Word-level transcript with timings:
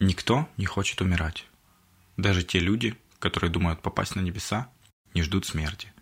Никто 0.00 0.48
не 0.56 0.64
хочет 0.64 1.00
умирать. 1.00 1.44
Даже 2.16 2.44
те 2.44 2.60
люди, 2.60 2.96
которые 3.18 3.50
думают 3.50 3.82
попасть 3.82 4.14
на 4.14 4.20
небеса, 4.20 4.70
не 5.12 5.22
ждут 5.22 5.44
смерти. 5.44 5.92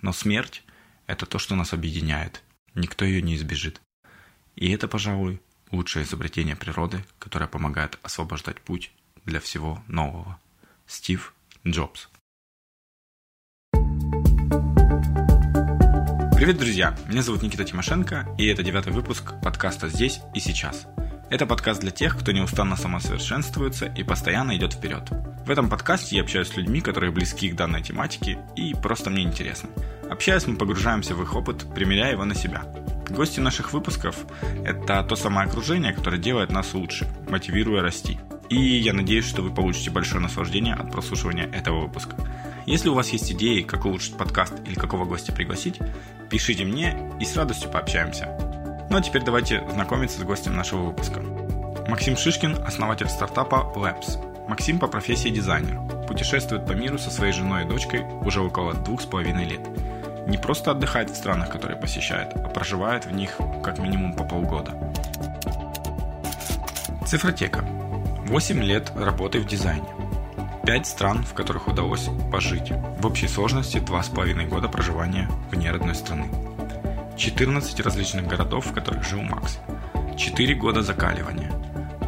Но 0.00 0.14
смерть– 0.14 0.62
это 1.06 1.26
то, 1.26 1.38
что 1.38 1.54
нас 1.54 1.74
объединяет. 1.74 2.42
Никто 2.74 3.04
ее 3.04 3.20
не 3.20 3.36
избежит. 3.36 3.82
И 4.56 4.70
это, 4.72 4.88
пожалуй, 4.88 5.42
лучшее 5.70 6.04
изобретение 6.04 6.56
природы, 6.56 7.04
которое 7.18 7.46
помогает 7.46 7.98
освобождать 8.02 8.62
путь 8.62 8.92
для 9.26 9.40
всего 9.40 9.84
нового. 9.88 10.40
Стив 10.86 11.34
Джобс. 11.66 12.08
Привет, 16.34 16.56
друзья! 16.56 16.96
Меня 17.08 17.22
зовут 17.22 17.42
Никита 17.42 17.64
Тимошенко, 17.64 18.34
и 18.38 18.46
это 18.46 18.62
девятый 18.62 18.92
выпуск 18.92 19.34
подкаста 19.42 19.88
«Здесь 19.88 20.20
и 20.34 20.40
сейчас». 20.40 20.86
Это 21.30 21.46
подкаст 21.46 21.80
для 21.80 21.90
тех, 21.90 22.18
кто 22.18 22.32
неустанно 22.32 22.76
самосовершенствуется 22.76 23.86
и 23.86 24.02
постоянно 24.02 24.56
идет 24.56 24.74
вперед. 24.74 25.08
В 25.46 25.50
этом 25.50 25.68
подкасте 25.68 26.16
я 26.16 26.22
общаюсь 26.22 26.48
с 26.48 26.56
людьми, 26.56 26.80
которые 26.80 27.10
близки 27.10 27.48
к 27.48 27.56
данной 27.56 27.82
тематике, 27.82 28.38
и 28.56 28.74
просто 28.74 29.10
мне 29.10 29.22
интересно. 29.22 29.70
Общаясь, 30.10 30.46
мы 30.46 30.56
погружаемся 30.56 31.14
в 31.14 31.22
их 31.22 31.34
опыт, 31.34 31.66
примеряя 31.74 32.12
его 32.12 32.24
на 32.24 32.34
себя. 32.34 32.64
Гости 33.08 33.40
наших 33.40 33.72
выпусков– 33.72 34.16
это 34.64 35.02
то 35.02 35.16
самое 35.16 35.48
окружение, 35.48 35.92
которое 35.92 36.18
делает 36.18 36.50
нас 36.50 36.74
лучше, 36.74 37.08
мотивируя 37.28 37.82
расти. 37.82 38.18
И 38.50 38.56
я 38.56 38.92
надеюсь, 38.92 39.26
что 39.26 39.42
вы 39.42 39.52
получите 39.52 39.90
большое 39.90 40.20
наслаждение 40.20 40.74
от 40.74 40.92
прослушивания 40.92 41.46
этого 41.46 41.86
выпуска. 41.86 42.16
Если 42.66 42.88
у 42.88 42.94
вас 42.94 43.08
есть 43.10 43.32
идеи, 43.32 43.62
как 43.62 43.86
улучшить 43.86 44.16
подкаст 44.16 44.54
или 44.66 44.74
какого 44.74 45.04
гостя 45.04 45.32
пригласить, 45.32 45.78
пишите 46.30 46.64
мне 46.64 47.10
и 47.20 47.24
с 47.24 47.36
радостью 47.36 47.70
пообщаемся. 47.70 48.63
Ну 48.90 48.96
а 48.96 49.00
теперь 49.00 49.22
давайте 49.22 49.62
знакомиться 49.70 50.20
с 50.20 50.22
гостем 50.22 50.54
нашего 50.54 50.86
выпуска. 50.86 51.20
Максим 51.88 52.16
Шишкин– 52.16 52.64
основатель 52.66 53.08
стартапа 53.08 53.72
Labs. 53.74 54.48
Максим 54.48 54.78
по 54.78 54.86
профессии 54.86 55.28
дизайнер. 55.28 55.80
Путешествует 56.06 56.66
по 56.66 56.72
миру 56.72 56.98
со 56.98 57.10
своей 57.10 57.32
женой 57.32 57.64
и 57.64 57.68
дочкой 57.68 58.04
уже 58.22 58.40
около 58.40 58.74
двух 58.74 59.00
с 59.02 59.06
половиной 59.06 59.44
лет. 59.44 59.60
Не 60.26 60.38
просто 60.38 60.70
отдыхает 60.70 61.10
в 61.10 61.16
странах, 61.16 61.50
которые 61.50 61.78
посещает, 61.78 62.32
а 62.34 62.48
проживает 62.48 63.06
в 63.06 63.12
них 63.12 63.38
как 63.62 63.78
минимум 63.78 64.14
по 64.14 64.24
полгода. 64.24 64.72
Цифротека. 67.06 67.64
8 68.26 68.62
лет 68.62 68.90
работы 68.96 69.40
в 69.40 69.46
дизайне. 69.46 69.88
5 70.64 70.86
стран, 70.86 71.24
в 71.24 71.34
которых 71.34 71.68
удалось 71.68 72.08
пожить. 72.32 72.72
В 72.98 73.06
общей 73.06 73.28
сложности 73.28 73.76
2,5 73.76 74.48
года 74.48 74.68
проживания 74.68 75.28
вне 75.50 75.70
родной 75.70 75.94
страны. 75.94 76.28
14 77.16 77.80
различных 77.80 78.26
городов, 78.26 78.66
в 78.66 78.74
которых 78.74 79.04
жил 79.04 79.22
Макс. 79.22 79.58
4 80.16 80.54
года 80.54 80.82
закаливания. 80.82 81.52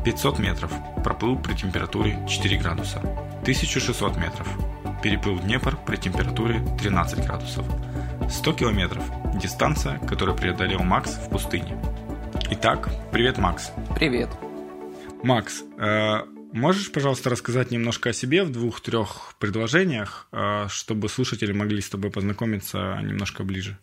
500 0.05 0.39
метров. 0.39 0.73
Проплыл 1.05 1.39
при 1.39 1.55
температуре 1.55 2.19
4 2.29 2.59
градуса. 2.59 2.99
1600 3.43 4.17
метров. 4.17 4.49
Переплыл 5.03 5.39
Днепр 5.39 5.77
при 5.87 5.97
температуре 5.97 6.61
13 6.81 7.25
градусов. 7.25 7.67
100 8.29 8.53
километров. 8.55 9.05
Дистанция, 9.41 9.99
которую 9.99 10.37
преодолел 10.37 10.81
Макс 10.81 11.13
в 11.13 11.31
пустыне. 11.31 11.81
Итак, 12.51 12.89
привет, 13.13 13.39
Макс. 13.39 13.73
Привет. 13.95 14.31
Макс, 15.23 15.63
э, 15.79 16.19
можешь, 16.53 16.93
пожалуйста, 16.93 17.31
рассказать 17.31 17.71
немножко 17.71 18.11
о 18.11 18.13
себе 18.13 18.45
в 18.45 18.51
двух-трех 18.51 19.35
предложениях, 19.39 20.29
э, 20.33 20.67
чтобы 20.69 21.09
слушатели 21.09 21.53
могли 21.53 21.81
с 21.81 21.89
тобой 21.89 22.11
познакомиться 22.11 23.01
немножко 23.03 23.45
ближе? 23.45 23.79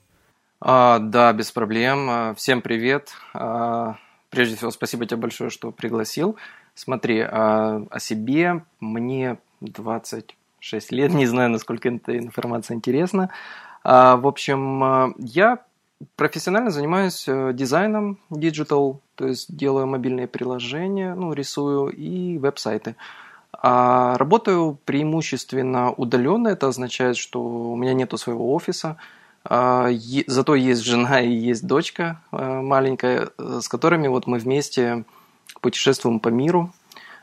А, 0.65 0.99
да, 0.99 1.33
без 1.33 1.51
проблем. 1.51 2.07
А, 2.09 2.33
всем 2.35 2.61
привет. 2.61 3.11
А, 3.33 3.97
прежде 4.29 4.55
всего, 4.55 4.71
спасибо 4.71 5.05
тебе 5.05 5.17
большое, 5.17 5.49
что 5.49 5.71
пригласил. 5.71 6.37
Смотри, 6.73 7.19
а, 7.19 7.85
о 7.89 7.99
себе 7.99 8.63
мне 8.79 9.39
26 9.59 10.93
лет, 10.93 11.13
не 11.13 11.25
знаю, 11.25 11.49
насколько 11.49 11.89
эта 11.89 12.17
информация 12.17 12.75
интересна. 12.75 13.29
А, 13.83 14.15
в 14.15 14.25
общем, 14.25 14.83
а, 14.83 15.13
я 15.17 15.59
профессионально 16.15 16.71
занимаюсь 16.71 17.25
э, 17.27 17.51
дизайном 17.53 18.19
digital, 18.29 18.99
то 19.15 19.27
есть 19.27 19.53
делаю 19.53 19.87
мобильные 19.87 20.27
приложения, 20.27 21.13
ну, 21.13 21.33
рисую 21.33 21.89
и 21.89 22.37
веб-сайты. 22.37 22.95
А 23.51 24.17
работаю 24.17 24.77
преимущественно 24.85 25.91
удаленно, 25.91 26.47
это 26.49 26.67
означает, 26.67 27.17
что 27.17 27.41
у 27.41 27.75
меня 27.75 27.93
нету 27.93 28.17
своего 28.17 28.53
офиса, 28.53 28.97
зато 29.45 30.55
есть 30.55 30.83
жена 30.83 31.21
и 31.21 31.31
есть 31.31 31.67
дочка 31.67 32.21
а, 32.31 32.61
маленькая, 32.61 33.29
э, 33.37 33.59
с 33.61 33.67
которыми 33.67 34.07
вот 34.07 34.25
мы 34.25 34.37
вместе 34.37 35.03
путешествуем 35.59 36.19
по 36.19 36.29
миру, 36.29 36.73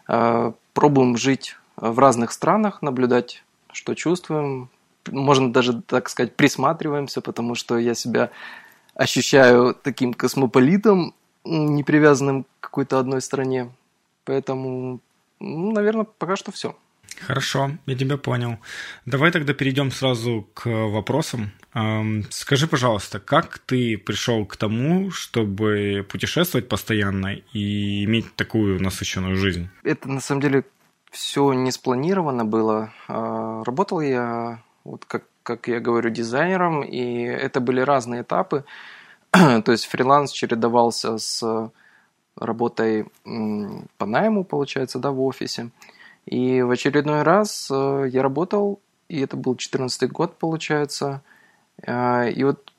а, 0.07 0.53
пробуем 0.75 1.17
жить 1.17 1.57
в 1.77 1.99
разных 1.99 2.33
странах, 2.33 2.83
наблюдать, 2.83 3.43
что 3.73 3.95
чувствуем. 3.95 4.69
Можно 5.11 5.51
даже, 5.51 5.81
так 5.81 6.11
сказать, 6.11 6.37
присматриваемся, 6.37 7.23
потому 7.23 7.55
что 7.55 7.79
я 7.79 7.95
себя 7.95 8.31
ощущаю 8.95 9.75
таким 9.75 10.13
космополитом, 10.13 11.15
не 11.45 11.83
привязанным 11.83 12.45
к 12.45 12.49
какой-то 12.61 12.99
одной 12.99 13.23
стране. 13.23 13.71
Поэтому, 14.25 15.01
ну, 15.39 15.73
наверное, 15.73 16.05
пока 16.05 16.37
что 16.37 16.53
все. 16.53 16.77
Хорошо, 17.27 17.73
я 17.87 17.97
тебя 17.97 18.17
понял. 18.17 18.59
Давай 19.07 19.31
тогда 19.31 19.53
перейдем 19.53 19.91
сразу 19.91 20.49
к 20.55 20.67
вопросам. 20.69 21.53
Скажи, 22.31 22.67
пожалуйста, 22.67 23.21
как 23.21 23.59
ты 23.59 23.97
пришел 23.97 24.45
к 24.45 24.57
тому, 24.57 25.11
чтобы 25.11 26.07
путешествовать 26.09 26.69
постоянно 26.69 27.37
и 27.53 28.05
иметь 28.05 28.35
такую 28.35 28.83
насыщенную 28.83 29.37
жизнь? 29.37 29.69
Это 29.85 30.09
на 30.09 30.21
самом 30.21 30.41
деле 30.41 30.65
все 31.11 31.53
не 31.53 31.71
спланировано 31.71 32.45
было. 32.45 32.93
А, 33.09 33.63
работал 33.65 34.01
я, 34.01 34.63
вот 34.85 35.05
как, 35.05 35.25
как 35.43 35.69
я 35.69 35.81
говорю, 35.81 36.11
дизайнером, 36.11 36.83
и 36.83 37.23
это 37.23 37.61
были 37.61 37.81
разные 37.81 38.23
этапы. 38.23 38.65
То 39.33 39.73
есть 39.73 39.87
фриланс 39.87 40.33
чередовался 40.33 41.19
с 41.19 41.71
работой 42.37 43.07
по 43.25 44.07
найму, 44.07 44.45
получается, 44.45 44.99
да, 44.99 45.11
в 45.11 45.21
офисе. 45.21 45.71
И 46.27 46.63
в 46.63 46.71
очередной 46.71 47.23
раз 47.23 47.69
э, 47.71 48.09
я 48.13 48.23
работал, 48.23 48.81
и 49.09 49.21
это 49.21 49.37
был 49.37 49.57
14 49.57 50.11
год, 50.11 50.37
получается. 50.39 51.23
Э, 51.83 52.31
и 52.31 52.45
вот 52.45 52.73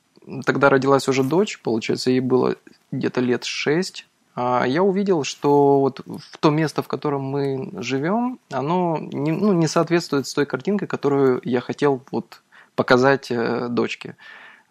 тогда 0.44 0.70
родилась 0.70 1.08
уже 1.08 1.22
дочь, 1.22 1.60
получается, 1.60 2.10
ей 2.10 2.20
было 2.20 2.56
где-то 2.90 3.20
лет 3.20 3.44
6. 3.44 4.06
А 4.34 4.64
я 4.64 4.82
увидел, 4.82 5.24
что 5.24 5.80
вот 5.80 6.00
в 6.06 6.38
то 6.38 6.50
место, 6.50 6.82
в 6.82 6.88
котором 6.88 7.22
мы 7.22 7.70
живем, 7.82 8.38
оно 8.50 8.96
не, 8.98 9.30
ну, 9.30 9.52
не 9.52 9.66
соответствует 9.66 10.26
с 10.26 10.32
той 10.32 10.46
картинкой, 10.46 10.88
которую 10.88 11.40
я 11.44 11.60
хотел 11.60 12.02
вот 12.10 12.42
показать 12.74 13.30
э, 13.30 13.68
дочке. 13.68 14.16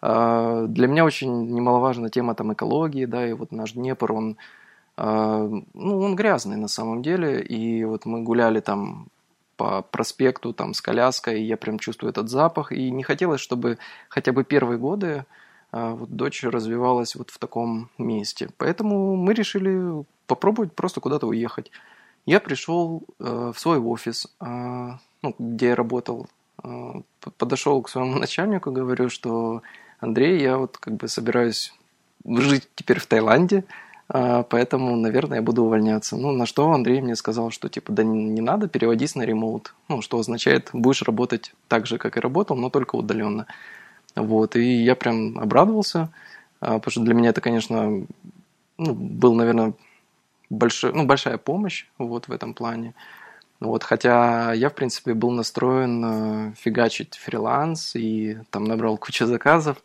Для 0.00 0.88
меня 0.88 1.04
очень 1.04 1.52
немаловажна 1.52 2.10
тема 2.10 2.34
там 2.34 2.52
экологии, 2.52 3.04
да, 3.04 3.24
и 3.24 3.34
вот 3.34 3.52
наш 3.52 3.74
Днепр, 3.74 4.10
он 4.10 4.36
ну, 4.96 5.64
он 5.74 6.16
грязный 6.16 6.56
на 6.56 6.68
самом 6.68 7.02
деле, 7.02 7.40
и 7.42 7.84
вот 7.84 8.04
мы 8.04 8.22
гуляли 8.22 8.60
там 8.60 9.08
по 9.56 9.82
проспекту 9.82 10.52
там 10.52 10.74
с 10.74 10.80
коляской, 10.80 11.40
и 11.40 11.44
я 11.44 11.56
прям 11.56 11.78
чувствую 11.78 12.10
этот 12.10 12.28
запах, 12.28 12.72
и 12.72 12.90
не 12.90 13.02
хотелось, 13.02 13.40
чтобы 13.40 13.78
хотя 14.08 14.32
бы 14.32 14.44
первые 14.44 14.78
годы 14.78 15.24
а, 15.70 15.94
вот 15.94 16.10
дочь 16.10 16.42
развивалась 16.42 17.14
вот 17.14 17.30
в 17.30 17.38
таком 17.38 17.88
месте. 17.96 18.50
Поэтому 18.58 19.16
мы 19.16 19.34
решили 19.34 20.04
попробовать 20.26 20.74
просто 20.74 21.00
куда-то 21.00 21.26
уехать. 21.26 21.70
Я 22.26 22.40
пришел 22.40 23.02
э, 23.18 23.52
в 23.54 23.58
свой 23.58 23.78
офис, 23.78 24.26
э, 24.40 24.44
ну, 24.46 25.34
где 25.38 25.68
я 25.68 25.74
работал, 25.74 26.28
э, 26.62 27.02
подошел 27.38 27.82
к 27.82 27.88
своему 27.88 28.18
начальнику, 28.18 28.70
говорю, 28.70 29.08
что 29.08 29.62
Андрей, 29.98 30.40
я 30.40 30.58
вот 30.58 30.78
как 30.78 30.94
бы 30.94 31.08
собираюсь 31.08 31.72
жить 32.24 32.68
теперь 32.74 33.00
в 33.00 33.06
Таиланде, 33.06 33.64
а, 33.64 33.91
поэтому, 34.12 34.94
наверное, 34.96 35.38
я 35.38 35.42
буду 35.42 35.64
увольняться. 35.64 36.16
Ну, 36.16 36.32
на 36.32 36.44
что 36.44 36.70
Андрей 36.70 37.00
мне 37.00 37.16
сказал, 37.16 37.50
что 37.50 37.68
типа, 37.68 37.92
да 37.92 38.02
не, 38.02 38.42
надо, 38.42 38.68
переводись 38.68 39.14
на 39.14 39.22
ремоут. 39.22 39.74
Ну, 39.88 40.02
что 40.02 40.18
означает, 40.18 40.68
будешь 40.74 41.02
работать 41.02 41.54
так 41.68 41.86
же, 41.86 41.96
как 41.96 42.16
и 42.16 42.20
работал, 42.20 42.56
но 42.56 42.68
только 42.68 42.96
удаленно. 42.96 43.46
Вот, 44.14 44.56
и 44.56 44.82
я 44.82 44.94
прям 44.94 45.38
обрадовался, 45.38 46.10
а, 46.60 46.78
потому 46.78 46.90
что 46.90 47.00
для 47.00 47.14
меня 47.14 47.30
это, 47.30 47.40
конечно, 47.40 48.04
ну, 48.76 48.94
был, 48.94 49.34
наверное, 49.34 49.72
большой, 50.50 50.92
ну, 50.92 51.06
большая 51.06 51.38
помощь 51.38 51.86
вот 51.96 52.28
в 52.28 52.32
этом 52.32 52.52
плане. 52.52 52.94
Вот, 53.60 53.84
хотя 53.84 54.52
я, 54.52 54.68
в 54.68 54.74
принципе, 54.74 55.14
был 55.14 55.30
настроен 55.30 56.04
э, 56.04 56.52
фигачить 56.56 57.14
фриланс 57.14 57.94
и 57.94 58.38
там 58.50 58.64
набрал 58.64 58.98
кучу 58.98 59.24
заказов. 59.24 59.78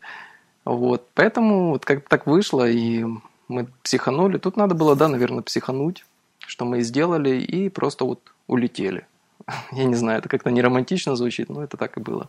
Вот, 0.64 1.08
поэтому 1.14 1.70
вот 1.70 1.84
как 1.84 2.06
так 2.08 2.26
вышло, 2.26 2.68
и 2.68 3.04
мы 3.48 3.68
психанули. 3.82 4.38
Тут 4.38 4.56
надо 4.56 4.74
было, 4.74 4.94
да, 4.94 5.08
наверное, 5.08 5.42
психануть, 5.42 6.04
что 6.46 6.64
мы 6.64 6.78
и 6.78 6.82
сделали, 6.82 7.40
и 7.40 7.68
просто 7.68 8.04
вот 8.04 8.20
улетели. 8.46 9.06
Я 9.72 9.84
не 9.84 9.94
знаю, 9.94 10.18
это 10.18 10.28
как-то 10.28 10.50
не 10.50 10.62
романтично 10.62 11.16
звучит, 11.16 11.48
но 11.48 11.62
это 11.62 11.76
так 11.76 11.96
и 11.96 12.00
было. 12.00 12.28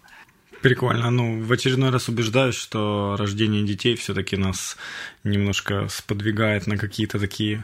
Прикольно. 0.62 1.10
Ну, 1.10 1.42
в 1.42 1.52
очередной 1.52 1.90
раз 1.90 2.10
убеждаюсь, 2.10 2.56
что 2.56 3.16
рождение 3.18 3.64
детей 3.64 3.96
все-таки 3.96 4.36
нас 4.36 4.76
немножко 5.24 5.88
сподвигает 5.88 6.68
на 6.68 6.78
какие-то 6.78 7.18
такие 7.18 7.64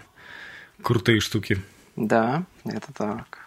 крутые 0.81 1.19
штуки. 1.19 1.61
Да, 1.97 2.45
это 2.63 2.93
так. 2.93 3.44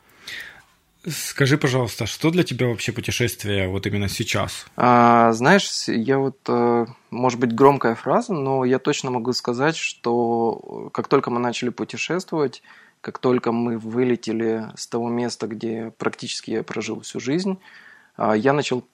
Скажи, 1.10 1.58
пожалуйста, 1.58 2.06
что 2.06 2.31
для 2.31 2.43
тебя 2.43 2.66
вообще 2.66 2.93
путешествие 2.93 3.69
вот 3.69 3.87
именно 3.87 4.08
сейчас? 4.08 4.66
А, 4.76 5.32
знаешь, 5.32 5.88
я 5.88 6.19
вот, 6.19 6.38
э, 6.49 6.87
может 7.10 7.38
быть, 7.38 7.55
громкая 7.55 7.94
фраза, 7.94 8.32
но 8.32 8.64
я 8.64 8.78
точно 8.78 9.10
могу 9.10 9.32
сказать, 9.32 9.76
что 9.76 10.90
как 10.93 11.08
только 11.08 11.31
мы 11.31 11.40
начали 11.40 11.70
путешествовать, 11.70 12.62
как 13.00 13.19
только 13.19 13.52
мы 13.52 13.78
вылетели 13.78 14.66
с 14.76 14.87
того 14.87 15.08
места, 15.08 15.46
где 15.46 15.93
практически 15.99 16.50
я 16.50 16.62
прожил 16.62 17.00
всю 17.00 17.20
жизнь, 17.20 17.58
а, 18.16 18.34
я 18.37 18.52
начал 18.52 18.84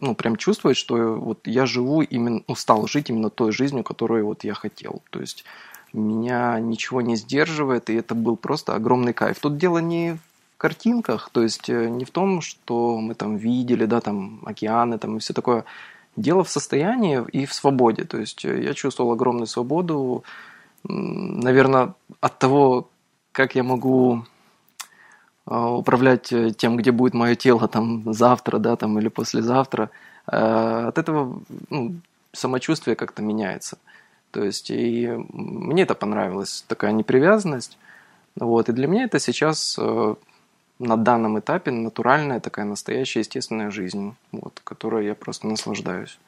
ну, 0.00 0.14
прям 0.14 0.36
чувствовать, 0.36 0.76
что 0.76 1.14
вот 1.14 1.46
я 1.46 1.66
живу 1.66 2.00
именно, 2.02 2.42
ну, 2.48 2.54
стал 2.54 2.86
жить 2.86 3.10
именно 3.10 3.30
той 3.30 3.52
жизнью, 3.52 3.84
которую 3.84 4.26
вот 4.26 4.44
я 4.44 4.54
хотел. 4.54 5.02
То 5.10 5.20
есть 5.20 5.44
меня 5.92 6.58
ничего 6.60 7.02
не 7.02 7.16
сдерживает, 7.16 7.90
и 7.90 7.94
это 7.94 8.14
был 8.14 8.36
просто 8.36 8.74
огромный 8.74 9.12
кайф. 9.12 9.38
Тут 9.40 9.58
дело 9.58 9.78
не 9.78 10.18
картинках, 10.60 11.30
то 11.32 11.42
есть 11.42 11.70
э, 11.70 11.88
не 11.88 12.04
в 12.04 12.10
том, 12.10 12.42
что 12.42 13.00
мы 13.00 13.14
там 13.14 13.36
видели, 13.36 13.86
да, 13.86 14.00
там 14.00 14.42
океаны, 14.44 14.98
там 14.98 15.16
и 15.16 15.20
все 15.20 15.32
такое. 15.32 15.64
Дело 16.16 16.44
в 16.44 16.50
состоянии 16.50 17.24
и 17.32 17.46
в 17.46 17.54
свободе. 17.54 18.04
То 18.04 18.18
есть 18.18 18.44
э, 18.44 18.62
я 18.62 18.74
чувствовал 18.74 19.12
огромную 19.12 19.46
свободу, 19.46 20.22
наверное, 20.84 21.94
от 22.20 22.38
того, 22.38 22.90
как 23.32 23.54
я 23.54 23.62
могу 23.62 24.24
а, 25.46 25.70
управлять 25.76 26.32
э, 26.32 26.50
тем, 26.50 26.76
где 26.76 26.92
будет 26.92 27.14
мое 27.14 27.36
тело 27.36 27.66
там 27.66 28.12
завтра, 28.12 28.58
да, 28.58 28.76
там 28.76 28.98
или 28.98 29.08
послезавтра. 29.08 29.90
От 30.26 30.98
этого 30.98 31.40
ну, 31.70 31.94
самочувствие 32.32 32.96
как-то 32.96 33.22
меняется. 33.22 33.78
То 34.30 34.44
есть 34.44 34.70
и 34.70 35.08
мне 35.32 35.82
это 35.82 35.94
понравилось, 35.94 36.64
такая 36.68 36.92
непривязанность. 36.92 37.78
Вот, 38.36 38.68
и 38.68 38.72
для 38.72 38.86
меня 38.86 39.04
это 39.04 39.18
сейчас 39.18 39.78
на 40.80 40.96
данном 40.96 41.38
этапе 41.38 41.70
натуральная 41.70 42.40
такая 42.40 42.64
настоящая 42.64 43.20
естественная 43.20 43.70
жизнь, 43.70 44.16
вот, 44.32 44.60
которой 44.64 45.06
я 45.06 45.14
просто 45.14 45.46
наслаждаюсь. 45.46 46.18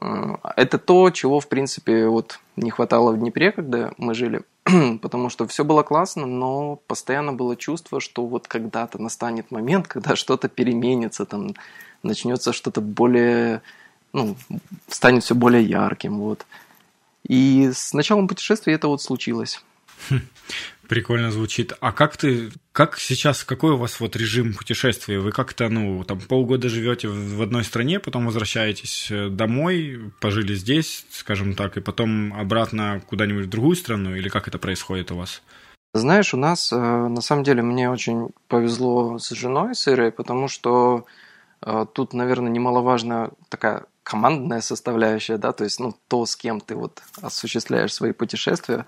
Э, 0.00 0.36
это 0.56 0.78
то, 0.78 1.10
чего, 1.10 1.40
в 1.40 1.48
принципе, 1.48 2.06
вот 2.06 2.38
не 2.56 2.70
хватало 2.70 3.12
в 3.12 3.18
Днепре, 3.18 3.52
когда 3.52 3.92
мы 3.96 4.14
жили, 4.14 4.42
потому 5.00 5.30
что 5.30 5.46
все 5.48 5.64
было 5.64 5.82
классно, 5.82 6.26
но 6.26 6.76
постоянно 6.86 7.32
было 7.32 7.56
чувство, 7.56 7.98
что 7.98 8.26
вот 8.26 8.46
когда-то 8.46 9.00
настанет 9.00 9.50
момент, 9.50 9.88
когда 9.88 10.16
что-то 10.16 10.48
переменится, 10.48 11.24
там 11.24 11.54
начнется 12.02 12.52
что-то 12.52 12.82
более, 12.82 13.62
ну, 14.12 14.36
станет 14.88 15.24
все 15.24 15.34
более 15.34 15.64
ярким, 15.64 16.20
вот. 16.20 16.44
И 17.26 17.70
с 17.74 17.94
началом 17.94 18.28
путешествия 18.28 18.74
это 18.74 18.88
вот 18.88 19.02
случилось. 19.02 19.64
Прикольно 20.88 21.32
звучит. 21.32 21.72
А 21.80 21.90
как 21.90 22.16
ты, 22.16 22.50
как 22.70 22.98
сейчас, 22.98 23.42
какой 23.42 23.72
у 23.72 23.76
вас 23.76 23.98
вот 23.98 24.14
режим 24.14 24.54
путешествия? 24.54 25.18
Вы 25.18 25.32
как-то, 25.32 25.68
ну, 25.68 26.04
там 26.04 26.20
полгода 26.20 26.68
живете 26.68 27.08
в 27.08 27.42
одной 27.42 27.64
стране, 27.64 27.98
потом 27.98 28.26
возвращаетесь 28.26 29.08
э, 29.10 29.28
домой, 29.28 30.12
пожили 30.20 30.54
здесь, 30.54 31.04
скажем 31.10 31.54
так, 31.54 31.76
и 31.76 31.80
потом 31.80 32.32
обратно 32.34 33.02
куда-нибудь 33.08 33.46
в 33.46 33.50
другую 33.50 33.74
страну, 33.74 34.14
или 34.14 34.28
как 34.28 34.46
это 34.46 34.58
происходит 34.58 35.10
у 35.10 35.16
вас? 35.16 35.42
Знаешь, 35.92 36.34
у 36.34 36.36
нас, 36.36 36.72
э, 36.72 36.76
на 36.76 37.20
самом 37.20 37.42
деле, 37.42 37.62
мне 37.62 37.90
очень 37.90 38.28
повезло 38.46 39.18
с 39.18 39.30
женой, 39.30 39.74
с 39.74 39.88
Ирой, 39.88 40.12
потому 40.12 40.46
что 40.46 41.04
э, 41.62 41.86
тут, 41.94 42.12
наверное, 42.12 42.52
немаловажная 42.52 43.30
такая 43.48 43.86
командная 44.04 44.60
составляющая, 44.60 45.36
да, 45.36 45.52
то 45.52 45.64
есть, 45.64 45.80
ну, 45.80 45.96
то, 46.06 46.26
с 46.26 46.36
кем 46.36 46.60
ты 46.60 46.76
вот 46.76 47.02
осуществляешь 47.22 47.92
свои 47.92 48.12
путешествия. 48.12 48.86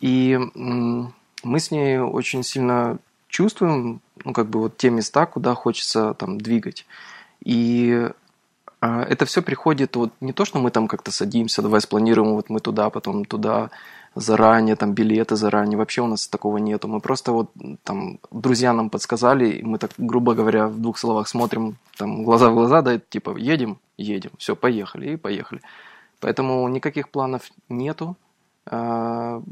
И 0.00 0.38
мы 0.56 1.60
с 1.60 1.70
ней 1.70 1.98
очень 1.98 2.42
сильно 2.42 2.98
чувствуем, 3.28 4.00
ну, 4.24 4.32
как 4.32 4.48
бы 4.48 4.60
вот 4.60 4.76
те 4.76 4.90
места, 4.90 5.26
куда 5.26 5.54
хочется 5.54 6.14
там 6.14 6.38
двигать. 6.38 6.86
И 7.44 8.08
а, 8.80 9.02
это 9.02 9.24
все 9.26 9.42
приходит 9.42 9.96
вот 9.96 10.12
не 10.20 10.32
то, 10.32 10.44
что 10.44 10.58
мы 10.58 10.70
там 10.70 10.88
как-то 10.88 11.10
садимся, 11.12 11.62
давай 11.62 11.80
спланируем, 11.80 12.34
вот 12.34 12.50
мы 12.50 12.60
туда, 12.60 12.90
потом 12.90 13.24
туда, 13.24 13.70
заранее, 14.14 14.76
там 14.76 14.92
билеты 14.92 15.36
заранее, 15.36 15.78
вообще 15.78 16.02
у 16.02 16.06
нас 16.06 16.28
такого 16.28 16.58
нету. 16.58 16.88
Мы 16.88 17.00
просто 17.00 17.32
вот 17.32 17.50
там 17.84 18.18
друзья 18.30 18.72
нам 18.72 18.90
подсказали, 18.90 19.48
и 19.50 19.62
мы 19.62 19.78
так, 19.78 19.92
грубо 19.96 20.34
говоря, 20.34 20.68
в 20.68 20.78
двух 20.80 20.98
словах 20.98 21.28
смотрим 21.28 21.76
там 21.96 22.24
глаза 22.24 22.50
в 22.50 22.54
глаза, 22.54 22.82
да, 22.82 22.98
типа 22.98 23.36
едем, 23.36 23.78
едем, 23.96 24.30
все, 24.38 24.54
поехали, 24.54 25.12
и 25.12 25.16
поехали. 25.16 25.62
Поэтому 26.20 26.68
никаких 26.68 27.08
планов 27.08 27.50
нету. 27.68 28.16
А, 28.66 29.42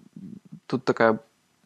тут 0.66 0.84
такая 0.84 1.20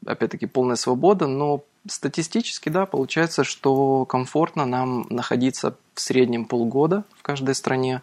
опять-таки, 0.06 0.46
полная 0.46 0.76
свобода, 0.76 1.26
но 1.26 1.64
статистически, 1.88 2.68
да, 2.68 2.86
получается, 2.86 3.44
что 3.44 4.04
комфортно 4.04 4.66
нам 4.66 5.06
находиться 5.10 5.76
в 5.94 6.00
среднем 6.00 6.46
полгода 6.46 7.04
в 7.16 7.22
каждой 7.22 7.54
стране. 7.54 8.02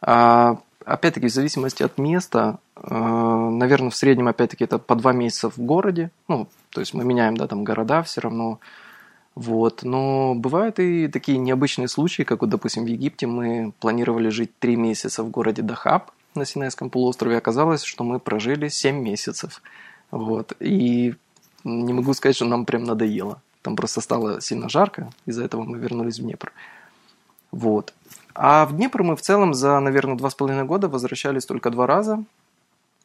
А, 0.00 0.58
опять-таки, 0.84 1.28
в 1.28 1.32
зависимости 1.32 1.82
от 1.82 1.98
места, 1.98 2.58
а, 2.76 3.50
наверное, 3.50 3.90
в 3.90 3.96
среднем, 3.96 4.28
опять-таки, 4.28 4.64
это 4.64 4.78
по 4.78 4.94
два 4.94 5.12
месяца 5.12 5.50
в 5.50 5.58
городе. 5.58 6.10
Ну, 6.28 6.48
то 6.70 6.80
есть 6.80 6.94
мы 6.94 7.04
меняем, 7.04 7.36
да, 7.36 7.46
там 7.46 7.64
города 7.64 8.02
все 8.02 8.20
равно. 8.22 8.58
Вот. 9.34 9.82
Но 9.82 10.34
бывают 10.34 10.78
и 10.78 11.08
такие 11.08 11.38
необычные 11.38 11.88
случаи, 11.88 12.22
как 12.22 12.40
вот, 12.40 12.50
допустим, 12.50 12.84
в 12.84 12.86
Египте 12.88 13.26
мы 13.26 13.72
планировали 13.80 14.28
жить 14.28 14.56
три 14.58 14.76
месяца 14.76 15.22
в 15.24 15.30
городе 15.30 15.62
Дахаб 15.62 16.12
на 16.34 16.44
Синайском 16.44 16.90
полуострове. 16.90 17.38
Оказалось, 17.38 17.82
что 17.82 18.04
мы 18.04 18.18
прожили 18.18 18.68
семь 18.68 19.00
месяцев. 19.00 19.62
Вот. 20.10 20.52
И 20.60 21.14
не 21.64 21.92
могу 21.92 22.14
сказать, 22.14 22.36
что 22.36 22.44
нам 22.44 22.64
прям 22.64 22.84
надоело. 22.84 23.40
Там 23.62 23.76
просто 23.76 24.00
стало 24.00 24.40
сильно 24.40 24.68
жарко, 24.68 25.10
из-за 25.24 25.44
этого 25.44 25.62
мы 25.62 25.78
вернулись 25.78 26.18
в 26.18 26.22
Днепр. 26.22 26.52
Вот. 27.50 27.94
А 28.34 28.66
в 28.66 28.76
Днепр 28.76 29.02
мы 29.02 29.16
в 29.16 29.22
целом 29.22 29.54
за, 29.54 29.80
наверное, 29.80 30.16
два 30.16 30.28
с 30.28 30.34
половиной 30.34 30.64
года 30.64 30.88
возвращались 30.88 31.46
только 31.46 31.70
два 31.70 31.86
раза. 31.86 32.22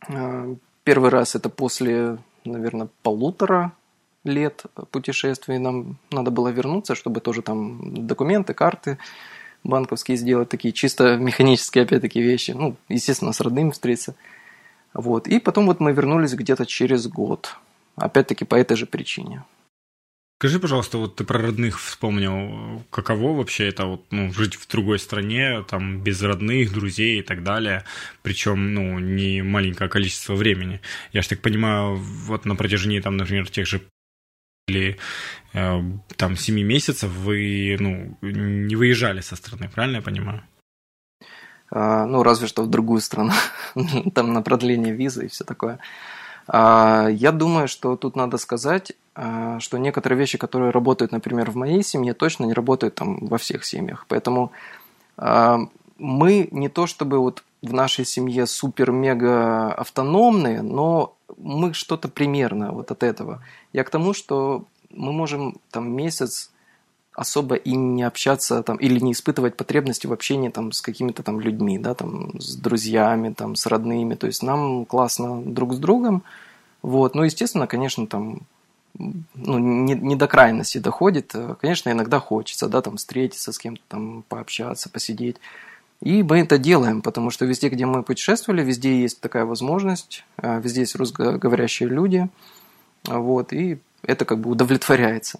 А, 0.09 0.53
первый 0.83 1.11
раз 1.11 1.35
это 1.35 1.49
после, 1.49 2.17
наверное, 2.43 2.89
полутора 3.03 3.71
лет 4.25 4.65
путешествий. 4.91 5.59
Нам 5.59 5.97
надо 6.11 6.29
было 6.29 6.49
вернуться, 6.49 6.93
чтобы 6.93 7.21
тоже 7.21 7.41
там 7.41 8.05
документы, 8.05 8.53
карты 8.53 8.97
банковские 9.63 10.17
сделать, 10.17 10.49
такие 10.49 10.73
чисто 10.73 11.17
механические, 11.17 11.83
опять-таки, 11.83 12.21
вещи. 12.21 12.51
Ну, 12.51 12.75
естественно, 12.87 13.33
с 13.33 13.41
родными 13.41 13.71
встретиться. 13.71 14.15
Вот. 14.93 15.27
И 15.27 15.39
потом 15.39 15.65
вот 15.65 15.79
мы 15.79 15.91
вернулись 15.91 16.33
где-то 16.33 16.65
через 16.65 17.07
год. 17.07 17.55
Опять-таки 17.95 18.45
по 18.45 18.55
этой 18.55 18.77
же 18.77 18.85
причине. 18.85 19.43
Скажи, 20.41 20.57
пожалуйста, 20.57 20.97
вот 20.97 21.17
ты 21.17 21.25
про 21.25 21.41
родных 21.41 21.81
вспомнил. 21.81 22.81
Каково 22.91 23.35
вообще 23.35 23.67
это 23.67 23.85
вот, 23.85 24.05
ну, 24.09 24.31
жить 24.31 24.55
в 24.55 24.69
другой 24.69 24.97
стране, 24.97 25.65
там, 25.67 26.01
без 26.01 26.21
родных, 26.21 26.71
друзей 26.71 27.19
и 27.19 27.21
так 27.21 27.43
далее, 27.43 27.83
причем, 28.21 28.73
ну, 28.73 28.99
не 28.99 29.41
маленькое 29.41 29.89
количество 29.89 30.35
времени. 30.35 30.79
Я 31.11 31.23
же 31.23 31.29
так 31.29 31.41
понимаю, 31.41 31.97
вот 31.97 32.45
на 32.45 32.55
протяжении, 32.55 33.01
там, 33.01 33.17
например, 33.17 33.49
тех 33.49 33.67
же 33.67 33.81
или 34.69 34.97
э, 35.53 35.81
там 36.15 36.35
семи 36.37 36.63
месяцев 36.63 37.09
вы, 37.09 37.77
ну, 37.79 38.17
не 38.21 38.75
выезжали 38.75 39.21
со 39.21 39.35
страны, 39.35 39.69
правильно 39.73 39.97
я 39.97 40.01
понимаю? 40.01 40.43
А, 41.71 42.05
ну, 42.05 42.23
разве 42.23 42.47
что 42.47 42.63
в 42.63 42.69
другую 42.69 43.01
страну, 43.01 43.31
там 44.13 44.33
на 44.33 44.41
продление 44.41 44.93
визы 44.93 45.25
и 45.25 45.29
все 45.29 45.43
такое. 45.43 45.79
А, 46.47 47.07
я 47.09 47.31
думаю, 47.31 47.67
что 47.67 47.95
тут 47.95 48.15
надо 48.15 48.37
сказать, 48.37 48.93
а, 49.15 49.59
что 49.59 49.77
некоторые 49.77 50.17
вещи, 50.17 50.37
которые 50.37 50.71
работают, 50.71 51.11
например, 51.11 51.51
в 51.51 51.55
моей 51.55 51.83
семье, 51.83 52.13
точно 52.13 52.45
не 52.45 52.53
работают 52.53 52.95
там 52.95 53.25
во 53.27 53.37
всех 53.37 53.65
семьях. 53.65 54.05
Поэтому 54.07 54.51
мы 55.97 56.47
не 56.51 56.69
то 56.69 56.87
чтобы 56.87 57.19
вот 57.19 57.43
в 57.61 57.73
нашей 57.73 58.05
семье 58.05 58.45
супер-мега 58.47 59.73
автономные, 59.73 60.61
но 60.61 61.15
мы 61.37 61.73
что-то 61.73 62.07
примерно 62.07 62.71
вот 62.71 62.91
от 62.91 63.03
этого. 63.03 63.43
Я 63.73 63.83
к 63.83 63.89
тому, 63.89 64.13
что 64.13 64.65
мы 64.89 65.11
можем 65.11 65.57
там 65.71 65.91
месяц 65.91 66.51
особо 67.13 67.55
и 67.55 67.75
не 67.75 68.03
общаться 68.03 68.63
там, 68.63 68.77
или 68.77 68.99
не 68.99 69.11
испытывать 69.11 69.57
потребности 69.57 70.07
в 70.07 70.13
общении 70.13 70.49
там, 70.49 70.71
с 70.71 70.81
какими-то 70.81 71.21
там 71.21 71.41
людьми, 71.41 71.77
да, 71.77 71.93
там, 71.93 72.39
с 72.39 72.55
друзьями, 72.55 73.33
там, 73.33 73.55
с 73.55 73.65
родными. 73.65 74.15
То 74.15 74.27
есть 74.27 74.41
нам 74.41 74.85
классно 74.85 75.41
друг 75.41 75.73
с 75.73 75.77
другом. 75.77 76.23
Вот. 76.81 77.15
Ну, 77.15 77.23
естественно, 77.23 77.67
конечно, 77.67 78.07
там 78.07 78.41
ну, 78.97 79.59
не, 79.59 79.95
не 79.95 80.15
до 80.15 80.27
крайности 80.27 80.77
доходит. 80.77 81.35
Конечно, 81.59 81.89
иногда 81.89 82.19
хочется, 82.19 82.69
да, 82.69 82.81
там, 82.81 82.95
встретиться 82.95 83.51
с 83.51 83.57
кем-то, 83.59 83.83
там, 83.89 84.23
пообщаться, 84.29 84.89
посидеть. 84.89 85.37
И 86.01 86.23
мы 86.23 86.39
это 86.39 86.57
делаем, 86.57 87.01
потому 87.01 87.29
что 87.29 87.45
везде, 87.45 87.69
где 87.69 87.85
мы 87.85 88.03
путешествовали, 88.03 88.63
везде 88.63 89.01
есть 89.01 89.19
такая 89.19 89.45
возможность, 89.45 90.23
а, 90.37 90.59
везде 90.59 90.81
есть 90.81 90.95
русскоговорящие 90.95 91.89
люди, 91.89 92.29
вот, 93.05 93.51
и 93.51 93.79
это 94.03 94.23
как 94.25 94.39
бы 94.39 94.49
удовлетворяется. 94.49 95.39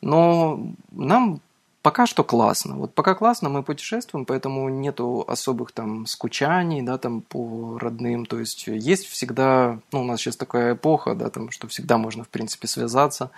Но 0.00 0.74
нам 0.90 1.40
пока 1.82 2.06
что 2.06 2.24
классно. 2.24 2.76
Вот 2.76 2.94
пока 2.94 3.14
классно, 3.14 3.48
мы 3.48 3.62
путешествуем, 3.62 4.24
поэтому 4.24 4.68
нету 4.68 5.24
особых 5.26 5.72
там 5.72 6.06
скучаний, 6.06 6.82
да, 6.82 6.98
там 6.98 7.20
по 7.22 7.78
родным. 7.78 8.26
То 8.26 8.38
есть 8.38 8.66
есть 8.66 9.06
всегда, 9.06 9.78
ну, 9.92 10.02
у 10.02 10.04
нас 10.04 10.20
сейчас 10.20 10.36
такая 10.36 10.74
эпоха, 10.74 11.14
да, 11.14 11.30
там, 11.30 11.50
что 11.50 11.68
всегда 11.68 11.98
можно, 11.98 12.24
в 12.24 12.28
принципе, 12.28 12.66
связаться, 12.66 13.30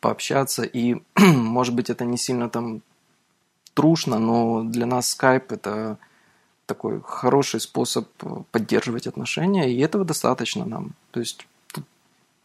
пообщаться. 0.00 0.62
И, 0.62 0.96
может 1.18 1.74
быть, 1.74 1.90
это 1.90 2.04
не 2.04 2.16
сильно 2.16 2.48
там 2.48 2.82
трушно, 3.74 4.18
но 4.18 4.62
для 4.64 4.86
нас 4.86 5.10
скайп 5.10 5.52
это 5.52 5.98
такой 6.66 7.00
хороший 7.04 7.60
способ 7.60 8.08
поддерживать 8.50 9.06
отношения, 9.06 9.70
и 9.70 9.80
этого 9.80 10.04
достаточно 10.04 10.64
нам. 10.64 10.92
То 11.10 11.20
есть 11.20 11.46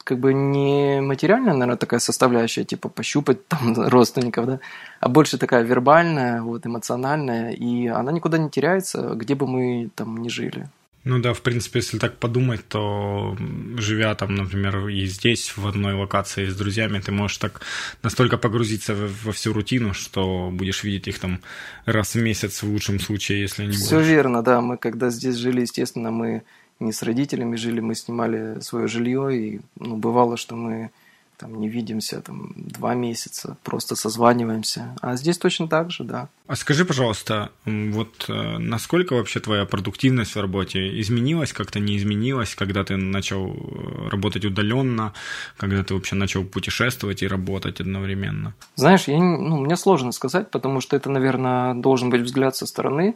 как 0.10 0.18
бы 0.18 0.34
не 0.34 1.02
материальная, 1.02 1.54
наверное, 1.54 1.78
такая 1.78 2.00
составляющая, 2.00 2.64
типа 2.64 2.90
пощупать 2.90 3.48
там 3.48 3.74
родственников, 3.90 4.46
да, 4.46 4.60
а 5.00 5.08
больше 5.08 5.38
такая 5.38 5.64
вербальная, 5.64 6.42
вот, 6.42 6.66
эмоциональная, 6.66 7.52
и 7.52 7.88
она 7.88 8.12
никуда 8.12 8.40
не 8.40 8.50
теряется, 8.50 9.14
где 9.16 9.36
бы 9.36 9.46
мы 9.46 9.90
там 9.96 10.18
ни 10.18 10.30
жили. 10.30 10.68
Ну 11.06 11.20
да, 11.20 11.34
в 11.34 11.42
принципе, 11.42 11.80
если 11.80 11.98
так 11.98 12.18
подумать, 12.18 12.68
то 12.68 13.38
живя 13.78 14.14
там, 14.16 14.36
например, 14.36 14.90
и 14.90 15.06
здесь, 15.06 15.56
в 15.56 15.66
одной 15.66 15.94
локации 15.94 16.46
с 16.46 16.56
друзьями, 16.56 17.00
ты 17.00 17.12
можешь 17.12 17.38
так 17.38 17.62
настолько 18.04 18.38
погрузиться 18.38 18.96
во 19.24 19.32
всю 19.32 19.54
рутину, 19.54 19.94
что 19.94 20.50
будешь 20.52 20.84
видеть 20.84 21.08
их 21.08 21.20
там 21.20 21.40
раз 21.86 22.16
в 22.16 22.22
месяц 22.22 22.62
в 22.62 22.70
лучшем 22.70 23.00
случае, 23.00 23.42
если 23.42 23.66
не 23.66 23.72
Все 23.72 23.96
больше. 23.96 24.10
верно, 24.10 24.44
да. 24.44 24.60
Мы 24.60 24.78
когда 24.78 25.10
здесь 25.10 25.36
жили, 25.36 25.62
естественно, 25.62 26.12
мы 26.12 26.44
не 26.80 26.92
с 26.92 27.02
родителями 27.02 27.56
жили, 27.56 27.80
мы 27.80 27.96
снимали 27.96 28.60
свое 28.60 28.88
жилье, 28.88 29.36
и 29.38 29.62
ну, 29.80 29.96
бывало, 29.96 30.36
что 30.38 30.56
мы 30.56 30.92
там 31.40 31.60
не 31.60 31.70
видимся 31.70 32.22
там 32.22 32.52
два 32.56 32.96
месяца, 32.96 33.58
просто 33.64 33.96
созваниваемся. 33.96 34.96
А 35.02 35.16
здесь 35.16 35.38
точно 35.38 35.68
так 35.70 35.90
же, 35.90 36.04
да. 36.04 36.28
А 36.48 36.56
скажи, 36.56 36.84
пожалуйста, 36.84 37.50
вот 37.66 38.26
э, 38.28 38.58
насколько 38.58 39.14
вообще 39.14 39.40
твоя 39.40 39.66
продуктивность 39.66 40.36
в 40.36 40.42
работе 40.42 41.00
изменилась, 41.00 41.54
как-то 41.54 41.80
не 41.80 41.96
изменилась, 41.98 42.56
когда 42.56 42.84
ты 42.84 42.98
начал 42.98 43.48
э, 43.48 44.10
работать 44.10 44.44
удаленно, 44.46 45.14
когда 45.58 45.84
ты 45.84 45.94
вообще 45.94 46.16
начал 46.16 46.44
путешествовать 46.44 47.24
и 47.24 47.28
работать 47.28 47.80
одновременно? 47.80 48.54
Знаешь, 48.76 49.08
я, 49.08 49.18
ну, 49.18 49.58
мне 49.58 49.78
сложно 49.78 50.12
сказать, 50.12 50.52
потому 50.52 50.82
что 50.82 50.98
это, 50.98 51.10
наверное, 51.10 51.74
должен 51.74 52.10
быть 52.10 52.22
взгляд 52.22 52.56
со 52.56 52.66
стороны. 52.66 53.16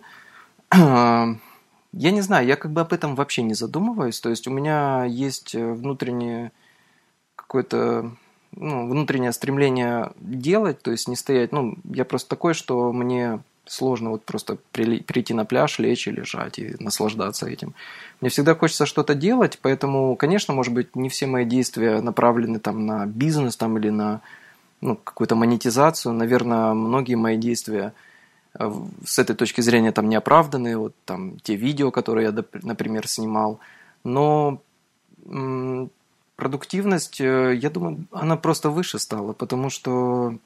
Я 1.95 2.09
не 2.09 2.21
знаю, 2.21 2.47
я 2.47 2.55
как 2.55 2.71
бы 2.73 2.81
об 2.81 2.91
этом 2.91 3.13
вообще 3.13 3.43
не 3.43 3.53
задумываюсь. 3.53 4.19
То 4.19 4.29
есть 4.29 4.47
у 4.47 4.51
меня 4.51 5.05
есть 5.05 5.53
э, 5.53 5.73
внутреннее 5.73 6.51
какое-то 7.43 8.11
ну, 8.55 8.87
внутреннее 8.87 9.31
стремление 9.31 10.11
делать, 10.19 10.81
то 10.81 10.91
есть 10.91 11.07
не 11.07 11.15
стоять. 11.15 11.51
Ну, 11.51 11.75
я 11.85 12.05
просто 12.05 12.29
такой, 12.29 12.53
что 12.53 12.91
мне 12.91 13.39
сложно 13.65 14.09
вот 14.09 14.25
просто 14.25 14.57
прийти 14.71 15.33
на 15.33 15.45
пляж, 15.45 15.79
лечь 15.79 16.07
и 16.07 16.11
лежать 16.11 16.59
и 16.59 16.75
наслаждаться 16.79 17.47
этим. 17.47 17.73
Мне 18.19 18.29
всегда 18.29 18.55
хочется 18.55 18.85
что-то 18.85 19.15
делать, 19.15 19.57
поэтому, 19.61 20.15
конечно, 20.15 20.53
может 20.53 20.73
быть, 20.73 20.95
не 20.95 21.09
все 21.09 21.27
мои 21.27 21.45
действия 21.45 22.01
направлены 22.01 22.59
там 22.59 22.85
на 22.85 23.05
бизнес 23.05 23.55
там 23.55 23.77
или 23.77 23.89
на 23.89 24.21
ну, 24.81 24.97
какую-то 24.97 25.35
монетизацию. 25.35 26.13
Наверное, 26.13 26.73
многие 26.73 27.15
мои 27.15 27.37
действия– 27.37 27.93
Э, 28.59 28.71
с 29.05 29.19
этой 29.19 29.35
точки 29.35 29.61
зрения 29.61 29.91
там 29.91 30.09
не 30.09 30.15
оправданы, 30.15 30.77
вот 30.77 30.93
там 31.05 31.39
те 31.39 31.55
видео, 31.55 31.91
которые 31.91 32.27
я, 32.27 32.43
например, 32.61 33.07
снимал. 33.07 33.59
Но 34.03 34.61
продуктивность, 36.35 37.21
э, 37.21 37.55
я 37.55 37.69
думаю, 37.69 38.05
она 38.11 38.37
просто 38.37 38.69
выше 38.69 38.99
стала, 38.99 39.33
потому 39.33 39.69
что, 39.69 40.37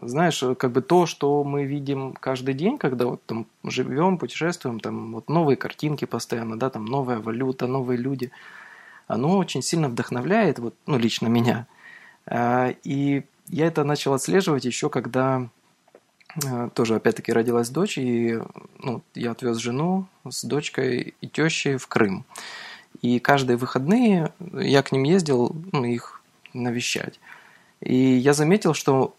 знаешь, 0.00 0.42
как 0.58 0.72
бы 0.72 0.82
то, 0.82 1.06
что 1.06 1.44
мы 1.44 1.64
видим 1.64 2.12
каждый 2.12 2.54
день, 2.54 2.78
когда 2.78 3.06
вот 3.06 3.24
там 3.26 3.46
живем, 3.64 4.18
путешествуем, 4.18 4.80
там 4.80 5.14
вот 5.14 5.28
новые 5.28 5.56
картинки 5.56 6.04
постоянно, 6.04 6.58
да, 6.58 6.70
там 6.70 6.84
новая 6.84 7.18
валюта, 7.18 7.66
новые 7.66 7.98
люди, 7.98 8.30
оно 9.06 9.38
очень 9.38 9.62
сильно 9.62 9.88
вдохновляет, 9.88 10.58
вот, 10.58 10.74
ну, 10.86 10.98
лично 10.98 11.26
меня. 11.28 11.66
А, 12.26 12.74
и 12.84 13.24
я 13.48 13.66
это 13.66 13.84
начал 13.84 14.14
отслеживать 14.14 14.64
еще, 14.64 14.88
когда 14.88 15.48
Э, 16.42 16.68
тоже 16.74 16.96
опять-таки 16.96 17.32
родилась 17.32 17.70
дочь, 17.70 17.96
и 17.98 18.40
ну, 18.80 19.02
я 19.14 19.30
отвез 19.30 19.58
жену 19.58 20.06
с 20.28 20.44
дочкой 20.44 21.14
и 21.20 21.28
тещей 21.28 21.76
в 21.76 21.86
Крым. 21.86 22.24
И 23.02 23.18
каждые 23.18 23.56
выходные 23.56 24.32
я 24.52 24.82
к 24.82 24.92
ним 24.92 25.02
ездил, 25.02 25.54
ну, 25.72 25.84
их 25.84 26.22
навещать. 26.52 27.20
И 27.80 27.96
я 27.96 28.32
заметил, 28.32 28.74
что 28.74 29.14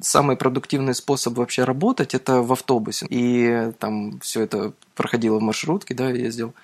самый 0.00 0.36
продуктивный 0.36 0.94
способ 0.94 1.34
вообще 1.34 1.64
работать 1.64 2.14
это 2.14 2.42
в 2.42 2.52
автобусе. 2.52 3.06
И 3.08 3.72
там 3.78 4.18
все 4.20 4.42
это 4.42 4.72
проходило 4.94 5.38
в 5.38 5.42
маршрутке, 5.42 5.94
да, 5.94 6.10
ездил. 6.10 6.54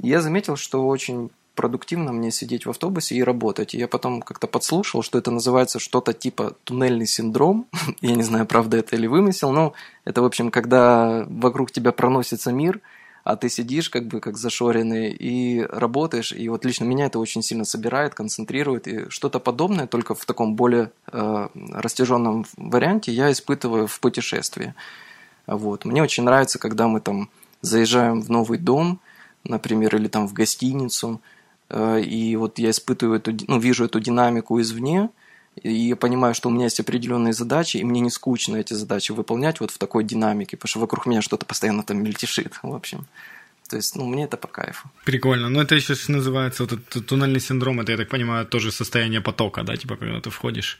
я 0.00 0.20
заметил, 0.20 0.56
что 0.56 0.86
очень 0.86 1.30
продуктивно 1.54 2.12
мне 2.12 2.30
сидеть 2.30 2.64
в 2.64 2.70
автобусе 2.70 3.16
и 3.16 3.22
работать. 3.22 3.74
И 3.74 3.78
я 3.78 3.88
потом 3.88 4.22
как-то 4.22 4.46
подслушал, 4.46 5.02
что 5.02 5.18
это 5.18 5.30
называется 5.30 5.78
что-то 5.78 6.14
типа 6.14 6.54
туннельный 6.64 7.06
синдром. 7.06 7.66
я 8.00 8.14
не 8.14 8.22
знаю, 8.22 8.46
правда 8.46 8.78
это 8.78 8.96
или 8.96 9.06
вымысел, 9.06 9.52
но 9.52 9.74
это, 10.04 10.22
в 10.22 10.24
общем, 10.24 10.50
когда 10.50 11.26
вокруг 11.28 11.70
тебя 11.70 11.92
проносится 11.92 12.52
мир, 12.52 12.80
а 13.24 13.36
ты 13.36 13.48
сидишь 13.48 13.90
как 13.90 14.06
бы 14.06 14.20
как 14.20 14.36
зашоренный 14.36 15.10
и 15.10 15.62
работаешь, 15.62 16.32
и 16.32 16.48
вот 16.48 16.64
лично 16.64 16.84
меня 16.84 17.06
это 17.06 17.18
очень 17.18 17.42
сильно 17.42 17.64
собирает, 17.64 18.14
концентрирует, 18.14 18.88
и 18.88 19.10
что-то 19.10 19.40
подобное, 19.40 19.86
только 19.86 20.14
в 20.14 20.24
таком 20.24 20.54
более 20.54 20.92
э, 21.12 21.48
растяженном 21.72 22.46
варианте 22.56 23.12
я 23.12 23.30
испытываю 23.30 23.86
в 23.86 24.00
путешествии. 24.00 24.74
Вот. 25.46 25.84
Мне 25.84 26.02
очень 26.02 26.24
нравится, 26.24 26.58
когда 26.58 26.86
мы 26.86 27.00
там 27.00 27.30
заезжаем 27.60 28.22
в 28.22 28.30
новый 28.30 28.58
дом, 28.58 29.00
например, 29.44 29.96
или 29.96 30.08
там 30.08 30.28
в 30.28 30.32
гостиницу, 30.32 31.20
Э, 31.70 32.00
и 32.00 32.36
вот 32.36 32.58
я 32.58 32.70
испытываю 32.70 33.18
эту, 33.18 33.32
ну, 33.46 33.58
вижу 33.58 33.84
эту 33.84 34.00
динамику 34.00 34.60
извне, 34.60 35.08
и 35.62 35.72
я 35.72 35.96
понимаю, 35.96 36.34
что 36.34 36.48
у 36.48 36.52
меня 36.52 36.64
есть 36.64 36.80
определенные 36.80 37.32
задачи, 37.32 37.76
и 37.76 37.84
мне 37.84 38.00
не 38.00 38.10
скучно 38.10 38.56
эти 38.56 38.74
задачи 38.74 39.12
выполнять 39.12 39.60
вот 39.60 39.70
в 39.70 39.78
такой 39.78 40.04
динамике, 40.04 40.56
потому 40.56 40.68
что 40.68 40.80
вокруг 40.80 41.06
меня 41.06 41.22
что-то 41.22 41.46
постоянно 41.46 41.82
там 41.82 42.02
мельтешит, 42.02 42.58
в 42.62 42.74
общем. 42.74 43.06
То 43.68 43.76
есть, 43.76 43.94
ну, 43.94 44.04
мне 44.04 44.24
это 44.24 44.36
по 44.36 44.48
кайфу. 44.48 44.88
Прикольно. 45.04 45.48
Но 45.48 45.62
это 45.62 45.76
еще 45.76 45.94
называется 46.08 46.64
вот 46.64 46.72
этот 46.72 47.06
туннельный 47.06 47.38
синдром. 47.38 47.80
Это, 47.80 47.92
я 47.92 47.98
так 47.98 48.08
понимаю, 48.08 48.44
тоже 48.44 48.72
состояние 48.72 49.20
потока, 49.20 49.62
да, 49.62 49.76
типа, 49.76 49.96
когда 49.96 50.20
ты 50.20 50.30
входишь, 50.30 50.78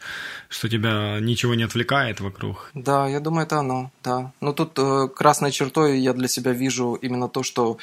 что 0.48 0.68
тебя 0.68 1.20
ничего 1.20 1.54
не 1.54 1.62
отвлекает 1.62 2.20
вокруг. 2.20 2.70
Да, 2.74 3.06
я 3.06 3.20
думаю, 3.20 3.46
это 3.46 3.58
оно, 3.58 3.92
да. 4.02 4.32
Но 4.40 4.52
тут 4.52 4.76
э, 4.76 5.08
красной 5.14 5.52
чертой 5.52 6.00
я 6.00 6.12
для 6.14 6.26
себя 6.26 6.50
вижу 6.50 6.98
именно 7.00 7.28
то, 7.28 7.44
что 7.44 7.78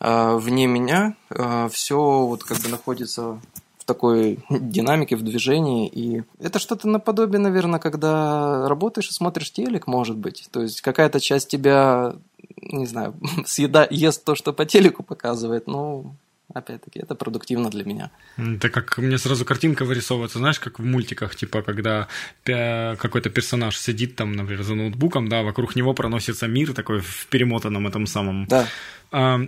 а, 0.00 0.36
вне 0.36 0.66
меня 0.66 1.14
а, 1.30 1.68
все 1.70 1.96
вот 1.96 2.44
как 2.44 2.58
бы 2.58 2.68
находится 2.68 3.40
в 3.84 3.86
такой 3.86 4.38
динамике, 4.48 5.14
в 5.16 5.22
движении. 5.22 5.88
И 5.88 6.22
это 6.40 6.58
что-то 6.58 6.88
наподобие, 6.88 7.38
наверное, 7.38 7.78
когда 7.78 8.66
работаешь 8.66 9.08
и 9.08 9.12
смотришь 9.12 9.52
телек, 9.52 9.86
может 9.86 10.16
быть. 10.16 10.48
То 10.50 10.62
есть 10.62 10.80
какая-то 10.80 11.20
часть 11.20 11.48
тебя, 11.48 12.14
не 12.62 12.86
знаю, 12.86 13.14
съеда, 13.46 13.86
ест 13.90 14.24
то, 14.24 14.34
что 14.34 14.54
по 14.54 14.64
телеку 14.64 15.02
показывает. 15.02 15.66
Ну, 15.66 16.14
опять-таки, 16.54 17.00
это 17.00 17.14
продуктивно 17.14 17.68
для 17.68 17.84
меня. 17.84 18.10
Это 18.38 18.70
как 18.70 18.96
мне 18.96 19.18
сразу 19.18 19.44
картинка 19.44 19.84
вырисовывается, 19.84 20.38
знаешь, 20.38 20.58
как 20.58 20.78
в 20.78 20.84
мультиках, 20.84 21.36
типа, 21.36 21.60
когда 21.60 22.08
какой-то 22.44 23.28
персонаж 23.28 23.76
сидит 23.76 24.16
там, 24.16 24.32
например, 24.32 24.62
за 24.62 24.74
ноутбуком, 24.74 25.28
да, 25.28 25.42
вокруг 25.42 25.76
него 25.76 25.92
проносится 25.92 26.46
мир 26.46 26.72
такой 26.72 27.00
в 27.00 27.26
перемотанном 27.26 27.86
этом 27.86 28.06
самом. 28.06 28.46
Да. 28.46 28.66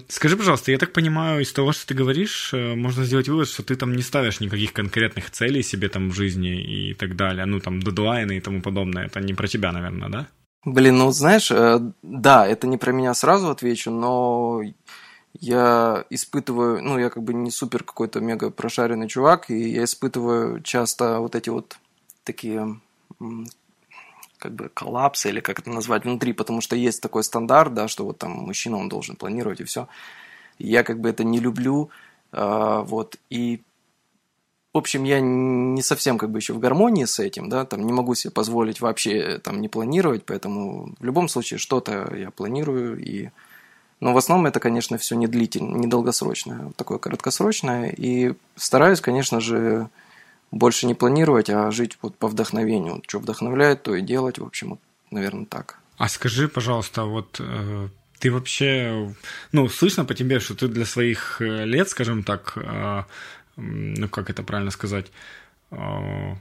Скажи, 0.08 0.36
пожалуйста, 0.36 0.70
я 0.70 0.78
так 0.78 0.92
понимаю, 0.92 1.42
из 1.42 1.52
того, 1.52 1.72
что 1.72 1.88
ты 1.88 1.94
говоришь, 1.94 2.54
э, 2.54 2.76
можно 2.76 3.04
сделать 3.04 3.28
вывод, 3.28 3.48
что 3.48 3.64
ты 3.64 3.74
там 3.74 3.96
не 3.96 4.02
ставишь 4.02 4.38
никаких 4.38 4.72
конкретных 4.72 5.30
целей 5.32 5.62
себе 5.64 5.88
там 5.88 6.10
в 6.10 6.14
жизни 6.14 6.62
и 6.62 6.94
так 6.94 7.16
далее, 7.16 7.46
ну, 7.46 7.58
там, 7.58 7.80
дедлайны 7.80 8.36
и 8.36 8.40
тому 8.40 8.62
подобное. 8.62 9.06
Это 9.06 9.18
не 9.20 9.34
про 9.34 9.48
тебя, 9.48 9.72
наверное, 9.72 10.08
да? 10.08 10.28
Блин, 10.64 10.98
ну, 10.98 11.10
знаешь, 11.10 11.50
э, 11.50 11.80
да, 12.02 12.46
это 12.46 12.68
не 12.68 12.76
про 12.76 12.92
меня 12.92 13.12
сразу 13.14 13.48
отвечу, 13.50 13.90
но 13.90 14.62
я 15.40 16.04
испытываю, 16.10 16.82
ну, 16.82 16.98
я 16.98 17.10
как 17.10 17.24
бы 17.24 17.34
не 17.34 17.50
супер 17.50 17.82
какой-то 17.82 18.20
мега 18.20 18.50
прошаренный 18.50 19.08
чувак, 19.08 19.50
и 19.50 19.70
я 19.70 19.82
испытываю 19.82 20.62
часто 20.62 21.18
вот 21.18 21.34
эти 21.34 21.50
вот 21.50 21.76
такие 22.22 22.80
как 24.46 24.54
бы 24.54 24.70
коллапсы 24.72 25.28
или 25.28 25.40
как 25.40 25.58
это 25.58 25.70
назвать 25.70 26.04
внутри, 26.04 26.32
потому 26.32 26.60
что 26.60 26.76
есть 26.76 27.02
такой 27.02 27.24
стандарт, 27.24 27.74
да, 27.74 27.88
что 27.88 28.04
вот 28.04 28.18
там 28.18 28.30
мужчина, 28.30 28.76
он 28.76 28.88
должен 28.88 29.16
планировать 29.16 29.60
и 29.60 29.64
все. 29.64 29.88
Я 30.58 30.84
как 30.84 31.00
бы 31.00 31.08
это 31.08 31.24
не 31.24 31.40
люблю, 31.40 31.90
э, 32.32 32.82
вот, 32.86 33.16
и 33.28 33.60
в 34.72 34.78
общем, 34.78 35.04
я 35.04 35.20
не 35.20 35.82
совсем 35.82 36.16
как 36.18 36.30
бы 36.30 36.38
еще 36.38 36.52
в 36.52 36.60
гармонии 36.60 37.06
с 37.06 37.18
этим, 37.18 37.48
да, 37.48 37.64
там 37.64 37.84
не 37.84 37.92
могу 37.92 38.14
себе 38.14 38.30
позволить 38.30 38.80
вообще 38.80 39.40
там 39.42 39.60
не 39.60 39.68
планировать, 39.68 40.24
поэтому 40.24 40.94
в 41.00 41.04
любом 41.04 41.28
случае 41.28 41.58
что-то 41.58 42.14
я 42.14 42.30
планирую 42.30 43.02
и 43.02 43.30
но 43.98 44.12
в 44.12 44.18
основном 44.18 44.46
это, 44.46 44.60
конечно, 44.60 44.98
все 44.98 45.16
не 45.16 45.26
длительное, 45.26 45.78
не 45.80 45.86
долгосрочное, 45.86 46.70
такое 46.76 46.98
короткосрочное. 46.98 47.88
И 47.88 48.34
стараюсь, 48.54 49.00
конечно 49.00 49.40
же, 49.40 49.88
больше 50.50 50.86
не 50.86 50.94
планировать, 50.94 51.50
а 51.50 51.70
жить 51.70 51.98
вот 52.02 52.16
по 52.16 52.28
вдохновению. 52.28 53.02
Что 53.06 53.18
вдохновляет, 53.18 53.82
то 53.82 53.94
и 53.94 54.02
делать. 54.02 54.38
В 54.38 54.44
общем, 54.44 54.70
вот, 54.70 54.80
наверное, 55.10 55.46
так. 55.46 55.78
А 55.98 56.08
скажи, 56.08 56.48
пожалуйста, 56.48 57.04
вот 57.04 57.36
э, 57.40 57.88
ты 58.18 58.30
вообще, 58.30 59.14
ну, 59.52 59.68
слышно 59.68 60.04
по 60.04 60.14
тебе, 60.14 60.40
что 60.40 60.54
ты 60.54 60.68
для 60.68 60.84
своих 60.84 61.40
э, 61.40 61.64
лет, 61.64 61.88
скажем 61.88 62.22
так, 62.22 62.52
э, 62.56 63.02
ну, 63.56 64.08
как 64.08 64.30
это 64.30 64.42
правильно 64.42 64.70
сказать, 64.70 65.06
э, 65.70 66.34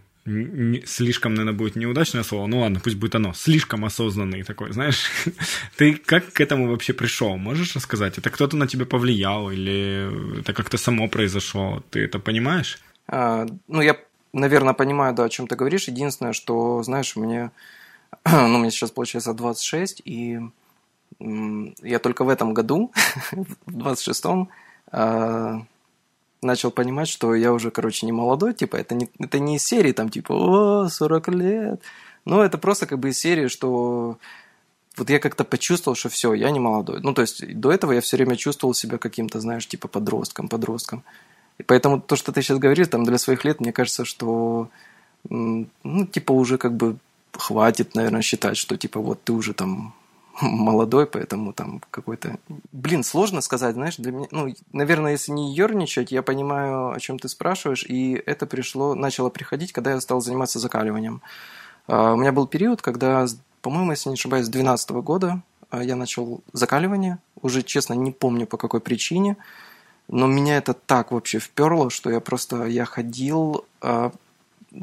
слишком, 0.86 1.36
наверное, 1.36 1.58
будет 1.58 1.76
неудачное 1.76 2.24
слово, 2.24 2.48
ну 2.48 2.62
ладно, 2.62 2.80
пусть 2.80 2.96
будет 2.96 3.16
оно, 3.16 3.34
слишком 3.34 3.86
осознанный 3.86 4.44
такой, 4.44 4.74
знаешь. 4.74 5.06
Ты 5.78 5.96
как 5.96 6.34
к 6.34 6.42
этому 6.42 6.68
вообще 6.70 6.94
пришел? 6.94 7.38
Можешь 7.38 7.76
рассказать? 7.76 8.18
Это 8.18 8.30
кто-то 8.30 8.58
на 8.58 8.68
тебя 8.68 8.86
повлиял 8.86 9.52
или 9.52 10.40
это 10.40 10.54
как-то 10.54 10.78
само 10.78 11.08
произошло? 11.08 11.84
Ты 11.92 12.00
это 12.00 12.20
понимаешь? 12.20 12.80
А, 13.08 13.46
ну, 13.68 13.82
я, 13.82 13.98
наверное, 14.34 14.74
понимаю, 14.74 15.14
да, 15.14 15.26
о 15.26 15.30
чем 15.30 15.48
ты 15.48 15.56
говоришь. 15.56 15.88
Единственное, 15.88 16.34
что, 16.34 16.84
знаешь, 16.84 17.16
мне, 17.16 17.52
ну, 18.26 18.58
мне 18.58 18.72
сейчас 18.72 18.92
получается 18.92 19.34
26, 19.34 20.02
и 20.06 20.40
я 21.20 22.00
только 22.00 22.24
в 22.24 22.30
этом 22.30 22.54
году, 22.54 22.92
в 23.32 23.78
26-м, 23.78 24.50
а, 24.92 25.62
начал 26.42 26.72
понимать, 26.72 27.08
что 27.08 27.36
я 27.36 27.54
уже, 27.54 27.72
короче, 27.72 28.06
не 28.06 28.12
молодой, 28.12 28.54
типа, 28.54 28.76
это 28.76 28.96
не, 28.96 29.10
это 29.20 29.40
не 29.40 29.58
из 29.58 29.64
серии, 29.64 29.92
там, 29.92 30.10
типа, 30.10 30.34
о, 30.34 30.90
40 30.90 31.28
лет. 31.30 31.82
Но 32.26 32.44
это 32.44 32.58
просто 32.58 32.88
как 32.88 33.00
бы 33.00 33.10
из 33.10 33.20
серии, 33.20 33.48
что 33.48 34.18
вот 34.98 35.10
я 35.10 35.20
как-то 35.20 35.44
почувствовал, 35.44 35.96
что 35.96 36.10
все, 36.10 36.34
я 36.34 36.52
не 36.52 36.60
молодой. 36.60 37.00
Ну, 37.02 37.14
то 37.14 37.22
есть 37.22 37.60
до 37.60 37.72
этого 37.72 37.92
я 37.92 38.02
все 38.02 38.18
время 38.18 38.36
чувствовал 38.36 38.74
себя 38.74 38.98
каким-то, 38.98 39.40
знаешь, 39.40 39.68
типа 39.68 39.88
подростком, 39.88 40.48
подростком. 40.48 41.04
И 41.58 41.64
поэтому 41.64 42.02
то, 42.02 42.16
что 42.16 42.32
ты 42.32 42.42
сейчас 42.42 42.58
говоришь, 42.58 42.88
там, 42.88 43.04
для 43.04 43.18
своих 43.18 43.46
лет, 43.46 43.60
мне 43.60 43.72
кажется, 43.72 44.06
что, 44.06 44.70
ну, 45.30 46.06
типа, 46.12 46.32
уже 46.32 46.58
как 46.58 46.76
бы 46.76 46.98
хватит, 47.32 47.96
наверное, 47.96 48.22
считать, 48.22 48.58
что, 48.58 48.78
типа, 48.78 49.00
вот 49.00 49.24
ты 49.24 49.34
уже 49.34 49.54
там 49.54 49.94
молодой, 50.42 51.06
поэтому 51.06 51.54
там 51.54 51.82
какой-то... 51.92 52.38
Блин, 52.72 53.04
сложно 53.04 53.42
сказать, 53.42 53.76
знаешь, 53.76 53.98
для 53.98 54.12
меня... 54.12 54.28
Ну, 54.32 54.54
наверное, 54.74 55.14
если 55.14 55.32
не 55.32 55.54
ерничать, 55.54 56.12
я 56.12 56.22
понимаю, 56.22 56.92
о 56.92 57.00
чем 57.00 57.20
ты 57.20 57.30
спрашиваешь, 57.30 57.86
и 57.88 58.22
это 58.26 58.46
пришло, 58.46 58.96
начало 58.96 59.30
приходить, 59.30 59.72
когда 59.72 59.92
я 59.92 60.02
стал 60.02 60.22
заниматься 60.22 60.60
закаливанием. 60.60 61.22
А, 61.88 62.14
у 62.14 62.18
меня 62.18 62.32
был 62.32 62.48
период, 62.48 62.82
когда, 62.82 63.26
по-моему, 63.62 63.92
если 63.92 64.10
не 64.10 64.16
ошибаюсь, 64.16 64.46
с 64.46 64.50
2012 64.50 64.92
года 64.92 65.42
а, 65.70 65.84
я 65.84 65.96
начал 65.96 66.42
закаливание. 66.54 67.20
Уже, 67.42 67.64
честно, 67.64 67.94
не 67.94 68.12
помню 68.12 68.48
по 68.48 68.58
какой 68.58 68.82
причине, 68.82 69.38
но 70.08 70.28
меня 70.28 70.58
это 70.58 70.74
так 70.74 71.12
вообще 71.12 71.40
вперло, 71.40 71.90
что 71.90 72.10
я 72.10 72.20
просто... 72.20 72.66
Я 72.66 72.86
ходил 72.86 73.66
а, 73.82 74.12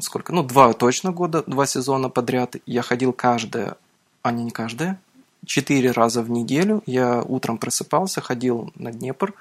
сколько, 0.01 0.33
ну, 0.33 0.43
два 0.43 0.73
точно 0.73 1.11
года, 1.11 1.43
два 1.45 1.65
сезона 1.65 2.09
подряд. 2.09 2.55
Я 2.65 2.81
ходил 2.81 3.13
каждое, 3.13 3.75
а 4.21 4.31
не 4.31 4.43
не 4.43 4.51
каждое, 4.51 4.99
четыре 5.45 5.91
раза 5.91 6.21
в 6.21 6.29
неделю 6.29 6.81
я 6.85 7.21
утром 7.21 7.57
просыпался, 7.57 8.21
ходил 8.21 8.71
на 8.75 8.91
Днепр, 8.91 9.33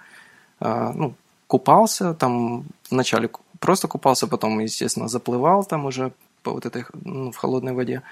а, 0.61 0.93
ну, 0.93 1.15
купался, 1.47 2.15
там 2.15 2.65
вначале 2.91 3.31
просто 3.61 3.89
купался, 3.89 4.27
потом, 4.27 4.59
естественно, 4.61 5.09
заплывал 5.09 5.65
там 5.65 5.87
уже 5.87 6.13
по 6.43 6.53
вот 6.53 6.67
этой, 6.67 6.85
ну, 6.93 7.31
в 7.31 7.37
холодной 7.37 7.73
воде. 7.73 8.03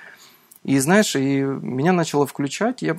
И 0.62 0.79
знаешь, 0.79 1.17
и 1.17 1.41
меня 1.41 1.93
начало 1.93 2.27
включать, 2.27 2.83
я, 2.83 2.99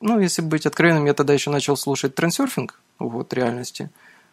ну, 0.00 0.20
если 0.20 0.42
быть 0.42 0.66
откровенным, 0.66 1.06
я 1.06 1.14
тогда 1.14 1.32
еще 1.32 1.50
начал 1.50 1.76
слушать 1.76 2.14
трансерфинг, 2.14 2.78
вот, 2.98 3.32
реальности. 3.32 3.90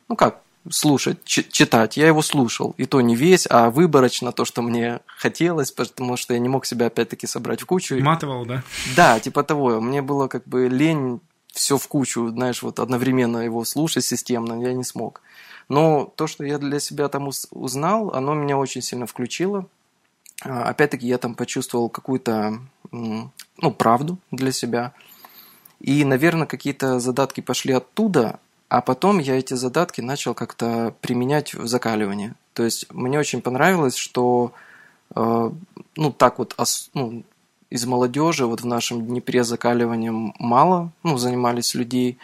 Ну 0.07 0.15
как, 0.15 0.41
слушать, 0.69 1.23
читать. 1.25 1.97
Я 1.97 2.07
его 2.07 2.21
слушал. 2.21 2.73
И 2.77 2.85
то 2.85 3.01
не 3.01 3.15
весь, 3.15 3.47
а 3.49 3.69
выборочно 3.69 4.31
то, 4.31 4.45
что 4.45 4.61
мне 4.61 4.99
хотелось, 5.05 5.71
потому 5.71 6.17
что 6.17 6.33
я 6.33 6.39
не 6.39 6.49
мог 6.49 6.65
себя 6.65 6.87
опять-таки 6.87 7.27
собрать 7.27 7.61
в 7.61 7.65
кучу. 7.65 7.97
Матывал, 8.01 8.45
да? 8.45 8.63
Да, 8.95 9.19
типа 9.19 9.43
того. 9.43 9.81
Мне 9.81 10.01
было 10.01 10.27
как 10.27 10.45
бы 10.45 10.67
лень 10.67 11.19
все 11.53 11.77
в 11.77 11.87
кучу, 11.87 12.29
знаешь, 12.29 12.61
вот 12.61 12.79
одновременно 12.79 13.37
его 13.37 13.63
слушать 13.63 14.03
системно, 14.03 14.61
я 14.61 14.73
не 14.73 14.83
смог. 14.83 15.21
Но 15.69 16.11
то, 16.15 16.27
что 16.27 16.43
я 16.43 16.57
для 16.57 16.79
себя 16.79 17.07
там 17.07 17.29
узнал, 17.51 18.11
оно 18.13 18.33
меня 18.33 18.57
очень 18.57 18.81
сильно 18.81 19.07
включило. 19.07 19.65
А, 20.43 20.63
опять-таки 20.63 21.07
я 21.07 21.17
там 21.17 21.33
почувствовал 21.33 21.89
какую-то, 21.89 22.59
ну, 22.91 23.71
правду 23.77 24.17
для 24.31 24.51
себя. 24.51 24.93
И, 25.79 26.03
наверное, 26.03 26.45
какие-то 26.45 26.99
задатки 26.99 27.41
пошли 27.41 27.73
оттуда, 27.73 28.39
а 28.69 28.81
потом 28.81 29.19
я 29.19 29.37
эти 29.37 29.53
задатки 29.53 30.01
начал 30.01 30.33
как-то 30.33 30.93
применять 31.01 31.53
в 31.53 31.67
закаливании. 31.67 32.33
То 32.53 32.63
есть 32.63 32.91
мне 32.91 33.19
очень 33.19 33.41
понравилось, 33.41 33.95
что 33.95 34.53
э, 35.15 35.51
ну 35.95 36.11
так 36.11 36.39
вот 36.39 36.55
ну, 36.93 37.23
из 37.69 37.85
молодежи 37.85 38.45
вот 38.45 38.61
в 38.61 38.65
нашем 38.65 39.05
Днепре 39.05 39.43
закаливанием 39.43 40.33
мало 40.39 40.91
ну, 41.03 41.17
занимались 41.17 41.75
людей, 41.75 42.17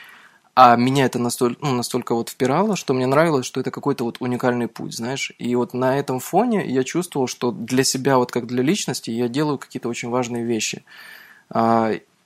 а 0.54 0.75
меня 0.75 1.06
это 1.06 1.17
настолько, 1.17 1.65
ну, 1.65 1.73
настолько 1.73 2.13
вот 2.13 2.30
впирало, 2.30 2.75
что 2.75 2.93
мне 2.93 3.08
нравилось, 3.08 3.45
что 3.45 3.62
это 3.62 3.71
какой-то 3.71 4.04
вот 4.04 4.17
уникальный 4.19 4.67
путь, 4.67 4.95
знаешь. 4.95 5.32
И 5.38 5.56
вот 5.56 5.73
на 5.73 5.97
этом 5.97 6.19
фоне 6.19 6.65
я 6.67 6.84
чувствовал, 6.84 7.27
что 7.27 7.51
для 7.51 7.84
себя, 7.84 8.17
вот 8.17 8.32
как 8.32 8.47
для 8.47 8.62
личности, 8.62 9.12
я 9.12 9.30
делаю 9.30 9.58
какие-то 9.58 9.88
очень 9.88 10.10
важные 10.10 10.43
вещи. 10.43 10.84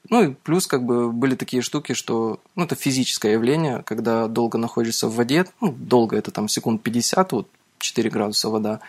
Ну 0.10 0.24
и 0.24 0.34
плюс 0.34 0.68
как 0.68 0.84
бы 0.84 1.12
были 1.12 1.36
такие 1.36 1.62
штуки, 1.62 1.94
что 1.94 2.40
ну, 2.56 2.66
это 2.66 2.76
физическое 2.76 3.34
явление, 3.34 3.84
когда 3.84 4.28
долго 4.28 4.58
находишься 4.58 5.08
в 5.08 5.16
воде, 5.16 5.46
ну, 5.62 5.72
долго 5.72 6.16
это 6.16 6.32
там 6.32 6.48
секунд 6.48 6.84
50, 6.84 7.32
вот 7.32 7.48
4 7.80 8.10
градуса 8.10 8.50
вода, 8.50 8.80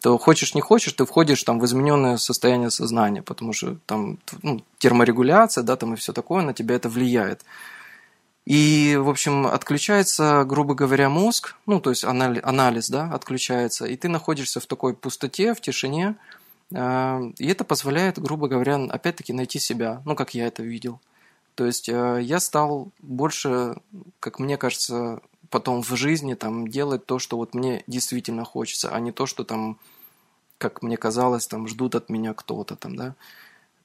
то 0.00 0.16
хочешь 0.18 0.54
не 0.54 0.60
хочешь, 0.60 0.92
ты 0.92 1.04
входишь 1.04 1.42
там 1.42 1.60
в 1.60 1.64
измененное 1.66 2.16
состояние 2.16 2.70
сознания, 2.70 3.22
потому 3.22 3.52
что 3.52 3.76
там 3.86 4.18
ну, 4.42 4.62
терморегуляция, 4.78 5.62
да, 5.62 5.76
там 5.76 5.94
и 5.94 5.96
все 5.96 6.12
такое, 6.12 6.42
на 6.42 6.54
тебя 6.54 6.74
это 6.74 6.88
влияет. 6.88 7.44
И, 8.46 8.98
в 9.00 9.08
общем, 9.08 9.46
отключается, 9.46 10.44
грубо 10.44 10.74
говоря, 10.74 11.10
мозг, 11.10 11.56
ну, 11.66 11.80
то 11.80 11.90
есть 11.90 12.04
анализ, 12.04 12.88
да, 12.88 13.10
отключается, 13.12 13.84
и 13.84 13.96
ты 13.96 14.08
находишься 14.08 14.60
в 14.60 14.66
такой 14.66 14.94
пустоте, 14.94 15.54
в 15.54 15.60
тишине, 15.60 16.16
и 16.72 17.46
это 17.46 17.64
позволяет, 17.64 18.18
грубо 18.18 18.48
говоря, 18.48 18.76
опять-таки 18.76 19.32
найти 19.32 19.58
себя, 19.58 20.02
ну, 20.04 20.14
как 20.14 20.34
я 20.34 20.46
это 20.46 20.62
видел. 20.62 21.00
То 21.54 21.66
есть 21.66 21.88
э, 21.88 22.20
я 22.22 22.40
стал 22.40 22.90
больше, 23.00 23.76
как 24.20 24.38
мне 24.38 24.56
кажется, 24.56 25.20
потом 25.50 25.82
в 25.82 25.94
жизни 25.96 26.34
там 26.34 26.68
делать 26.68 27.04
то, 27.06 27.18
что 27.18 27.36
вот 27.36 27.54
мне 27.54 27.84
действительно 27.86 28.44
хочется, 28.44 28.90
а 28.90 29.00
не 29.00 29.12
то, 29.12 29.26
что 29.26 29.44
там, 29.44 29.78
как 30.58 30.82
мне 30.82 30.96
казалось, 30.96 31.46
там 31.46 31.66
ждут 31.68 31.96
от 31.96 32.08
меня 32.08 32.34
кто-то 32.34 32.76
там, 32.76 32.96
да. 32.96 33.14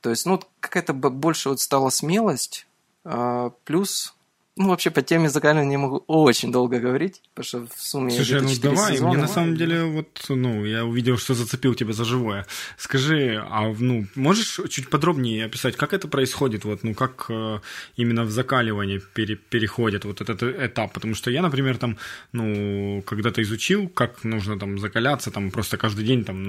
То 0.02 0.12
есть, 0.12 0.26
ну, 0.26 0.40
какая-то 0.60 0.94
больше 0.94 1.50
вот 1.50 1.60
стала 1.60 1.90
смелость, 1.90 2.68
а, 3.04 3.52
плюс 3.66 4.15
ну, 4.58 4.70
вообще, 4.70 4.90
по 4.90 5.02
теме 5.02 5.30
закаливания 5.30 5.74
я 5.74 5.78
могу 5.78 6.04
очень 6.08 6.50
долго 6.50 6.80
говорить, 6.80 7.22
потому 7.34 7.46
что 7.46 7.76
в 7.76 7.82
сумме 7.82 8.12
Слушай, 8.12 8.42
ну 8.42 8.50
давай, 8.62 8.94
сезона. 8.94 9.10
мне 9.10 9.22
на 9.22 9.28
самом 9.28 9.58
деле 9.58 9.84
вот, 9.84 10.26
ну, 10.30 10.64
я 10.64 10.86
увидел, 10.86 11.18
что 11.18 11.34
зацепил 11.34 11.76
тебя 11.76 11.92
за 11.92 12.06
живое. 12.06 12.46
Скажи, 12.78 13.44
а, 13.50 13.74
ну, 13.78 14.06
можешь 14.16 14.62
чуть 14.70 14.90
подробнее 14.90 15.46
описать, 15.46 15.76
как 15.76 15.92
это 15.92 16.08
происходит, 16.08 16.64
вот, 16.64 16.84
ну, 16.84 16.94
как 16.94 17.26
э, 17.28 17.60
именно 17.98 18.24
в 18.24 18.32
закаливании 18.32 19.02
пере, 19.14 19.36
переходит 19.36 20.06
вот 20.06 20.22
этот 20.22 20.42
этап? 20.44 20.94
Потому 20.94 21.16
что 21.16 21.32
я, 21.32 21.42
например, 21.42 21.78
там, 21.78 21.98
ну, 22.32 23.04
когда-то 23.06 23.42
изучил, 23.42 23.90
как 23.90 24.24
нужно 24.24 24.58
там 24.58 24.80
закаляться, 24.80 25.32
там, 25.32 25.52
просто 25.52 25.76
каждый 25.76 26.06
день, 26.06 26.24
там, 26.24 26.44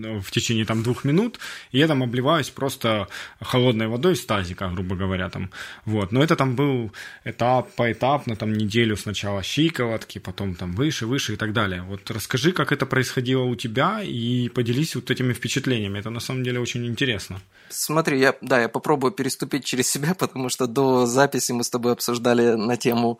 ну, 0.00 0.20
в 0.20 0.30
течение 0.30 0.64
там 0.64 0.82
двух 0.82 1.04
минут, 1.04 1.38
и 1.72 1.78
я 1.78 1.88
там 1.88 2.02
обливаюсь 2.02 2.48
просто 2.48 3.06
холодной 3.42 3.88
водой 3.88 4.14
из 4.14 4.24
тазика, 4.24 4.68
грубо 4.68 4.96
говоря, 4.96 5.28
там, 5.28 5.50
вот. 5.84 6.10
Но 6.10 6.22
это 6.22 6.36
там 6.36 6.56
был 6.56 6.90
этап 7.24 7.49
этап, 7.50 7.70
поэтапно, 7.76 8.36
там 8.36 8.52
неделю 8.52 8.96
сначала 8.96 9.42
щиколотки, 9.42 10.18
потом 10.18 10.54
там 10.54 10.72
выше, 10.72 11.06
выше 11.06 11.32
и 11.32 11.36
так 11.36 11.52
далее. 11.52 11.82
Вот 11.82 12.10
расскажи, 12.10 12.52
как 12.52 12.72
это 12.72 12.86
происходило 12.86 13.42
у 13.42 13.56
тебя 13.56 14.02
и 14.02 14.48
поделись 14.48 14.94
вот 14.94 15.10
этими 15.10 15.32
впечатлениями. 15.32 15.98
Это 15.98 16.10
на 16.10 16.20
самом 16.20 16.44
деле 16.44 16.60
очень 16.60 16.86
интересно. 16.86 17.40
Смотри, 17.68 18.18
я, 18.18 18.34
да, 18.40 18.60
я 18.60 18.68
попробую 18.68 19.12
переступить 19.12 19.64
через 19.64 19.88
себя, 19.88 20.14
потому 20.18 20.48
что 20.48 20.66
до 20.66 21.06
записи 21.06 21.52
мы 21.52 21.64
с 21.64 21.70
тобой 21.70 21.92
обсуждали 21.92 22.54
на 22.56 22.76
тему 22.76 23.18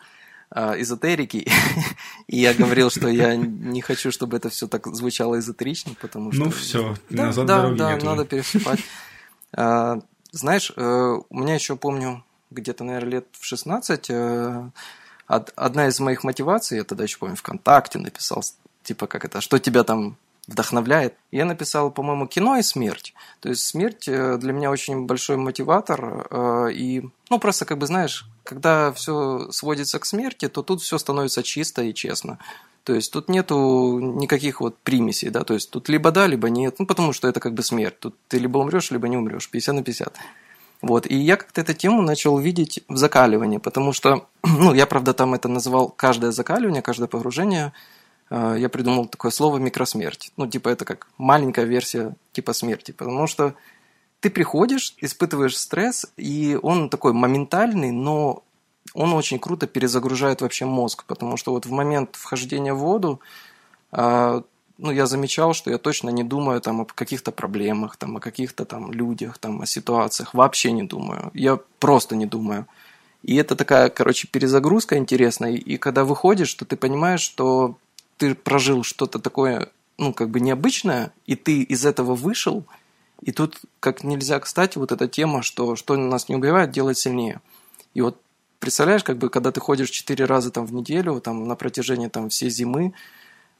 э, 0.55 0.81
эзотерики, 0.81 1.47
и 2.29 2.39
я 2.39 2.55
говорил, 2.55 2.91
что 2.91 3.09
я 3.09 3.37
не 3.73 3.81
хочу, 3.81 4.13
чтобы 4.13 4.37
это 4.37 4.49
все 4.49 4.67
так 4.67 4.87
звучало 4.87 5.39
эзотерично, 5.39 5.93
потому 6.01 6.33
что... 6.33 6.45
Ну 6.45 6.51
все, 6.51 6.97
да, 7.11 7.27
назад 7.27 7.47
да, 7.47 7.63
дороги 7.63 7.79
да, 7.79 8.07
надо 8.07 8.25
переступать. 8.25 8.81
А, 9.53 9.99
знаешь, 10.33 10.73
э, 10.77 11.19
у 11.29 11.39
меня 11.39 11.55
еще 11.55 11.77
помню 11.77 12.23
где-то, 12.51 12.85
наверное, 12.85 13.11
лет 13.11 13.27
в 13.33 13.45
16, 13.45 14.11
э, 14.11 14.71
одна 15.27 15.87
из 15.87 16.01
моих 16.01 16.25
мотиваций, 16.25 16.79
я 16.79 16.85
тогда 16.85 17.05
еще 17.05 17.19
помню, 17.19 17.37
ВКонтакте 17.37 17.99
написал, 17.99 18.43
типа, 18.83 19.07
как 19.07 19.25
это, 19.25 19.41
что 19.41 19.59
тебя 19.59 19.85
там 19.85 20.17
вдохновляет. 20.47 21.15
Я 21.31 21.45
написал, 21.45 21.91
по-моему, 21.91 22.27
кино 22.27 22.57
и 22.57 22.63
смерть. 22.63 23.15
То 23.41 23.49
есть 23.49 23.65
смерть 23.67 24.09
э, 24.09 24.37
для 24.39 24.53
меня 24.53 24.71
очень 24.71 25.07
большой 25.07 25.37
мотиватор. 25.37 26.27
Э, 26.31 26.69
и, 26.73 27.09
ну, 27.31 27.39
просто, 27.39 27.65
как 27.65 27.79
бы, 27.79 27.87
знаешь, 27.87 28.27
когда 28.43 28.93
все 28.93 29.49
сводится 29.53 29.99
к 29.99 30.07
смерти, 30.07 30.49
то 30.49 30.63
тут 30.63 30.83
все 30.83 30.99
становится 30.99 31.43
чисто 31.43 31.83
и 31.83 31.95
честно. 31.95 32.39
То 32.85 32.95
есть 32.95 33.13
тут 33.13 33.29
нету 33.29 34.01
никаких 34.01 34.61
вот 34.61 34.79
примесей, 34.79 35.29
да, 35.31 35.45
то 35.45 35.55
есть 35.55 35.71
тут 35.71 35.89
либо 35.89 36.11
да, 36.11 36.27
либо 36.27 36.49
нет, 36.49 36.77
ну 36.79 36.87
потому 36.87 37.13
что 37.13 37.29
это 37.29 37.39
как 37.39 37.53
бы 37.53 37.63
смерть. 37.63 37.99
Тут 38.01 38.17
ты 38.27 38.39
либо 38.39 38.59
умрешь, 38.59 38.91
либо 38.91 39.07
не 39.07 39.19
умрешь, 39.19 39.51
50 39.51 39.75
на 39.75 39.83
50. 39.83 40.17
Вот, 40.83 41.07
и 41.07 41.15
я 41.15 41.37
как-то 41.37 41.61
эту 41.61 41.75
тему 41.75 42.01
начал 42.03 42.39
видеть 42.39 42.83
в 42.89 42.97
закаливании, 42.97 43.59
потому 43.59 43.93
что, 43.93 44.27
ну, 44.43 44.73
я, 44.73 44.87
правда, 44.87 45.13
там 45.13 45.35
это 45.35 45.49
называл 45.49 45.91
каждое 45.91 46.33
закаливание, 46.33 46.83
каждое 46.83 47.07
погружение, 47.07 47.73
э, 48.31 48.57
я 48.59 48.69
придумал 48.69 49.07
такое 49.07 49.31
слово 49.31 49.59
микросмерть. 49.59 50.33
Ну, 50.37 50.47
типа, 50.47 50.71
это 50.71 50.85
как 50.85 51.09
маленькая 51.19 51.67
версия 51.67 52.15
типа 52.33 52.55
смерти, 52.55 52.93
потому 52.93 53.27
что 53.27 53.55
ты 54.21 54.31
приходишь, 54.31 54.95
испытываешь 54.99 55.57
стресс, 55.57 56.07
и 56.17 56.59
он 56.63 56.89
такой 56.89 57.13
моментальный, 57.13 57.91
но 57.91 58.43
он 58.95 59.13
очень 59.13 59.39
круто 59.39 59.67
перезагружает 59.67 60.41
вообще 60.41 60.65
мозг, 60.65 61.05
потому 61.07 61.37
что 61.37 61.53
вот 61.53 61.67
в 61.67 61.71
момент 61.71 62.17
вхождения 62.17 62.75
в 62.75 62.79
воду 62.79 63.21
э, 63.93 64.43
ну, 64.81 64.91
я 64.91 65.07
замечал, 65.07 65.53
что 65.53 65.71
я 65.71 65.79
точно 65.79 66.11
не 66.11 66.25
думаю 66.25 66.61
там 66.61 66.81
о 66.81 66.85
каких-то 66.85 67.33
проблемах, 67.33 67.97
там, 67.97 68.17
о 68.17 68.21
каких-то 68.21 68.65
там 68.65 68.93
людях, 68.93 69.39
там, 69.39 69.61
о 69.61 69.67
ситуациях. 69.67 70.35
Вообще 70.35 70.73
не 70.73 70.83
думаю. 70.83 71.31
Я 71.35 71.59
просто 71.79 72.17
не 72.17 72.27
думаю. 72.27 72.67
И 73.23 73.37
это 73.37 73.57
такая, 73.57 73.91
короче, 73.91 74.27
перезагрузка 74.27 74.97
интересная. 74.97 75.53
И 75.53 75.77
когда 75.77 76.05
выходишь, 76.05 76.55
то 76.55 76.65
ты 76.65 76.77
понимаешь, 76.77 77.21
что 77.21 77.77
ты 78.17 78.35
прожил 78.35 78.83
что-то 78.83 79.19
такое, 79.19 79.69
ну, 79.99 80.15
как 80.15 80.31
бы 80.31 80.41
необычное, 80.41 81.13
и 81.27 81.37
ты 81.37 81.63
из 81.63 81.85
этого 81.85 82.15
вышел. 82.15 82.65
И 83.21 83.33
тут, 83.33 83.59
как 83.81 84.03
нельзя 84.03 84.41
кстати, 84.41 84.79
вот 84.79 84.93
эта 84.93 85.07
тема, 85.09 85.43
что 85.43 85.77
что 85.77 85.97
нас 85.97 86.31
не 86.31 86.37
убивает, 86.37 86.71
делает 86.71 86.97
сильнее. 86.97 87.43
И 87.93 88.01
вот 88.01 88.17
представляешь, 88.61 89.05
как 89.05 89.19
бы, 89.19 89.29
когда 89.29 89.53
ты 89.53 89.61
ходишь 89.61 89.91
четыре 89.91 90.25
раза 90.25 90.51
там 90.51 90.65
в 90.65 90.73
неделю, 90.73 91.21
там, 91.21 91.47
на 91.47 91.55
протяжении 91.55 92.09
там 92.09 92.31
всей 92.31 92.49
зимы, 92.49 92.95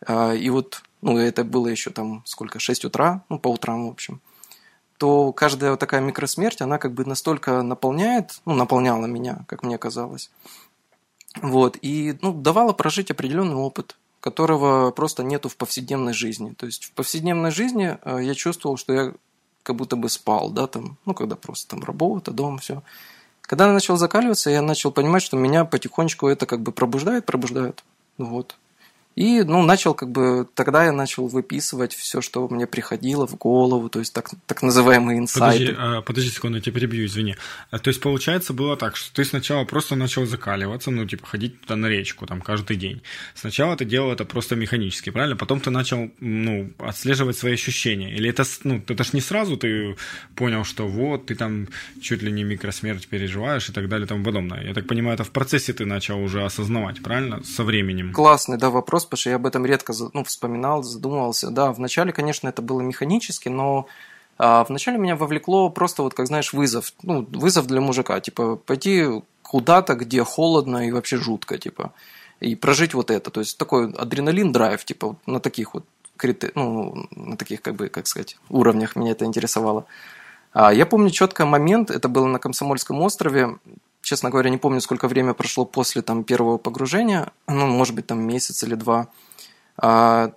и 0.09 0.51
вот 0.51 0.83
ну, 1.03 1.19
это 1.19 1.45
было 1.45 1.69
еще 1.69 1.91
там 1.91 2.23
сколько, 2.27 2.59
6 2.59 2.85
утра, 2.85 3.25
ну, 3.29 3.39
по 3.39 3.49
утрам, 3.49 3.87
в 3.87 3.91
общем, 3.91 4.21
то 4.99 5.33
каждая 5.33 5.71
вот 5.71 5.81
такая 5.81 6.01
микросмерть, 6.01 6.61
она 6.61 6.79
как 6.79 6.93
бы 6.93 7.05
настолько 7.07 7.63
наполняет, 7.63 8.41
ну, 8.45 8.55
наполняла 8.55 9.07
меня, 9.07 9.45
как 9.49 9.63
мне 9.63 9.79
казалось. 9.79 10.31
Вот, 11.41 11.79
и, 11.81 12.19
ну, 12.21 12.35
давала 12.35 12.73
прожить 12.73 13.11
определенный 13.11 13.55
опыт, 13.55 13.97
которого 14.21 14.91
просто 14.91 15.23
нету 15.23 15.49
в 15.49 15.57
повседневной 15.57 16.13
жизни. 16.13 16.53
То 16.53 16.67
есть 16.67 16.85
в 16.85 16.93
повседневной 16.93 17.51
жизни 17.51 17.97
э, 18.03 18.19
я 18.23 18.35
чувствовал, 18.35 18.77
что 18.77 18.93
я 18.93 19.15
как 19.63 19.77
будто 19.77 19.97
бы 19.97 20.09
спал, 20.09 20.51
да, 20.51 20.67
там, 20.67 20.99
ну, 21.07 21.15
когда 21.15 21.37
просто 21.37 21.69
там 21.69 21.85
работа, 21.85 22.31
дом, 22.31 22.59
все. 22.59 22.83
Когда 23.43 23.67
я 23.67 23.73
начал 23.73 23.97
закаливаться, 23.97 24.51
я 24.51 24.61
начал 24.61 24.93
понимать, 24.93 25.23
что 25.23 25.37
меня 25.37 25.65
потихонечку 25.65 26.29
это 26.29 26.45
как 26.45 26.61
бы 26.61 26.73
пробуждает, 26.73 27.25
пробуждает. 27.25 27.83
Вот. 28.19 28.57
И, 29.17 29.43
ну, 29.43 29.63
начал 29.63 29.95
как 29.95 30.11
бы, 30.11 30.47
тогда 30.55 30.85
я 30.85 30.93
начал 30.93 31.27
выписывать 31.27 31.95
все, 31.95 32.21
что 32.21 32.47
мне 32.49 32.67
приходило 32.67 33.27
в 33.27 33.37
голову, 33.37 33.89
то 33.89 33.99
есть 33.99 34.13
так, 34.13 34.31
так 34.47 34.63
называемые 34.63 35.19
инсайты. 35.19 35.67
Подожди, 35.67 35.77
а, 35.79 36.01
подожди 36.01 36.31
секунду, 36.31 36.59
я 36.59 36.63
тебя 36.63 36.75
перебью, 36.75 37.07
извини. 37.07 37.35
А, 37.71 37.79
то 37.81 37.89
есть, 37.89 38.01
получается, 38.01 38.53
было 38.53 38.77
так, 38.77 38.97
что 38.97 39.13
ты 39.13 39.25
сначала 39.25 39.65
просто 39.65 39.97
начал 39.97 40.27
закаливаться, 40.27 40.93
ну, 40.93 41.07
типа, 41.07 41.27
ходить 41.27 41.61
туда 41.61 41.75
на 41.75 41.87
речку, 41.87 42.27
там, 42.27 42.41
каждый 42.41 42.77
день. 42.77 43.03
Сначала 43.35 43.77
ты 43.77 43.85
делал 43.85 44.13
это 44.13 44.25
просто 44.25 44.55
механически, 44.55 45.11
правильно? 45.11 45.37
Потом 45.37 45.61
ты 45.61 45.71
начал, 45.71 46.11
ну, 46.21 46.71
отслеживать 46.79 47.37
свои 47.37 47.55
ощущения. 47.55 48.15
Или 48.15 48.31
это, 48.31 48.45
ну, 48.63 48.81
это 48.87 49.03
ж 49.03 49.13
не 49.13 49.21
сразу 49.21 49.57
ты 49.57 49.97
понял, 50.37 50.65
что 50.65 50.87
вот, 50.87 51.27
ты 51.27 51.35
там 51.35 51.67
чуть 52.01 52.23
ли 52.23 52.31
не 52.31 52.45
микросмерть 52.45 53.09
переживаешь 53.09 53.69
и 53.69 53.73
так 53.73 53.89
далее 53.89 54.07
и 54.07 54.09
тому 54.09 54.25
подобное. 54.25 54.63
Я 54.63 54.73
так 54.73 54.87
понимаю, 54.87 55.15
это 55.15 55.25
в 55.25 55.31
процессе 55.31 55.73
ты 55.73 55.85
начал 55.85 56.23
уже 56.23 56.45
осознавать, 56.45 57.03
правильно? 57.03 57.43
Со 57.43 57.65
временем. 57.65 58.13
Классный, 58.13 58.57
да, 58.57 58.71
вопрос 58.71 59.01
вопрос, 59.01 59.07
потому 59.11 59.21
что 59.21 59.31
я 59.31 59.37
об 59.37 59.47
этом 59.47 59.67
редко 59.67 59.93
ну, 60.13 60.23
вспоминал, 60.23 60.85
задумывался. 60.85 61.51
Да, 61.51 61.73
вначале, 61.73 62.13
конечно, 62.13 62.49
это 62.49 62.63
было 62.63 62.81
механически, 62.81 63.49
но 63.49 63.87
а, 64.39 64.65
вначале 64.65 64.99
меня 64.99 65.17
вовлекло 65.17 65.69
просто 65.69 66.05
вот, 66.05 66.15
как 66.15 66.29
знаешь, 66.29 66.53
вызов. 66.53 66.93
Ну, 67.03 67.27
вызов 67.33 67.67
для 67.67 67.81
мужика. 67.81 68.21
Типа, 68.21 68.55
пойти 68.55 69.05
куда-то, 69.43 69.97
где 69.97 70.23
холодно 70.23 70.87
и 70.87 70.93
вообще 70.93 71.17
жутко, 71.17 71.59
типа. 71.59 71.93
И 72.39 72.55
прожить 72.55 72.95
вот 72.95 73.11
это. 73.11 73.31
То 73.31 73.41
есть, 73.41 73.59
такой 73.59 73.93
адреналин, 73.93 74.53
драйв, 74.53 74.85
типа, 74.85 75.17
на 75.27 75.41
таких 75.41 75.75
вот 75.75 75.85
ну, 76.55 77.09
на 77.11 77.37
таких, 77.39 77.63
как 77.63 77.75
бы, 77.77 77.89
как 77.89 78.07
сказать, 78.07 78.37
уровнях 78.51 78.95
меня 78.95 79.13
это 79.13 79.25
интересовало. 79.25 79.87
А 80.53 80.73
я 80.73 80.85
помню 80.85 81.11
четко 81.11 81.47
момент, 81.47 81.91
это 81.91 82.09
было 82.09 82.27
на 82.27 82.39
Комсомольском 82.39 83.01
острове, 83.01 83.57
честно 84.03 84.31
говоря, 84.31 84.51
не 84.51 84.59
помню, 84.59 84.81
сколько 84.81 85.09
время 85.09 85.35
прошло 85.35 85.65
после 85.65 86.03
там, 86.03 86.25
первого 86.25 86.59
погружения, 86.59 87.33
ну, 87.47 87.67
может 87.67 87.95
быть, 87.95 88.07
там 88.07 88.21
месяц 88.21 88.63
или 88.63 88.75
два. 88.75 89.09
А, 89.77 90.33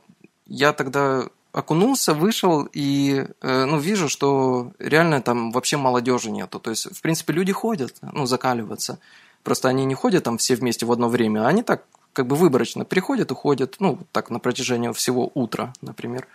я 0.47 0.73
тогда 0.73 1.28
окунулся, 1.54 2.13
вышел 2.13 2.67
и 2.73 3.26
э, 3.41 3.65
ну, 3.65 3.78
вижу, 3.78 4.10
что 4.10 4.71
реально 4.80 5.21
там 5.21 5.52
вообще 5.52 5.78
молодежи 5.78 6.32
нету. 6.32 6.60
То 6.60 6.71
есть, 6.71 6.95
в 6.95 7.02
принципе, 7.02 7.34
люди 7.34 7.54
ходят, 7.54 7.95
ну, 8.02 8.26
закаливаться. 8.26 8.99
Просто 9.43 9.69
они 9.69 9.86
не 9.86 9.93
ходят 9.93 10.23
там 10.23 10.38
все 10.38 10.56
вместе 10.56 10.86
в 10.86 10.91
одно 10.91 11.10
время, 11.10 11.45
а 11.45 11.47
они 11.47 11.63
так 11.63 11.84
как 12.13 12.28
бы 12.28 12.36
выборочно 12.36 12.86
приходят, 12.86 13.32
уходят, 13.32 13.76
ну, 13.80 13.99
так 14.12 14.30
на 14.30 14.39
протяжении 14.39 14.91
всего 14.93 15.32
утра, 15.34 15.73
например. 15.82 16.28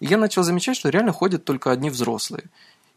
И 0.00 0.06
я 0.06 0.16
начал 0.16 0.42
замечать, 0.42 0.76
что 0.76 0.90
реально 0.90 1.12
ходят 1.12 1.44
только 1.44 1.70
одни 1.70 1.90
взрослые. 1.90 2.44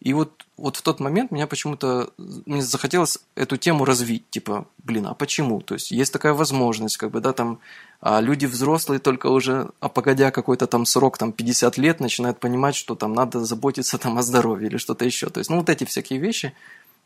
И 0.02 0.14
вот, 0.14 0.46
вот 0.58 0.78
в 0.78 0.82
тот 0.82 1.00
момент 1.00 1.30
меня 1.32 1.46
почему-то 1.46 2.10
мне 2.18 2.64
захотелось 2.64 3.20
эту 3.36 3.58
тему 3.58 3.86
развить, 3.86 4.28
типа, 4.32 4.66
блин, 4.80 5.06
а 5.06 5.14
почему? 5.14 5.62
То 5.62 5.76
есть 5.76 5.92
есть 5.92 6.12
такая 6.12 6.34
возможность, 6.34 6.98
как 6.98 7.12
бы, 7.12 7.22
да, 7.22 7.34
там 7.34 7.60
а 8.02 8.20
люди 8.20 8.48
взрослые 8.48 9.00
только 9.00 9.28
уже, 9.28 9.70
а 9.80 9.88
погодя 9.88 10.32
какой-то 10.32 10.66
там 10.66 10.88
срок, 10.88 11.20
там 11.20 11.32
50 11.32 11.78
лет, 11.78 12.00
начинают 12.00 12.40
понимать, 12.40 12.76
что 12.76 12.96
там 12.96 13.14
надо 13.14 13.46
заботиться 13.46 14.00
там 14.00 14.18
о 14.18 14.24
здоровье 14.24 14.70
или 14.70 14.78
что-то 14.78 15.06
еще. 15.06 15.30
То 15.30 15.40
есть, 15.40 15.52
ну, 15.52 15.58
вот 15.58 15.70
эти 15.70 15.84
всякие 15.84 16.18
вещи, 16.18 16.56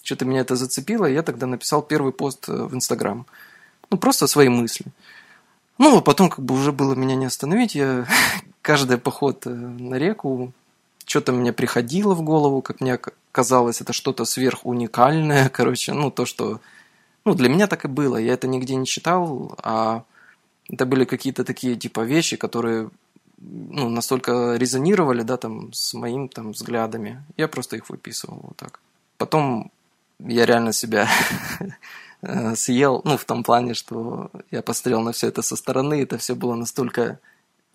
что-то 0.01 0.23
меня 0.23 0.39
это 0.39 0.55
зацепило, 0.55 1.05
и 1.05 1.13
я 1.13 1.21
тогда 1.21 1.47
написал 1.47 1.81
первый 1.81 2.13
пост 2.13 2.47
э, 2.47 2.53
в 2.53 2.73
Инстаграм. 2.73 3.25
Ну, 3.89 3.97
просто 3.97 4.25
свои 4.27 4.47
мысли. 4.47 4.85
Ну, 5.77 5.97
а 5.97 6.01
потом 6.01 6.29
как 6.29 6.45
бы 6.45 6.55
уже 6.55 6.71
было 6.71 6.95
меня 6.95 7.15
не 7.15 7.25
остановить. 7.25 7.75
Я 7.75 8.07
каждый 8.61 8.97
поход 8.97 9.45
э, 9.47 9.49
на 9.49 9.95
реку 9.95 10.53
что-то 11.05 11.31
мне 11.31 11.53
приходило 11.53 12.13
в 12.13 12.21
голову, 12.21 12.61
как 12.61 12.81
мне 12.81 12.99
казалось, 13.31 13.81
это 13.81 13.93
что-то 13.93 14.25
сверхуникальное, 14.25 15.49
короче, 15.53 15.93
ну, 15.93 16.11
то, 16.11 16.25
что... 16.25 16.59
Ну, 17.25 17.33
для 17.33 17.49
меня 17.49 17.67
так 17.67 17.85
и 17.85 17.87
было, 17.87 18.17
я 18.17 18.33
это 18.33 18.47
нигде 18.47 18.75
не 18.75 18.85
читал, 18.85 19.57
а 19.63 20.03
это 20.69 20.85
были 20.85 21.05
какие-то 21.05 21.43
такие, 21.43 21.75
типа, 21.75 22.01
вещи, 22.01 22.37
которые, 22.37 22.89
ну, 23.39 23.89
настолько 23.89 24.55
резонировали, 24.55 25.23
да, 25.23 25.37
там, 25.37 25.73
с 25.73 25.93
моим, 25.93 26.29
там, 26.29 26.51
взглядами. 26.51 27.23
Я 27.37 27.47
просто 27.47 27.77
их 27.77 27.89
выписывал 27.89 28.39
вот 28.43 28.57
так. 28.57 28.79
Потом 29.17 29.71
я 30.19 30.45
реально 30.45 30.71
себя 30.73 31.07
э, 32.21 32.55
съел, 32.55 33.01
ну, 33.03 33.17
в 33.17 33.25
том 33.25 33.43
плане, 33.43 33.73
что 33.73 34.29
я 34.51 34.61
посмотрел 34.61 35.01
на 35.01 35.11
все 35.11 35.27
это 35.27 35.41
со 35.41 35.55
стороны, 35.55 36.01
это 36.01 36.17
все 36.17 36.35
было 36.35 36.55
настолько 36.55 37.19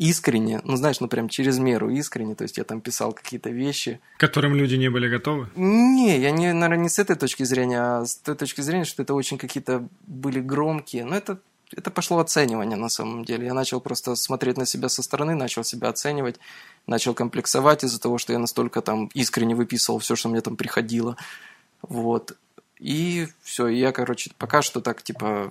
искренне, 0.01 0.63
ну 0.65 0.77
знаешь, 0.77 0.99
ну 1.01 1.09
прям 1.09 1.29
через 1.29 1.59
меру 1.59 1.91
искренне, 1.91 2.35
то 2.35 2.45
есть 2.45 2.57
я 2.57 2.65
там 2.65 2.81
писал 2.81 3.13
какие-то 3.13 3.51
вещи. 3.51 4.01
К 4.17 4.21
которым 4.21 4.55
люди 4.55 4.77
не 4.77 4.89
были 4.89 5.09
готовы? 5.09 5.49
Не, 5.57 6.19
я 6.19 6.31
не, 6.31 6.55
наверное, 6.55 6.85
не 6.85 6.89
с 6.89 6.99
этой 6.99 7.17
точки 7.17 7.43
зрения, 7.43 7.81
а 7.81 8.07
с 8.07 8.17
той 8.17 8.35
точки 8.35 8.63
зрения, 8.63 8.87
что 8.87 9.03
это 9.03 9.13
очень 9.13 9.37
какие-то 9.37 9.87
были 10.07 10.41
громкие, 10.41 11.05
но 11.05 11.15
это, 11.15 11.39
это 11.77 11.91
пошло 11.91 12.19
оценивание 12.19 12.79
на 12.79 12.89
самом 12.89 13.27
деле. 13.27 13.45
Я 13.45 13.53
начал 13.53 13.79
просто 13.83 14.17
смотреть 14.17 14.57
на 14.57 14.65
себя 14.65 14.89
со 14.89 15.03
стороны, 15.03 15.35
начал 15.35 15.65
себя 15.65 15.91
оценивать, 15.91 16.41
начал 16.87 17.13
комплексовать 17.13 17.85
из-за 17.85 18.01
того, 18.01 18.17
что 18.17 18.33
я 18.33 18.39
настолько 18.39 18.81
там 18.81 19.11
искренне 19.13 19.55
выписывал 19.55 19.99
все, 19.99 20.17
что 20.17 20.31
мне 20.31 20.41
там 20.41 20.57
приходило. 20.57 21.19
Вот. 21.83 22.39
И 22.79 23.29
все, 23.43 23.69
я, 23.69 23.93
короче, 23.93 24.31
пока 24.39 24.63
что 24.63 24.81
так, 24.81 25.03
типа, 25.03 25.51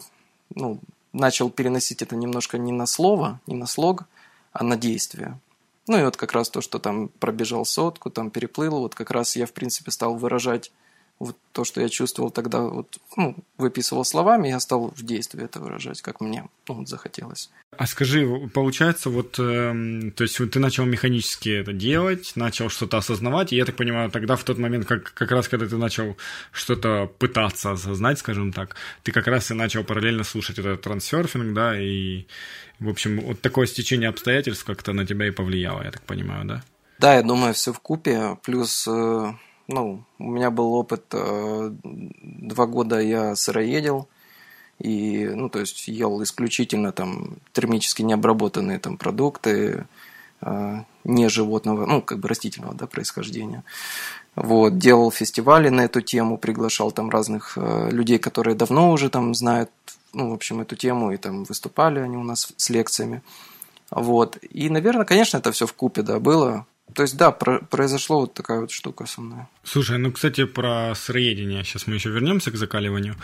ну, 0.55 0.79
начал 1.13 1.51
переносить 1.51 2.01
это 2.01 2.15
немножко 2.15 2.57
не 2.57 2.71
на 2.71 2.87
слово, 2.87 3.39
не 3.45 3.55
на 3.55 3.67
слог, 3.67 4.05
а 4.51 4.63
на 4.63 4.77
действие. 4.77 5.39
Ну 5.87 5.99
и 5.99 6.03
вот 6.03 6.17
как 6.17 6.33
раз 6.33 6.49
то, 6.49 6.61
что 6.61 6.79
там 6.79 7.09
пробежал 7.09 7.65
сотку, 7.65 8.09
там 8.09 8.29
переплыл, 8.29 8.79
вот 8.79 8.95
как 8.95 9.11
раз 9.11 9.35
я, 9.35 9.45
в 9.45 9.53
принципе, 9.53 9.91
стал 9.91 10.15
выражать 10.15 10.71
вот 11.19 11.37
то, 11.51 11.65
что 11.65 11.81
я 11.81 11.89
чувствовал 11.89 12.31
тогда, 12.31 12.61
вот, 12.61 12.97
ну, 13.17 13.35
выписывал 13.57 14.05
словами, 14.05 14.47
я 14.47 14.59
стал 14.61 14.93
в 14.95 15.03
действии 15.03 15.43
это 15.43 15.59
выражать, 15.59 16.01
как 16.01 16.21
мне 16.21 16.47
ну, 16.67 16.75
вот, 16.75 16.87
захотелось. 16.87 17.49
А 17.77 17.87
скажи, 17.87 18.25
получается, 18.53 19.09
вот, 19.09 19.37
э, 19.37 20.11
то 20.15 20.23
есть 20.23 20.39
вот 20.39 20.51
ты 20.51 20.59
начал 20.59 20.85
механически 20.85 21.49
это 21.49 21.73
делать, 21.73 22.31
начал 22.35 22.69
что-то 22.69 22.97
осознавать, 22.97 23.51
и 23.51 23.57
я 23.57 23.65
так 23.65 23.75
понимаю, 23.75 24.09
тогда 24.09 24.37
в 24.37 24.43
тот 24.45 24.57
момент, 24.57 24.85
как, 24.85 25.13
как 25.13 25.31
раз 25.31 25.49
когда 25.49 25.67
ты 25.67 25.75
начал 25.75 26.15
что-то 26.53 27.11
пытаться 27.19 27.71
осознать, 27.71 28.19
скажем 28.19 28.53
так, 28.53 28.75
ты 29.03 29.11
как 29.11 29.27
раз 29.27 29.51
и 29.51 29.53
начал 29.53 29.83
параллельно 29.83 30.23
слушать 30.23 30.57
этот 30.57 30.81
трансерфинг, 30.81 31.53
да, 31.53 31.77
и, 31.77 32.27
в 32.79 32.87
общем, 32.87 33.19
вот 33.19 33.41
такое 33.41 33.67
стечение 33.67 34.07
обстоятельств 34.07 34.63
как-то 34.63 34.93
на 34.93 35.05
тебя 35.05 35.27
и 35.27 35.31
повлияло, 35.31 35.83
я 35.83 35.91
так 35.91 36.03
понимаю, 36.03 36.45
да? 36.45 36.63
Да, 36.97 37.15
я 37.15 37.23
думаю, 37.23 37.53
все 37.53 37.73
в 37.73 37.79
купе, 37.79 38.37
плюс 38.43 38.85
э, 38.87 39.33
ну, 39.69 40.03
у 40.17 40.31
меня 40.31 40.49
был 40.49 40.73
опыт, 40.73 41.03
э, 41.13 41.71
два 41.83 42.65
года 42.65 42.99
я 42.99 43.35
сыроедил, 43.35 44.07
И, 44.79 45.27
ну, 45.35 45.49
то 45.49 45.59
есть 45.59 45.87
ел 45.87 46.23
исключительно 46.23 46.91
там 46.91 47.37
термически 47.53 48.01
необработанные 48.03 48.79
там 48.79 48.97
продукты, 48.97 49.85
э, 50.41 50.83
не 51.03 51.29
животного, 51.29 51.85
ну, 51.85 52.01
как 52.01 52.19
бы 52.19 52.27
растительного, 52.29 52.73
да, 52.73 52.87
происхождения. 52.87 53.63
Вот, 54.35 54.77
делал 54.77 55.11
фестивали 55.11 55.69
на 55.69 55.81
эту 55.81 56.01
тему, 56.01 56.37
приглашал 56.37 56.91
там 56.91 57.09
разных 57.09 57.57
э, 57.57 57.89
людей, 57.91 58.19
которые 58.19 58.55
давно 58.55 58.91
уже 58.91 59.09
там 59.09 59.35
знают, 59.35 59.69
ну, 60.13 60.29
в 60.29 60.33
общем, 60.33 60.61
эту 60.61 60.75
тему, 60.75 61.11
и 61.11 61.17
там 61.17 61.43
выступали 61.43 61.99
они 61.99 62.17
у 62.17 62.23
нас 62.23 62.53
с 62.57 62.69
лекциями. 62.69 63.21
Вот. 63.91 64.37
И, 64.53 64.69
наверное, 64.69 65.05
конечно, 65.05 65.39
это 65.39 65.51
все 65.51 65.65
в 65.65 65.73
купе, 65.73 66.03
да, 66.03 66.19
было. 66.19 66.65
То 66.93 67.03
есть, 67.03 67.17
да, 67.17 67.31
про- 67.31 67.59
произошло 67.59 68.21
вот 68.21 68.33
такая 68.33 68.61
вот 68.61 68.71
штука 68.71 69.05
со 69.05 69.21
мной. 69.21 69.45
Слушай, 69.63 69.97
ну, 69.97 70.11
кстати, 70.11 70.45
про 70.45 70.93
сыроедение. 70.95 71.63
Сейчас 71.63 71.87
мы 71.87 71.95
еще 71.95 72.09
вернемся 72.09 72.51
к 72.51 72.55
закаливанию. 72.55 73.15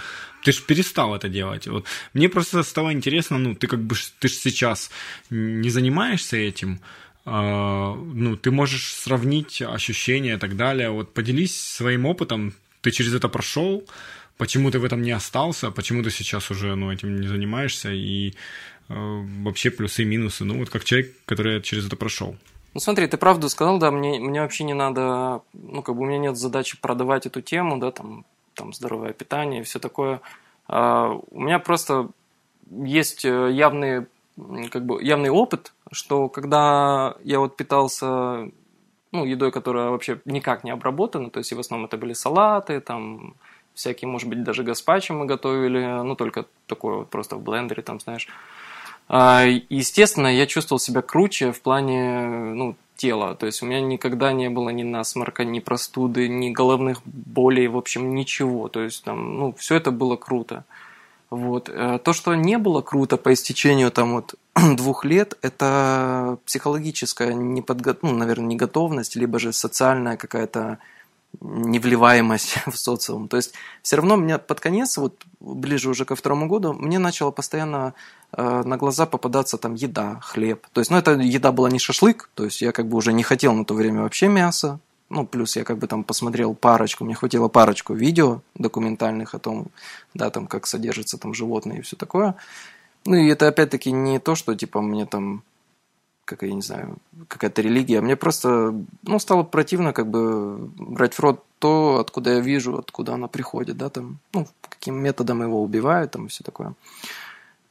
Ты 0.43 0.51
же 0.51 0.61
перестал 0.61 1.15
это 1.15 1.29
делать. 1.29 1.67
Вот. 1.67 1.85
Мне 2.13 2.29
просто 2.29 2.63
стало 2.63 2.93
интересно, 2.93 3.37
ну, 3.37 3.55
ты 3.55 3.67
как 3.67 3.79
бы, 3.79 3.95
ты 4.19 4.27
же 4.27 4.35
сейчас 4.35 4.91
не 5.29 5.69
занимаешься 5.69 6.37
этим, 6.37 6.79
а, 7.25 7.95
ну, 7.95 8.37
ты 8.37 8.51
можешь 8.51 8.93
сравнить 8.93 9.61
ощущения 9.61 10.35
и 10.35 10.37
так 10.37 10.55
далее. 10.55 10.89
Вот 10.91 11.13
поделись 11.13 11.59
своим 11.59 12.05
опытом, 12.05 12.53
ты 12.81 12.91
через 12.91 13.15
это 13.15 13.29
прошел, 13.29 13.83
почему 14.37 14.69
ты 14.69 14.77
в 14.77 14.85
этом 14.85 15.01
не 15.01 15.11
остался, 15.11 15.71
почему 15.71 16.03
ты 16.03 16.11
сейчас 16.11 16.51
уже 16.51 16.75
ну, 16.75 16.91
этим 16.91 17.19
не 17.19 17.27
занимаешься, 17.27 17.91
и 17.91 18.35
э, 18.89 18.93
вообще 19.43 19.71
плюсы 19.71 20.03
и 20.03 20.05
минусы, 20.05 20.45
ну, 20.45 20.59
вот 20.59 20.69
как 20.69 20.83
человек, 20.83 21.13
который 21.25 21.61
через 21.61 21.87
это 21.87 21.95
прошел. 21.95 22.37
Ну 22.75 22.81
смотри, 22.81 23.07
ты 23.07 23.15
правду 23.15 23.47
сказал, 23.47 23.79
да, 23.79 23.89
мне, 23.89 24.19
мне 24.19 24.41
вообще 24.41 24.65
не 24.65 24.73
надо, 24.73 25.41
ну 25.53 25.81
как 25.81 25.95
бы 25.95 26.01
у 26.01 26.05
меня 26.05 26.17
нет 26.17 26.37
задачи 26.37 26.77
продавать 26.79 27.25
эту 27.25 27.41
тему, 27.41 27.77
да, 27.77 27.91
там, 27.91 28.25
там 28.53 28.73
здоровое 28.73 29.13
питание 29.13 29.61
и 29.61 29.63
все 29.63 29.79
такое. 29.79 30.19
А, 30.67 31.17
у 31.31 31.39
меня 31.39 31.59
просто 31.59 32.09
есть 32.69 33.23
э, 33.23 33.51
явный, 33.53 34.07
как 34.71 34.85
бы, 34.85 35.01
явный 35.01 35.29
опыт, 35.29 35.71
что 35.89 36.27
когда 36.27 37.15
я 37.23 37.39
вот 37.39 37.55
питался 37.55 38.49
ну, 39.13 39.23
едой, 39.23 39.53
которая 39.53 39.89
вообще 39.89 40.19
никак 40.25 40.65
не 40.65 40.71
обработана, 40.71 41.29
то 41.29 41.39
есть 41.39 41.53
и 41.53 41.55
в 41.55 41.61
основном 41.61 41.87
это 41.87 41.95
были 41.95 42.11
салаты, 42.11 42.81
там 42.81 43.35
всякие, 43.73 44.09
может 44.09 44.27
быть, 44.27 44.43
даже 44.43 44.63
гаспачо 44.63 45.13
мы 45.13 45.25
готовили, 45.25 46.01
ну, 46.03 46.15
только 46.15 46.45
такое 46.67 46.97
вот 46.97 47.09
просто 47.09 47.37
в 47.37 47.41
блендере, 47.41 47.83
там, 47.83 48.01
знаешь, 48.01 48.27
естественно, 49.09 50.27
я 50.27 50.47
чувствовал 50.47 50.79
себя 50.79 51.01
круче 51.01 51.51
в 51.51 51.61
плане 51.61 52.25
ну, 52.55 52.75
тела. 52.95 53.35
То 53.35 53.45
есть 53.45 53.61
у 53.61 53.65
меня 53.65 53.81
никогда 53.81 54.31
не 54.31 54.49
было 54.49 54.69
ни 54.69 54.83
насморка, 54.83 55.45
ни 55.45 55.59
простуды, 55.59 56.27
ни 56.27 56.49
головных 56.49 57.01
болей, 57.05 57.67
в 57.67 57.77
общем, 57.77 58.15
ничего. 58.15 58.67
То 58.67 58.81
есть 58.81 59.03
там, 59.03 59.37
ну, 59.37 59.53
все 59.57 59.75
это 59.75 59.91
было 59.91 60.15
круто. 60.15 60.63
Вот. 61.29 61.69
Э, 61.69 61.99
то, 62.03 62.13
что 62.13 62.35
не 62.35 62.57
было 62.57 62.81
круто 62.81 63.17
по 63.17 63.33
истечению 63.33 63.91
там 63.91 64.13
вот 64.13 64.35
двух 64.77 65.05
лет, 65.05 65.37
это 65.41 66.37
психологическая 66.45 67.33
неподго... 67.33 67.97
ну, 68.01 68.13
наверное, 68.13 68.47
неготовность, 68.47 69.15
либо 69.15 69.39
же 69.39 69.51
социальная 69.51 70.17
какая-то 70.17 70.79
невливаемость 71.41 72.57
в 72.67 72.77
социум. 72.77 73.27
То 73.27 73.37
есть 73.37 73.53
все 73.81 73.97
равно 73.97 74.17
мне 74.17 74.37
под 74.37 74.59
конец, 74.59 74.97
вот 74.97 75.23
ближе 75.39 75.89
уже 75.89 76.05
ко 76.05 76.15
второму 76.15 76.47
году, 76.47 76.73
мне 76.73 76.99
начало 76.99 77.31
постоянно 77.31 77.93
э, 78.31 78.63
на 78.65 78.77
глаза 78.77 79.05
попадаться 79.05 79.57
там 79.57 79.75
еда, 79.75 80.19
хлеб. 80.21 80.65
То 80.73 80.81
есть, 80.81 80.91
ну, 80.91 80.97
эта 80.97 81.11
еда 81.11 81.51
была 81.51 81.69
не 81.69 81.79
шашлык, 81.79 82.29
то 82.33 82.45
есть 82.45 82.61
я 82.61 82.71
как 82.71 82.87
бы 82.87 82.97
уже 82.97 83.13
не 83.13 83.23
хотел 83.23 83.53
на 83.53 83.65
то 83.65 83.73
время 83.73 84.01
вообще 84.01 84.27
мяса. 84.27 84.79
Ну, 85.09 85.25
плюс 85.25 85.55
я 85.55 85.63
как 85.63 85.77
бы 85.77 85.87
там 85.87 86.03
посмотрел 86.03 86.55
парочку, 86.55 87.05
мне 87.05 87.13
хватило 87.13 87.47
парочку 87.47 87.93
видео 87.93 88.41
документальных 88.55 89.35
о 89.35 89.39
том, 89.39 89.67
да, 90.15 90.31
там, 90.31 90.47
как 90.47 90.65
содержатся 90.65 91.17
там 91.17 91.33
животные 91.33 91.79
и 91.79 91.81
все 91.81 91.95
такое. 91.95 92.35
Ну, 93.05 93.15
и 93.15 93.27
это 93.27 93.47
опять-таки 93.47 93.91
не 93.91 94.19
то, 94.19 94.33
что, 94.33 94.55
типа, 94.55 94.81
мне 94.81 95.05
там 95.05 95.43
как 96.25 96.41
я 96.43 96.53
не 96.53 96.61
знаю, 96.61 96.97
какая-то 97.27 97.61
религия. 97.61 98.01
Мне 98.01 98.15
просто, 98.15 98.73
ну, 99.03 99.19
стало 99.19 99.43
противно 99.43 99.93
как 99.93 100.07
бы 100.07 100.69
брать 100.77 101.13
в 101.13 101.19
рот 101.19 101.43
то, 101.59 101.99
откуда 101.99 102.33
я 102.33 102.39
вижу, 102.39 102.77
откуда 102.77 103.13
она 103.13 103.27
приходит, 103.27 103.77
да, 103.77 103.89
там, 103.89 104.17
ну, 104.33 104.47
каким 104.61 104.95
методом 104.95 105.41
его 105.41 105.63
убивают, 105.63 106.11
там, 106.11 106.25
и 106.25 106.29
все 106.29 106.43
такое. 106.43 106.73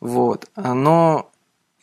Вот. 0.00 0.48
Но 0.56 1.30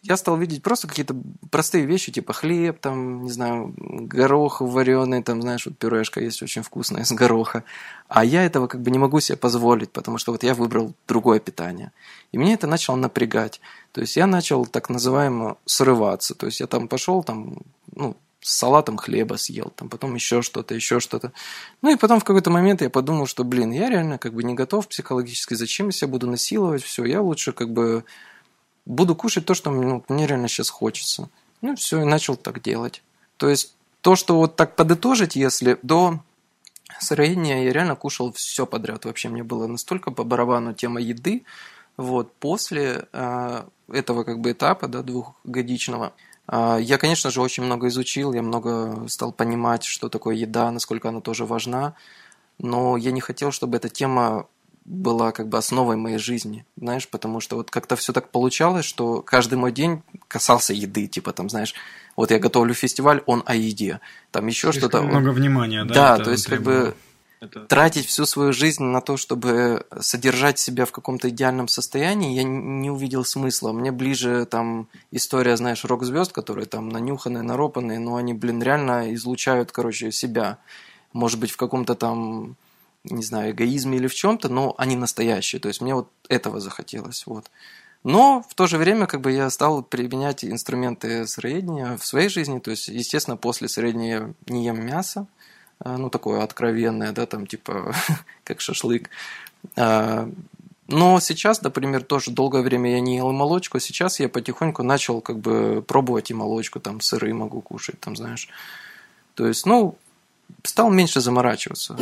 я 0.04 0.18
стал 0.18 0.38
видеть 0.38 0.64
просто 0.64 0.88
какие-то 0.88 1.16
простые 1.52 1.86
вещи, 1.86 2.12
типа 2.12 2.34
хлеб, 2.34 2.80
там, 2.80 3.24
не 3.24 3.32
знаю, 3.32 3.74
горох 3.78 4.60
вареный, 4.62 5.22
там, 5.22 5.42
знаешь, 5.42 5.66
вот 5.66 5.78
пюрешка 5.78 6.20
есть 6.20 6.42
очень 6.42 6.64
вкусная 6.64 7.02
из 7.04 7.12
гороха. 7.12 7.64
А 8.08 8.26
я 8.26 8.44
этого 8.44 8.68
как 8.68 8.82
бы 8.82 8.90
не 8.90 8.98
могу 8.98 9.20
себе 9.20 9.38
позволить, 9.38 9.92
потому 9.92 10.18
что 10.18 10.32
вот 10.32 10.44
я 10.44 10.56
выбрал 10.56 10.94
другое 11.08 11.40
питание. 11.40 11.92
И 12.32 12.38
мне 12.38 12.56
это 12.56 12.66
начало 12.68 12.96
напрягать. 12.96 13.62
То 13.92 14.02
есть 14.02 14.16
я 14.16 14.26
начал 14.26 14.66
так 14.66 14.90
называемо 14.90 15.58
срываться. 15.66 16.34
То 16.34 16.48
есть 16.48 16.60
я 16.60 16.68
там 16.68 16.88
пошел, 16.88 17.24
там, 17.24 17.60
ну, 17.94 18.18
с 18.42 18.58
салатом 18.58 18.98
хлеба 18.98 19.36
съел, 19.36 19.72
там 19.76 19.88
потом 19.88 20.16
еще 20.16 20.42
что-то, 20.42 20.74
еще 20.74 21.00
что-то. 21.00 21.32
Ну 21.84 21.92
и 21.92 21.96
потом 21.96 22.20
в 22.20 22.24
какой-то 22.24 22.50
момент 22.50 22.82
я 22.82 22.90
подумал, 22.90 23.28
что, 23.28 23.44
блин, 23.44 23.72
я 23.72 23.88
реально 23.90 24.18
как 24.18 24.34
бы 24.34 24.44
не 24.44 24.56
готов 24.56 24.88
психологически, 24.88 25.54
зачем 25.54 25.88
я 25.88 25.92
себя 25.92 26.08
буду 26.08 26.26
насиловать, 26.28 26.82
все, 26.82 27.06
я 27.06 27.22
лучше 27.22 27.52
как 27.52 27.72
бы 27.72 28.04
буду 28.86 29.16
кушать 29.16 29.46
то, 29.46 29.54
что 29.54 29.72
ну, 29.72 30.04
мне 30.08 30.28
реально 30.28 30.48
сейчас 30.48 30.70
хочется. 30.70 31.30
Ну, 31.62 31.76
все, 31.76 32.02
и 32.02 32.06
начал 32.06 32.36
так 32.36 32.62
делать. 32.62 33.04
То 33.38 33.50
есть, 33.50 33.76
то, 34.02 34.16
что 34.16 34.36
вот 34.36 34.56
так 34.56 34.76
подытожить, 34.76 35.36
если 35.36 35.78
до 35.84 36.20
сыроедения 37.00 37.66
я 37.66 37.74
реально 37.74 37.96
кушал 37.96 38.34
все 38.34 38.66
подряд. 38.66 39.06
Вообще 39.06 39.30
мне 39.30 39.44
было 39.44 39.68
настолько 39.68 40.12
по 40.12 40.24
барабану 40.24 40.74
тема 40.74 41.02
еды. 41.02 41.44
Вот, 41.98 42.34
после 42.36 43.08
э, 43.12 43.64
этого 43.92 44.24
как 44.24 44.40
бы 44.40 44.54
этапа, 44.54 44.88
да, 44.88 45.04
двухгодичного, 45.04 46.14
э, 46.48 46.78
я, 46.82 46.98
конечно 46.98 47.30
же, 47.30 47.42
очень 47.42 47.64
много 47.64 47.90
изучил, 47.90 48.34
я 48.34 48.42
много 48.42 49.06
стал 49.08 49.32
понимать, 49.32 49.84
что 49.84 50.10
такое 50.10 50.36
еда, 50.36 50.72
насколько 50.72 51.10
она 51.10 51.20
тоже 51.20 51.46
важна, 51.46 51.96
но 52.60 52.96
я 52.98 53.12
не 53.12 53.22
хотел, 53.22 53.52
чтобы 53.52 53.78
эта 53.78 53.90
тема 53.90 54.48
была 54.86 55.32
как 55.32 55.48
бы 55.48 55.58
основой 55.58 55.96
моей 55.96 56.18
жизни, 56.18 56.66
знаешь, 56.76 57.08
потому 57.08 57.40
что 57.40 57.56
вот 57.56 57.70
как-то 57.70 57.96
все 57.96 58.14
так 58.14 58.30
получалось, 58.30 58.86
что 58.86 59.22
каждый 59.22 59.56
мой 59.56 59.72
день 59.72 60.02
касался 60.28 60.74
еды, 60.74 61.08
типа 61.08 61.34
там, 61.34 61.50
знаешь, 61.50 61.76
вот 62.16 62.32
я 62.32 62.40
готовлю 62.40 62.74
фестиваль, 62.74 63.22
он 63.26 63.44
о 63.46 63.56
еде, 63.56 64.00
там 64.32 64.48
еще 64.48 64.72
что-то. 64.72 65.02
Много 65.02 65.30
внимания, 65.30 65.86
да? 65.86 66.18
Да, 66.18 66.24
то 66.24 66.32
есть 66.32 66.48
как 66.48 66.64
бы 66.64 66.96
это... 67.40 67.62
тратить 67.62 68.08
всю 68.08 68.26
свою 68.26 68.54
жизнь 68.54 68.84
на 68.84 69.02
то, 69.02 69.18
чтобы 69.18 69.86
содержать 70.00 70.58
себя 70.58 70.86
в 70.86 70.92
каком-то 70.92 71.30
идеальном 71.30 71.68
состоянии, 71.68 72.36
я 72.36 72.44
не 72.44 72.90
увидел 72.90 73.24
смысла. 73.24 73.72
Мне 73.72 73.92
ближе 73.92 74.46
там 74.46 74.88
история, 75.12 75.58
знаешь, 75.58 75.86
рок-звезд, 75.86 76.32
которые 76.32 76.66
там 76.66 76.90
нанюханные, 76.90 77.44
наропанные, 77.44 78.00
но 78.00 78.16
они, 78.16 78.34
блин, 78.34 78.62
реально 78.62 79.14
излучают, 79.14 79.72
короче, 79.72 80.12
себя. 80.12 80.58
Может 81.14 81.40
быть, 81.40 81.52
в 81.52 81.58
каком-то 81.58 81.94
там 81.96 82.56
не 83.04 83.24
знаю, 83.24 83.52
эгоизме 83.52 83.98
или 83.98 84.08
в 84.08 84.14
чем-то, 84.14 84.50
но 84.50 84.76
они 84.78 84.96
настоящие. 84.96 85.60
То 85.60 85.68
есть 85.68 85.82
мне 85.82 85.96
вот 85.96 86.10
этого 86.30 86.60
захотелось. 86.60 87.26
Вот. 87.26 87.50
Но 88.04 88.44
в 88.48 88.56
то 88.56 88.68
же 88.68 88.78
время 88.78 89.06
как 89.08 89.22
бы 89.22 89.32
я 89.32 89.50
стал 89.50 89.84
применять 89.84 90.44
инструменты 90.44 91.28
сыроедения 91.28 91.98
в 91.98 92.06
своей 92.06 92.30
жизни. 92.30 92.60
То 92.60 92.72
есть, 92.72 92.88
естественно, 92.88 93.38
после 93.38 93.68
сыроедения 93.68 94.34
не 94.48 94.66
ем 94.66 94.84
мясо, 94.84 95.28
а, 95.80 95.98
ну, 95.98 96.10
такое 96.10 96.44
откровенное, 96.44 97.12
да, 97.12 97.26
там 97.26 97.48
типа 97.48 97.94
как 98.44 98.62
шашлык. 98.62 99.10
А, 99.76 100.30
но 100.88 101.20
сейчас, 101.20 101.62
например, 101.62 102.04
тоже 102.04 102.32
долгое 102.32 102.64
время 102.64 102.92
я 102.92 103.00
не 103.00 103.18
ел 103.18 103.32
молочку, 103.32 103.80
сейчас 103.80 104.20
я 104.20 104.28
потихоньку 104.30 104.84
начал 104.84 105.22
как 105.22 105.40
бы 105.40 105.84
пробовать 105.88 106.32
и 106.32 106.34
молочку, 106.34 106.80
там 106.80 107.02
сыры 107.02 107.34
могу 107.34 107.62
кушать, 107.62 108.00
там, 108.00 108.16
знаешь. 108.16 108.50
То 109.36 109.48
есть, 109.48 109.66
ну, 109.66 109.96
стал 110.64 110.92
меньше 110.92 111.22
заморачиваться. 111.22 111.96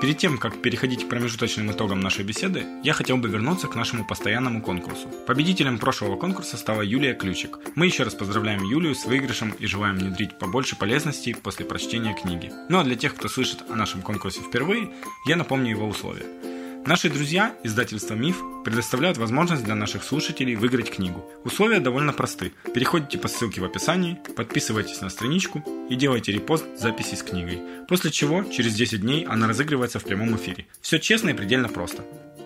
Перед 0.00 0.16
тем, 0.16 0.38
как 0.38 0.62
переходить 0.62 1.04
к 1.04 1.08
промежуточным 1.10 1.70
итогам 1.70 2.00
нашей 2.00 2.24
беседы, 2.24 2.64
я 2.82 2.94
хотел 2.94 3.18
бы 3.18 3.28
вернуться 3.28 3.68
к 3.68 3.74
нашему 3.74 4.06
постоянному 4.06 4.62
конкурсу. 4.62 5.08
Победителем 5.26 5.78
прошлого 5.78 6.16
конкурса 6.16 6.56
стала 6.56 6.80
Юлия 6.80 7.12
Ключик. 7.12 7.58
Мы 7.74 7.84
еще 7.84 8.04
раз 8.04 8.14
поздравляем 8.14 8.64
Юлию 8.64 8.94
с 8.94 9.04
выигрышем 9.04 9.50
и 9.58 9.66
желаем 9.66 9.98
внедрить 9.98 10.38
побольше 10.38 10.74
полезностей 10.74 11.34
после 11.34 11.66
прочтения 11.66 12.14
книги. 12.14 12.50
Ну 12.70 12.78
а 12.78 12.84
для 12.84 12.96
тех, 12.96 13.14
кто 13.14 13.28
слышит 13.28 13.62
о 13.68 13.76
нашем 13.76 14.00
конкурсе 14.00 14.40
впервые, 14.40 14.90
я 15.26 15.36
напомню 15.36 15.70
его 15.70 15.86
условия. 15.86 16.49
Наши 16.86 17.10
друзья, 17.10 17.54
издательство 17.62 18.14
«Миф», 18.14 18.38
предоставляют 18.64 19.18
возможность 19.18 19.62
для 19.64 19.74
наших 19.74 20.02
слушателей 20.02 20.54
выиграть 20.54 20.90
книгу. 20.90 21.24
Условия 21.44 21.78
довольно 21.78 22.12
просты. 22.12 22.52
Переходите 22.74 23.18
по 23.18 23.28
ссылке 23.28 23.60
в 23.60 23.64
описании, 23.64 24.18
подписывайтесь 24.34 25.00
на 25.02 25.10
страничку 25.10 25.62
и 25.90 25.94
делайте 25.94 26.32
репост 26.32 26.64
записи 26.78 27.14
с 27.14 27.22
книгой. 27.22 27.60
После 27.86 28.10
чего 28.10 28.44
через 28.44 28.74
10 28.74 29.02
дней 29.02 29.24
она 29.26 29.46
разыгрывается 29.46 29.98
в 29.98 30.04
прямом 30.04 30.34
эфире. 30.36 30.66
Все 30.80 30.98
честно 30.98 31.30
и 31.30 31.34
предельно 31.34 31.68
просто. 31.68 32.02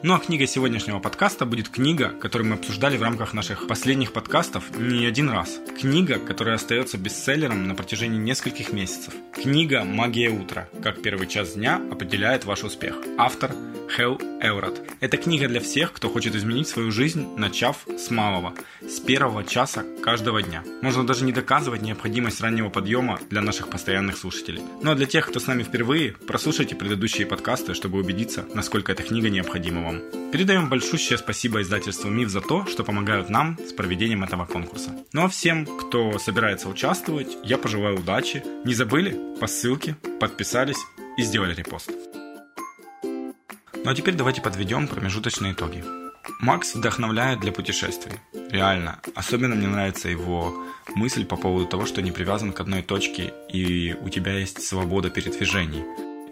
Ну 0.06 0.12
а 0.12 0.18
книга 0.18 0.46
сегодняшнего 0.46 0.98
подкаста 0.98 1.46
будет 1.46 1.70
книга, 1.70 2.10
которую 2.10 2.50
мы 2.50 2.56
обсуждали 2.56 2.98
в 2.98 3.02
рамках 3.02 3.32
наших 3.32 3.66
последних 3.66 4.12
подкастов 4.12 4.64
не 4.76 5.06
один 5.06 5.30
раз. 5.30 5.58
Книга, 5.80 6.18
которая 6.18 6.56
остается 6.56 6.98
бестселлером 6.98 7.66
на 7.66 7.74
протяжении 7.74 8.18
нескольких 8.18 8.70
месяцев. 8.70 9.14
Книга 9.32 9.82
«Магия 9.82 10.28
утра. 10.28 10.68
Как 10.82 11.00
первый 11.00 11.26
час 11.26 11.54
дня 11.54 11.80
определяет 11.90 12.44
ваш 12.44 12.64
успех». 12.64 12.96
Автор 13.16 13.52
Хелл 13.96 14.20
Эурат. 14.40 14.80
Это 15.00 15.16
книга 15.16 15.48
для 15.48 15.60
всех, 15.60 15.92
кто 15.92 16.08
хочет 16.08 16.34
изменить 16.34 16.68
свою 16.68 16.90
жизнь, 16.90 17.26
начав 17.36 17.86
с 17.86 18.10
малого, 18.10 18.54
с 18.82 18.98
первого 18.98 19.44
часа 19.44 19.84
каждого 20.02 20.42
дня. 20.42 20.64
Можно 20.82 21.06
даже 21.06 21.24
не 21.24 21.32
доказывать 21.32 21.82
необходимость 21.82 22.40
раннего 22.40 22.70
подъема 22.70 23.20
для 23.30 23.40
наших 23.40 23.68
постоянных 23.68 24.16
слушателей. 24.16 24.62
Ну 24.82 24.90
а 24.90 24.94
для 24.94 25.06
тех, 25.06 25.26
кто 25.26 25.38
с 25.38 25.46
нами 25.46 25.62
впервые, 25.62 26.12
прослушайте 26.26 26.74
предыдущие 26.74 27.26
подкасты, 27.26 27.74
чтобы 27.74 27.98
убедиться, 27.98 28.44
насколько 28.54 28.92
эта 28.92 29.02
книга 29.02 29.30
необходима 29.30 29.82
вам. 29.82 29.93
Передаем 30.32 30.68
большущее 30.68 31.18
спасибо 31.18 31.62
издательству 31.62 32.10
МИФ 32.10 32.28
за 32.28 32.40
то, 32.40 32.66
что 32.66 32.84
помогают 32.84 33.30
нам 33.30 33.58
с 33.58 33.72
проведением 33.72 34.24
этого 34.24 34.46
конкурса. 34.46 34.90
Ну 35.12 35.24
а 35.24 35.28
всем, 35.28 35.66
кто 35.66 36.18
собирается 36.18 36.68
участвовать, 36.68 37.36
я 37.44 37.58
пожелаю 37.58 38.00
удачи. 38.00 38.42
Не 38.64 38.74
забыли? 38.74 39.16
По 39.40 39.46
ссылке 39.46 39.96
подписались 40.18 40.78
и 41.16 41.22
сделали 41.22 41.54
репост. 41.54 41.90
Ну 43.02 43.90
а 43.90 43.94
теперь 43.94 44.14
давайте 44.14 44.40
подведем 44.40 44.88
промежуточные 44.88 45.52
итоги. 45.52 45.84
Макс 46.40 46.74
вдохновляет 46.74 47.40
для 47.40 47.52
путешествий. 47.52 48.14
Реально. 48.50 49.00
Особенно 49.14 49.54
мне 49.54 49.68
нравится 49.68 50.08
его 50.08 50.54
мысль 50.94 51.24
по 51.24 51.36
поводу 51.36 51.66
того, 51.66 51.86
что 51.86 52.02
не 52.02 52.12
привязан 52.12 52.52
к 52.52 52.60
одной 52.60 52.82
точке 52.82 53.32
и 53.52 53.94
у 54.00 54.08
тебя 54.08 54.38
есть 54.38 54.66
свобода 54.66 55.10
передвижений. 55.10 55.84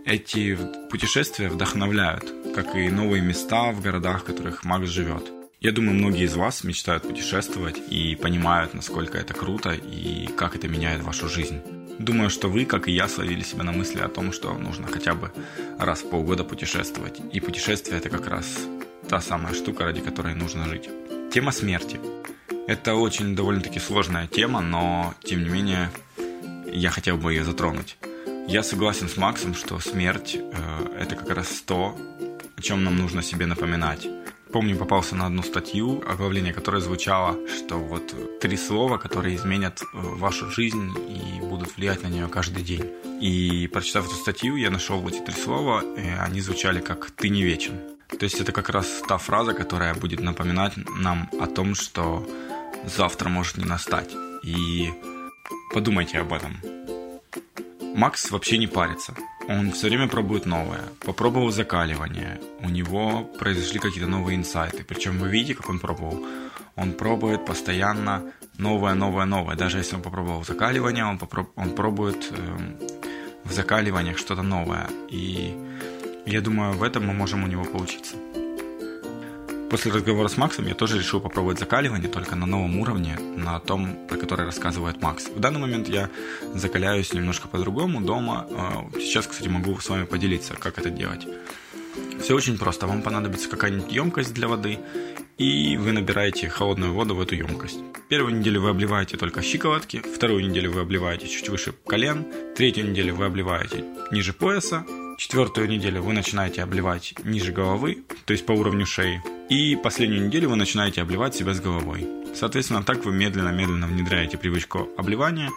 Эти 0.05 0.59
путешествия 0.91 1.49
вдохновляют, 1.49 2.25
как 2.57 2.75
и 2.75 2.91
новые 2.91 3.23
места 3.23 3.71
в 3.71 3.81
городах, 3.81 4.23
в 4.23 4.25
которых 4.25 4.65
Макс 4.65 4.89
живет. 4.89 5.31
Я 5.61 5.71
думаю, 5.71 5.95
многие 5.95 6.25
из 6.25 6.35
вас 6.35 6.65
мечтают 6.65 7.05
путешествовать 7.05 7.81
и 7.89 8.17
понимают, 8.17 8.75
насколько 8.75 9.17
это 9.17 9.33
круто 9.33 9.71
и 9.71 10.27
как 10.37 10.57
это 10.57 10.67
меняет 10.67 11.03
вашу 11.03 11.29
жизнь. 11.29 11.61
Думаю, 12.01 12.31
что 12.31 12.49
вы, 12.49 12.65
как 12.65 12.89
и 12.89 12.93
я, 12.93 13.07
словили 13.07 13.43
себя 13.43 13.63
на 13.63 13.71
мысли 13.71 14.01
о 14.01 14.09
том, 14.09 14.33
что 14.33 14.53
нужно 14.59 14.89
хотя 14.89 15.15
бы 15.15 15.31
раз 15.79 16.03
в 16.03 16.11
полгода 16.11 16.43
путешествовать. 16.43 17.21
И 17.33 17.39
путешествие 17.39 17.99
это 17.99 18.11
как 18.11 18.27
раз 18.27 18.59
та 19.09 19.21
самая 19.21 19.55
штука, 19.55 19.85
ради 19.85 20.01
которой 20.01 20.35
нужно 20.35 20.69
жить. 20.69 20.89
Тема 21.33 21.53
смерти. 21.53 22.01
Это 22.67 22.95
очень 22.95 23.37
довольно-таки 23.37 23.79
сложная 23.79 24.27
тема, 24.27 24.61
но 24.61 25.15
тем 25.23 25.45
не 25.45 25.49
менее 25.49 25.91
я 26.67 26.91
хотел 26.91 27.19
бы 27.19 27.33
ее 27.33 27.45
затронуть. 27.45 27.97
Я 28.49 28.63
согласен 28.63 29.09
с 29.09 29.17
Максом, 29.17 29.55
что 29.55 29.79
смерть 29.79 30.37
э, 30.37 30.97
это 31.01 31.17
как 31.17 31.31
раз 31.31 31.63
то, 31.63 31.97
о 32.57 32.61
чем 32.61 32.85
нам 32.85 32.97
нужно 32.97 33.23
себе 33.23 33.47
напоминать. 33.47 34.07
Помню, 34.53 34.77
попался 34.77 35.17
на 35.17 35.27
одну 35.27 35.43
статью, 35.43 36.03
оглавление 36.07 36.53
которой 36.53 36.83
звучало, 36.83 37.39
что 37.49 37.77
вот 37.77 38.39
три 38.41 38.57
слова, 38.57 38.99
которые 38.99 39.37
изменят 39.37 39.81
э, 39.81 39.87
вашу 39.93 40.51
жизнь 40.51 40.93
и 41.09 41.41
будут 41.41 41.77
влиять 41.77 42.03
на 42.03 42.09
нее 42.09 42.29
каждый 42.29 42.63
день. 42.63 42.91
И 43.21 43.69
прочитав 43.73 44.07
эту 44.07 44.17
статью, 44.17 44.57
я 44.57 44.71
нашел 44.71 45.07
эти 45.09 45.21
три 45.21 45.35
слова, 45.35 45.83
и 45.97 46.07
они 46.19 46.41
звучали 46.41 46.81
как 46.81 47.11
«ты 47.11 47.31
не 47.31 47.43
вечен». 47.43 47.81
То 48.19 48.25
есть 48.25 48.41
это 48.41 48.53
как 48.53 48.69
раз 48.69 49.03
та 49.09 49.17
фраза, 49.17 49.55
которая 49.55 49.95
будет 49.95 50.21
напоминать 50.21 50.75
нам 50.77 51.31
о 51.41 51.47
том, 51.47 51.75
что 51.75 52.29
завтра 52.85 53.31
может 53.31 53.57
не 53.57 53.65
настать. 53.65 54.11
И 54.43 54.91
подумайте 55.73 56.19
об 56.19 56.33
этом. 56.33 56.59
Макс 57.95 58.31
вообще 58.31 58.59
не 58.59 58.67
парится. 58.67 59.15
Он 59.49 59.73
все 59.73 59.89
время 59.89 60.09
пробует 60.09 60.47
новое. 60.47 60.83
Попробовал 61.05 61.51
закаливание. 61.51 62.41
У 62.61 62.69
него 62.69 63.25
произошли 63.39 63.79
какие-то 63.79 64.09
новые 64.09 64.37
инсайты. 64.37 64.83
Причем 64.85 65.19
вы 65.19 65.29
видите, 65.29 65.55
как 65.55 65.69
он 65.69 65.79
пробовал. 65.79 66.25
Он 66.75 66.93
пробует 66.93 67.45
постоянно 67.45 68.33
новое, 68.57 68.95
новое, 68.95 69.27
новое. 69.27 69.57
Даже 69.57 69.79
если 69.79 69.97
он 69.97 70.03
попробовал 70.03 70.45
закаливание, 70.45 71.05
он, 71.05 71.19
попро- 71.19 71.51
он 71.55 71.75
пробует 71.75 72.31
э, 72.31 72.57
в 73.45 73.53
закаливаниях 73.53 74.17
что-то 74.17 74.43
новое. 74.43 74.89
И 75.11 75.55
я 76.25 76.41
думаю, 76.41 76.73
в 76.73 76.83
этом 76.83 77.07
мы 77.07 77.13
можем 77.13 77.45
у 77.45 77.47
него 77.47 77.65
поучиться. 77.65 78.17
После 79.73 79.91
разговора 79.91 80.29
с 80.29 80.37
Максом 80.37 80.67
я 80.67 80.75
тоже 80.75 80.99
решил 80.99 81.19
попробовать 81.19 81.59
закаливание, 81.59 82.11
только 82.11 82.37
на 82.37 82.45
новом 82.45 82.79
уровне, 82.79 83.19
на 83.19 83.59
том, 83.59 84.07
про 84.07 84.19
который 84.19 84.45
рассказывает 84.45 85.01
Макс. 85.01 85.29
В 85.29 85.41
данный 85.41 85.61
момент 85.61 85.89
я 85.89 86.11
закаляюсь 86.53 87.15
немножко 87.15 87.49
по-другому 87.49 88.03
дома. 88.03 88.47
А, 88.51 88.85
сейчас, 88.97 89.27
кстати, 89.27 89.49
могу 89.49 89.81
с 89.81 89.89
вами 89.89 90.05
поделиться, 90.05 90.53
как 90.57 90.79
это 90.79 90.91
делать. 90.91 91.27
Все 92.21 92.37
очень 92.37 92.59
просто. 92.59 92.87
Вам 92.87 93.01
понадобится 93.01 93.49
какая-нибудь 93.49 93.91
емкость 93.91 94.35
для 94.35 94.47
воды, 94.47 94.79
и 95.39 95.79
вы 95.79 95.93
набираете 95.93 96.51
холодную 96.51 96.93
воду 96.93 97.15
в 97.15 97.23
эту 97.23 97.35
емкость. 97.35 97.79
Первую 98.11 98.39
неделю 98.39 98.61
вы 98.61 98.69
обливаете 98.69 99.17
только 99.17 99.41
щиколотки, 99.41 100.03
вторую 100.03 100.47
неделю 100.47 100.71
вы 100.73 100.83
обливаете 100.83 101.29
чуть 101.29 101.49
выше 101.49 101.73
колен, 101.87 102.27
третью 102.55 102.91
неделю 102.91 103.15
вы 103.15 103.25
обливаете 103.25 103.87
ниже 104.11 104.35
пояса, 104.35 104.85
четвертую 105.17 105.67
неделю 105.67 106.03
вы 106.03 106.13
начинаете 106.13 106.63
обливать 106.63 107.15
ниже 107.25 107.53
головы, 107.53 108.05
то 108.27 108.35
есть 108.35 108.45
по 108.45 108.53
уровню 108.53 108.85
шеи, 108.85 109.23
и 109.53 109.77
последнюю 109.77 110.27
неделю 110.27 110.49
вы 110.49 110.57
начинаете 110.57 111.03
обливать 111.03 111.35
себя 111.35 111.53
с 111.53 111.61
головой. 111.61 112.09
Соответственно, 112.35 112.83
так 112.83 113.05
вы 113.05 113.13
медленно-медленно 113.13 113.87
внедряете 113.87 114.39
привычку 114.39 114.89
обливания, 114.97 115.51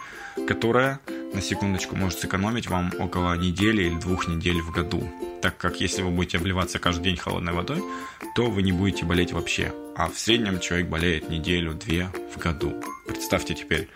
которая, 0.46 1.00
на 1.32 1.40
секундочку, 1.40 1.96
может 1.96 2.18
сэкономить 2.18 2.68
вам 2.68 2.92
около 2.98 3.34
недели 3.38 3.84
или 3.84 3.98
двух 3.98 4.28
недель 4.28 4.60
в 4.60 4.70
году. 4.70 5.10
Так 5.40 5.56
как 5.56 5.80
если 5.80 6.02
вы 6.02 6.10
будете 6.10 6.36
обливаться 6.36 6.78
каждый 6.78 7.04
день 7.04 7.16
холодной 7.16 7.54
водой, 7.54 7.82
то 8.34 8.50
вы 8.50 8.60
не 8.60 8.72
будете 8.72 9.06
болеть 9.06 9.32
вообще. 9.32 9.72
А 9.96 10.10
в 10.10 10.18
среднем 10.18 10.60
человек 10.60 10.88
болеет 10.88 11.30
неделю-две 11.30 12.10
в 12.34 12.38
году. 12.38 12.74
Представьте 13.08 13.54
теперь 13.54 13.88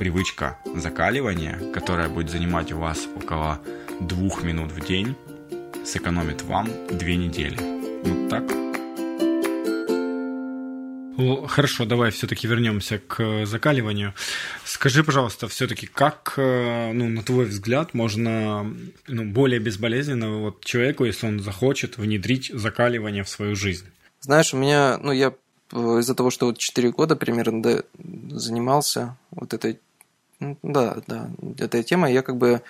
привычка 0.00 0.58
закаливания, 0.74 1.72
которая 1.72 2.08
будет 2.08 2.30
занимать 2.30 2.72
у 2.72 2.78
вас 2.78 3.06
около 3.14 3.60
двух 4.00 4.42
минут 4.42 4.72
в 4.72 4.84
день, 4.84 5.14
сэкономит 5.84 6.42
вам 6.42 6.68
две 6.90 7.14
недели. 7.14 7.56
Вот 8.02 8.28
так. 8.28 8.65
Хорошо, 11.48 11.86
давай 11.86 12.10
все-таки 12.10 12.46
вернемся 12.46 12.98
к 12.98 13.46
закаливанию. 13.46 14.12
Скажи, 14.64 15.02
пожалуйста, 15.02 15.48
все-таки 15.48 15.86
как, 15.86 16.34
э, 16.36 16.92
ну, 16.92 17.08
на 17.08 17.22
твой 17.22 17.46
взгляд, 17.46 17.94
можно 17.94 18.70
ну, 19.06 19.24
более 19.24 19.58
безболезненно 19.58 20.38
вот 20.38 20.64
человеку, 20.64 21.04
если 21.04 21.26
он 21.26 21.40
захочет, 21.40 21.96
внедрить 21.96 22.50
закаливание 22.52 23.24
в 23.24 23.30
свою 23.30 23.56
жизнь? 23.56 23.86
Знаешь, 24.20 24.52
у 24.52 24.58
меня, 24.58 24.98
ну, 24.98 25.10
я 25.12 25.32
э, 25.72 25.76
из-за 26.00 26.14
того, 26.14 26.30
что 26.30 26.46
вот 26.46 26.58
4 26.58 26.90
года 26.90 27.16
примерно 27.16 27.62
да, 27.62 27.82
занимался 28.28 29.16
вот 29.30 29.54
этой, 29.54 29.80
да, 30.40 30.98
да, 31.06 31.30
этой 31.58 31.82
темой, 31.82 32.12
я 32.12 32.20
как 32.22 32.36
бы 32.36 32.60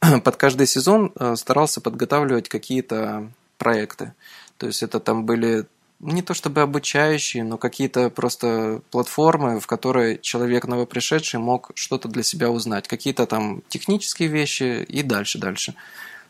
под 0.24 0.36
каждый 0.36 0.66
сезон 0.66 1.12
э, 1.18 1.36
старался 1.36 1.80
подготавливать 1.80 2.50
какие-то 2.50 3.30
проекты. 3.56 4.12
То 4.58 4.66
есть 4.66 4.82
это 4.82 5.00
там 5.00 5.24
были 5.24 5.66
не 6.02 6.20
то 6.20 6.34
чтобы 6.34 6.60
обучающие, 6.60 7.44
но 7.44 7.56
какие-то 7.56 8.10
просто 8.10 8.82
платформы, 8.90 9.60
в 9.60 9.66
которые 9.66 10.18
человек 10.18 10.66
новопришедший 10.66 11.38
мог 11.38 11.70
что-то 11.74 12.08
для 12.08 12.24
себя 12.24 12.50
узнать, 12.50 12.88
какие-то 12.88 13.26
там 13.26 13.62
технические 13.68 14.28
вещи 14.28 14.82
и 14.82 15.02
дальше, 15.02 15.38
дальше. 15.38 15.74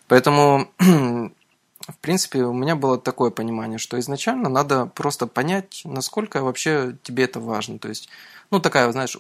Поэтому, 0.09 0.69
в 0.79 1.99
принципе, 2.01 2.43
у 2.43 2.53
меня 2.53 2.77
было 2.77 2.99
такое 2.99 3.31
понимание, 3.31 3.79
что 3.79 3.99
изначально 3.99 4.51
надо 4.51 4.87
просто 4.87 5.27
понять, 5.27 5.81
насколько 5.85 6.43
вообще 6.43 6.97
тебе 7.03 7.25
это 7.25 7.41
важно. 7.41 7.79
То 7.79 7.89
есть, 7.89 8.11
ну, 8.51 8.61
такая, 8.61 8.93
знаешь, 8.93 9.17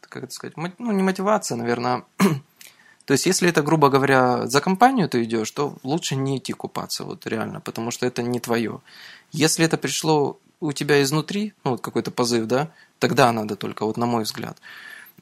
как 0.00 0.24
это 0.24 0.32
сказать, 0.32 0.56
ну, 0.56 0.92
не 0.92 1.02
мотивация, 1.02 1.56
наверное, 1.56 2.04
то 3.08 3.12
есть, 3.12 3.24
если 3.24 3.48
это, 3.48 3.62
грубо 3.62 3.88
говоря, 3.88 4.46
за 4.48 4.60
компанию 4.60 5.08
ты 5.08 5.24
идешь, 5.24 5.50
то 5.50 5.78
лучше 5.82 6.14
не 6.14 6.36
идти 6.36 6.52
купаться, 6.52 7.04
вот 7.04 7.26
реально, 7.26 7.58
потому 7.58 7.90
что 7.90 8.04
это 8.04 8.22
не 8.22 8.38
твое. 8.38 8.82
Если 9.32 9.64
это 9.64 9.78
пришло 9.78 10.38
у 10.60 10.72
тебя 10.72 11.00
изнутри, 11.00 11.54
ну, 11.64 11.70
вот 11.70 11.80
какой-то 11.80 12.10
позыв, 12.10 12.44
да, 12.46 12.70
тогда 12.98 13.32
надо 13.32 13.56
только, 13.56 13.86
вот 13.86 13.96
на 13.96 14.04
мой 14.04 14.24
взгляд. 14.24 14.58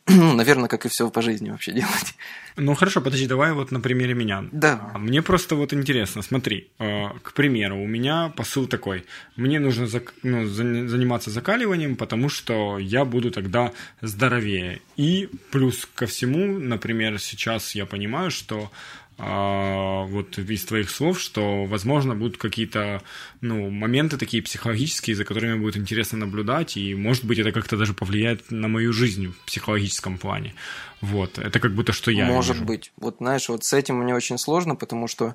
наверное, 0.06 0.68
как 0.68 0.86
и 0.86 0.88
все 0.88 1.10
по 1.10 1.22
жизни 1.22 1.50
вообще 1.50 1.72
делать. 1.80 2.14
Ну 2.56 2.74
хорошо, 2.74 3.00
подожди, 3.00 3.26
давай 3.26 3.52
вот 3.52 3.70
на 3.70 3.80
примере 3.80 4.14
меня. 4.14 4.44
Да. 4.52 4.92
Мне 4.94 5.22
просто 5.22 5.56
вот 5.56 5.72
интересно, 5.72 6.22
смотри, 6.22 6.70
э, 6.78 7.08
к 7.22 7.32
примеру, 7.32 7.82
у 7.82 7.86
меня 7.86 8.32
посыл 8.36 8.66
такой. 8.66 9.04
Мне 9.36 9.60
нужно 9.60 9.84
зак- 9.84 10.12
ну, 10.22 10.46
заниматься 10.46 11.30
закаливанием, 11.30 11.96
потому 11.96 12.28
что 12.28 12.78
я 12.78 13.04
буду 13.04 13.30
тогда 13.30 13.72
здоровее. 14.00 14.80
И 14.96 15.28
плюс 15.50 15.86
ко 15.94 16.06
всему, 16.06 16.58
например, 16.58 17.18
сейчас 17.18 17.74
я 17.74 17.84
понимаю, 17.84 18.30
что 18.30 18.56
а, 18.66 19.05
вот 19.18 20.38
из 20.38 20.64
твоих 20.66 20.90
слов, 20.90 21.18
что, 21.18 21.64
возможно, 21.64 22.14
будут 22.14 22.36
какие-то 22.36 23.02
ну, 23.40 23.70
моменты 23.70 24.18
такие 24.18 24.42
психологические, 24.42 25.16
за 25.16 25.24
которыми 25.24 25.58
будет 25.58 25.78
интересно 25.78 26.18
наблюдать, 26.18 26.76
и, 26.76 26.94
может 26.94 27.24
быть, 27.24 27.38
это 27.38 27.50
как-то 27.50 27.78
даже 27.78 27.94
повлияет 27.94 28.50
на 28.50 28.68
мою 28.68 28.92
жизнь 28.92 29.28
в 29.28 29.46
психологическом 29.46 30.18
плане. 30.18 30.54
Вот, 31.00 31.38
это 31.38 31.60
как 31.60 31.74
будто 31.74 31.92
что 31.92 32.10
я 32.10 32.26
Может 32.26 32.56
вижу. 32.56 32.66
быть. 32.66 32.92
Вот, 32.98 33.16
знаешь, 33.18 33.48
вот 33.48 33.64
с 33.64 33.72
этим 33.72 33.96
мне 33.96 34.14
очень 34.14 34.36
сложно, 34.36 34.76
потому 34.76 35.08
что 35.08 35.34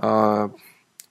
э, 0.00 0.48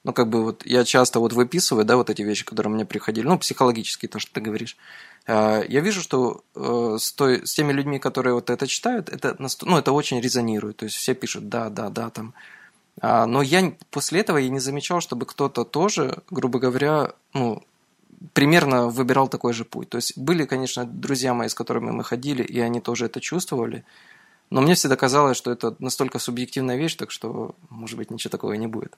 ну, 0.05 0.13
как 0.13 0.29
бы 0.29 0.43
вот 0.43 0.63
я 0.67 0.85
часто 0.85 1.19
вот 1.19 1.33
выписываю, 1.33 1.83
да, 1.83 1.97
вот 1.97 2.11
эти 2.11 2.21
вещи, 2.21 2.45
которые 2.45 2.71
мне 2.71 2.85
приходили, 2.85 3.25
ну, 3.25 3.39
психологические, 3.39 4.07
то, 4.07 4.19
что 4.19 4.31
ты 4.31 4.39
говоришь. 4.39 4.77
А, 5.25 5.63
я 5.67 5.81
вижу, 5.81 5.99
что 6.01 6.43
э, 6.55 6.97
с, 6.99 7.11
той, 7.11 7.45
с 7.45 7.55
теми 7.55 7.73
людьми, 7.73 7.97
которые 7.97 8.35
вот 8.35 8.51
это 8.51 8.67
читают, 8.67 9.09
это, 9.09 9.35
ну, 9.39 9.77
это 9.77 9.91
очень 9.91 10.21
резонирует. 10.21 10.77
То 10.77 10.85
есть 10.85 10.95
все 10.95 11.15
пишут 11.15 11.49
«да, 11.49 11.69
да, 11.69 11.89
да», 11.89 12.11
там. 12.11 12.35
А, 13.01 13.25
но 13.25 13.41
я 13.41 13.73
после 13.89 14.19
этого 14.19 14.37
я 14.37 14.49
не 14.49 14.59
замечал, 14.59 15.01
чтобы 15.01 15.25
кто-то 15.25 15.63
тоже, 15.63 16.21
грубо 16.29 16.59
говоря, 16.59 17.13
ну, 17.33 17.63
примерно 18.33 18.89
выбирал 18.89 19.27
такой 19.27 19.53
же 19.53 19.65
путь. 19.65 19.89
То 19.89 19.97
есть 19.97 20.15
были, 20.15 20.45
конечно, 20.45 20.85
друзья 20.85 21.33
мои, 21.33 21.47
с 21.47 21.55
которыми 21.55 21.89
мы 21.89 22.03
ходили, 22.03 22.43
и 22.43 22.59
они 22.59 22.79
тоже 22.79 23.07
это 23.07 23.19
чувствовали. 23.21 23.83
Но 24.51 24.61
мне 24.61 24.75
всегда 24.75 24.95
казалось, 24.97 25.35
что 25.35 25.51
это 25.51 25.75
настолько 25.79 26.19
субъективная 26.19 26.77
вещь, 26.77 26.93
так 26.95 27.09
что, 27.09 27.55
может 27.69 27.97
быть, 27.97 28.11
ничего 28.11 28.29
такого 28.29 28.53
и 28.53 28.59
не 28.59 28.67
будет. 28.67 28.95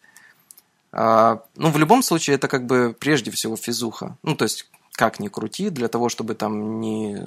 А, 0.92 1.44
ну, 1.56 1.70
в 1.70 1.78
любом 1.78 2.04
случае, 2.04 2.36
это 2.36 2.48
как 2.48 2.66
бы 2.66 2.96
прежде 2.98 3.32
всего 3.32 3.56
физуха. 3.56 4.18
Ну, 4.24 4.36
то 4.36 4.44
есть, 4.44 4.70
как 4.94 5.20
ни 5.20 5.28
крути, 5.28 5.70
для 5.70 5.88
того, 5.88 6.10
чтобы 6.10 6.34
там 6.34 6.80
не, 6.80 7.22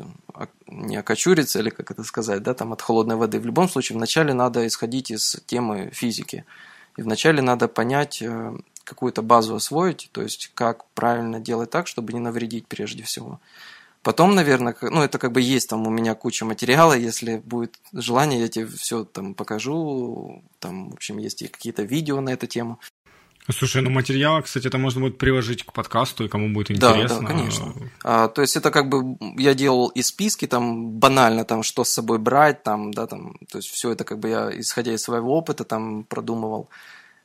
не 0.66 0.96
окочуриться, 0.96 1.60
или 1.60 1.70
как 1.70 1.90
это 1.90 2.02
сказать, 2.04 2.42
да, 2.42 2.54
там 2.54 2.72
от 2.72 2.82
холодной 2.82 3.16
воды. 3.16 3.38
В 3.38 3.46
любом 3.46 3.68
случае, 3.68 3.96
вначале 3.96 4.34
надо 4.34 4.66
исходить 4.66 5.10
из 5.10 5.36
темы 5.46 5.90
физики. 5.92 6.44
И 6.96 7.02
вначале 7.02 7.42
надо 7.42 7.68
понять, 7.68 8.20
э, 8.22 8.52
какую-то 8.84 9.22
базу 9.22 9.54
освоить, 9.54 10.10
то 10.12 10.22
есть 10.22 10.50
как 10.54 10.84
правильно 10.94 11.38
делать 11.38 11.70
так, 11.70 11.86
чтобы 11.86 12.12
не 12.12 12.18
навредить 12.18 12.66
прежде 12.66 13.04
всего. 13.04 13.40
Потом, 14.02 14.34
наверное, 14.34 14.74
ну, 14.80 15.02
это 15.02 15.18
как 15.18 15.32
бы 15.32 15.42
есть 15.42 15.68
там 15.68 15.86
у 15.86 15.90
меня 15.90 16.14
куча 16.14 16.44
материала, 16.44 16.94
если 16.94 17.36
будет 17.36 17.78
желание, 17.92 18.40
я 18.40 18.48
тебе 18.48 18.66
все 18.66 19.04
там 19.04 19.34
покажу, 19.34 20.42
там, 20.58 20.90
в 20.90 20.94
общем, 20.94 21.18
есть 21.18 21.42
и 21.42 21.48
какие-то 21.48 21.82
видео 21.82 22.20
на 22.20 22.30
эту 22.30 22.46
тему. 22.46 22.80
Слушай, 23.52 23.82
ну 23.82 23.90
материал, 23.90 24.42
кстати, 24.42 24.66
это 24.66 24.78
можно 24.78 25.00
будет 25.00 25.18
приложить 25.18 25.64
к 25.64 25.72
подкасту, 25.72 26.24
и 26.24 26.28
кому 26.28 26.52
будет 26.52 26.70
интересно. 26.70 27.08
Да, 27.08 27.20
да, 27.20 27.26
конечно. 27.26 27.74
А, 28.02 28.28
то 28.28 28.42
есть 28.42 28.56
это 28.56 28.70
как 28.70 28.88
бы 28.88 29.16
я 29.36 29.54
делал 29.54 29.88
и 29.88 30.02
списки 30.02 30.46
там 30.46 30.90
банально, 30.92 31.44
там 31.44 31.62
что 31.62 31.84
с 31.84 31.90
собой 31.90 32.18
брать, 32.18 32.62
там, 32.62 32.92
да, 32.92 33.06
там, 33.06 33.36
то 33.50 33.58
есть 33.58 33.68
все 33.68 33.90
это 33.90 34.04
как 34.04 34.18
бы 34.18 34.28
я 34.28 34.50
исходя 34.60 34.92
из 34.92 35.02
своего 35.02 35.36
опыта 35.36 35.64
там 35.64 36.04
продумывал. 36.04 36.68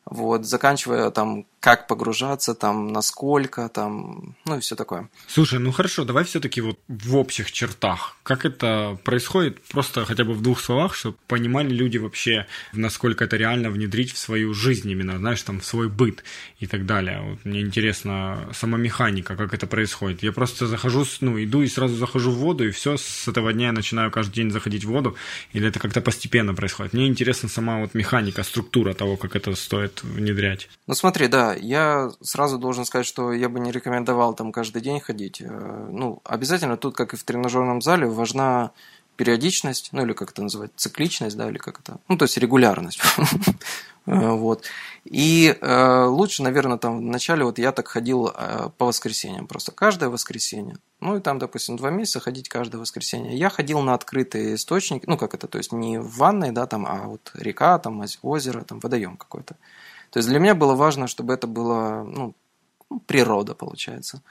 Вот, 0.05 0.45
заканчивая 0.45 1.09
там, 1.09 1.45
как 1.59 1.87
погружаться, 1.87 2.53
там, 2.53 2.93
насколько, 2.93 3.69
там, 3.69 4.35
ну 4.45 4.57
и 4.57 4.59
все 4.59 4.75
такое. 4.75 5.09
Слушай, 5.25 5.57
ну 5.57 5.71
хорошо, 5.71 6.05
давай 6.05 6.23
все-таки 6.25 6.61
вот 6.61 6.77
в 6.87 7.15
общих 7.15 7.51
чертах. 7.51 8.15
Как 8.21 8.45
это 8.45 8.99
происходит, 9.03 9.63
просто 9.63 10.05
хотя 10.05 10.23
бы 10.23 10.33
в 10.33 10.43
двух 10.43 10.61
словах, 10.61 10.93
чтобы 10.93 11.17
понимали 11.25 11.69
люди 11.69 11.97
вообще, 11.97 12.45
насколько 12.71 13.23
это 13.23 13.35
реально 13.35 13.71
внедрить 13.71 14.13
в 14.13 14.19
свою 14.19 14.53
жизнь 14.53 14.91
именно, 14.91 15.17
знаешь, 15.17 15.41
там, 15.41 15.59
в 15.59 15.65
свой 15.65 15.89
быт 15.89 16.23
и 16.59 16.67
так 16.67 16.85
далее. 16.85 17.21
Вот 17.27 17.43
мне 17.43 17.61
интересно 17.61 18.47
сама 18.53 18.77
механика, 18.77 19.35
как 19.35 19.55
это 19.55 19.65
происходит. 19.65 20.21
Я 20.21 20.31
просто 20.33 20.67
захожу, 20.67 21.03
ну, 21.21 21.43
иду 21.43 21.63
и 21.63 21.67
сразу 21.67 21.95
захожу 21.95 22.29
в 22.29 22.35
воду, 22.35 22.67
и 22.67 22.69
все, 22.69 22.97
с 22.97 23.27
этого 23.27 23.51
дня 23.53 23.67
я 23.67 23.71
начинаю 23.71 24.11
каждый 24.11 24.35
день 24.35 24.51
заходить 24.51 24.83
в 24.83 24.89
воду, 24.89 25.15
или 25.53 25.67
это 25.67 25.79
как-то 25.79 26.01
постепенно 26.01 26.53
происходит. 26.53 26.93
Мне 26.93 27.07
интересна 27.07 27.49
сама 27.49 27.79
вот 27.79 27.95
механика, 27.95 28.43
структура 28.43 28.93
того, 28.93 29.17
как 29.17 29.35
это 29.35 29.55
стоит 29.55 29.94
внедрять? 30.03 30.69
Ну 30.87 30.93
смотри, 30.93 31.27
да, 31.27 31.53
я 31.53 32.11
сразу 32.21 32.57
должен 32.57 32.85
сказать, 32.85 33.05
что 33.05 33.33
я 33.33 33.49
бы 33.49 33.59
не 33.59 33.71
рекомендовал 33.71 34.33
там 34.33 34.51
каждый 34.51 34.81
день 34.81 34.99
ходить. 34.99 35.41
Э, 35.41 35.87
ну, 35.91 36.21
обязательно 36.23 36.77
тут, 36.77 36.95
как 36.95 37.13
и 37.13 37.17
в 37.17 37.23
тренажерном 37.23 37.81
зале, 37.81 38.07
важна 38.07 38.71
периодичность, 39.15 39.89
ну 39.91 40.03
или 40.03 40.13
как 40.13 40.31
это 40.31 40.41
называть, 40.41 40.71
цикличность, 40.75 41.37
да, 41.37 41.49
или 41.49 41.57
как 41.57 41.79
это, 41.79 41.99
ну 42.07 42.17
то 42.17 42.23
есть 42.23 42.37
регулярность, 42.37 43.01
э, 44.05 44.29
вот. 44.29 44.65
И 45.05 45.55
э, 45.59 46.05
лучше, 46.05 46.43
наверное, 46.43 46.77
там 46.77 46.99
вначале 46.99 47.43
вот 47.45 47.57
я 47.57 47.71
так 47.71 47.87
ходил 47.87 48.31
э, 48.33 48.69
по 48.77 48.85
воскресеньям 48.85 49.47
просто, 49.47 49.71
каждое 49.71 50.09
воскресенье. 50.09 50.77
Ну 50.99 51.17
и 51.17 51.21
там, 51.21 51.39
допустим, 51.39 51.77
два 51.77 51.89
месяца 51.89 52.19
ходить 52.19 52.49
каждое 52.49 52.77
воскресенье. 52.77 53.37
Я 53.37 53.49
ходил 53.49 53.81
на 53.81 53.93
открытые 53.93 54.55
источники, 54.55 55.05
ну 55.07 55.17
как 55.17 55.33
это, 55.33 55.47
то 55.47 55.57
есть 55.57 55.71
не 55.71 55.99
в 55.99 56.17
ванной, 56.17 56.51
да, 56.51 56.65
там, 56.65 56.85
а 56.85 57.07
вот 57.07 57.31
река, 57.35 57.77
там 57.79 58.03
озеро, 58.21 58.61
там 58.61 58.79
водоем 58.79 59.17
какой-то. 59.17 59.55
То 60.15 60.19
есть 60.19 60.29
для 60.29 60.39
меня 60.39 60.55
было 60.55 60.75
важно, 60.75 61.07
чтобы 61.07 61.33
это 61.33 61.45
было 61.45 62.03
ну, 62.05 62.33
природа, 63.05 63.53
получается. 63.53 64.21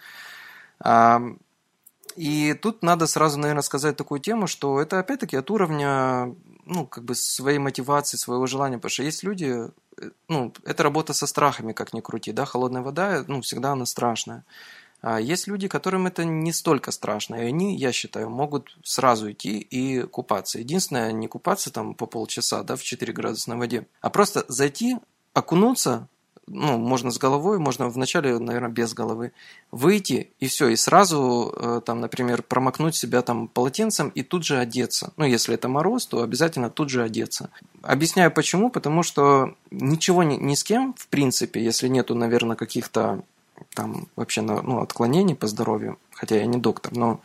И 2.16 2.55
тут 2.55 2.82
надо 2.82 3.07
сразу, 3.07 3.39
наверное, 3.39 3.61
сказать 3.61 3.95
такую 3.95 4.20
тему, 4.20 4.47
что 4.47 4.80
это 4.80 4.99
опять-таки 4.99 5.37
от 5.37 5.51
уровня 5.51 6.35
ну, 6.64 6.87
как 6.87 7.05
бы 7.05 7.14
своей 7.14 7.59
мотивации, 7.59 8.16
своего 8.16 8.47
желания, 8.47 8.78
потому 8.78 8.93
что 8.93 9.03
есть 9.03 9.24
люди, 9.24 9.68
э, 9.99 10.11
ну, 10.28 10.55
это 10.64 10.82
работа 10.82 11.12
со 11.12 11.26
страхами, 11.26 11.74
как 11.74 11.93
ни 11.93 12.01
крути, 12.01 12.32
да, 12.32 12.47
холодная 12.47 12.80
вода, 12.80 13.22
ну, 13.28 13.43
всегда 13.43 13.72
она 13.72 13.85
страшная. 13.85 14.47
А 15.03 15.20
есть 15.20 15.47
люди, 15.49 15.68
которым 15.68 16.07
это 16.07 16.24
не 16.24 16.55
столько 16.55 16.93
страшно, 16.93 17.35
и 17.35 17.45
они, 17.45 17.76
я 17.76 17.93
считаю, 17.93 18.30
могут 18.30 18.78
сразу 18.85 19.30
идти 19.30 19.59
и 19.59 20.05
купаться. 20.05 20.61
Единственное, 20.61 21.12
не 21.12 21.28
купаться 21.28 21.70
там 21.70 21.95
по 21.95 22.07
полчаса, 22.07 22.62
да, 22.62 22.76
в 22.76 22.82
4 22.82 23.12
градуса 23.12 23.51
на 23.51 23.59
воде, 23.59 23.87
а 24.01 24.09
просто 24.09 24.47
зайти, 24.49 24.97
окунуться, 25.35 26.09
ну, 26.47 26.78
можно 26.78 27.11
с 27.11 27.18
головой, 27.18 27.59
можно 27.59 27.89
вначале, 27.89 28.39
наверное, 28.39 28.70
без 28.70 28.93
головы, 28.93 29.32
выйти 29.70 30.30
и 30.41 30.47
все, 30.47 30.68
и 30.68 30.76
сразу, 30.76 31.55
э, 31.57 31.80
там, 31.85 32.01
например, 32.01 32.43
промокнуть 32.43 32.95
себя 32.95 33.22
там 33.22 33.49
полотенцем 33.49 34.11
и 34.11 34.22
тут 34.22 34.45
же 34.45 34.59
одеться. 34.59 35.12
Ну, 35.16 35.24
если 35.24 35.55
это 35.55 35.68
мороз, 35.68 36.07
то 36.07 36.22
обязательно 36.22 36.70
тут 36.70 36.91
же 36.91 37.03
одеться. 37.03 37.51
Объясняю 37.82 38.30
почему, 38.30 38.70
потому 38.70 39.03
что 39.03 39.55
ничего 39.70 40.22
ни, 40.22 40.37
ни 40.37 40.55
с 40.55 40.64
кем, 40.64 40.95
в 40.99 41.09
принципе, 41.09 41.62
если 41.62 41.89
нету, 41.89 42.14
наверное, 42.14 42.57
каких-то 42.57 43.22
там 43.74 44.09
вообще 44.16 44.43
ну, 44.43 44.80
отклонений 44.80 45.35
по 45.35 45.47
здоровью, 45.47 45.99
хотя 46.12 46.37
я 46.37 46.47
не 46.47 46.59
доктор, 46.59 46.93
но 46.95 47.20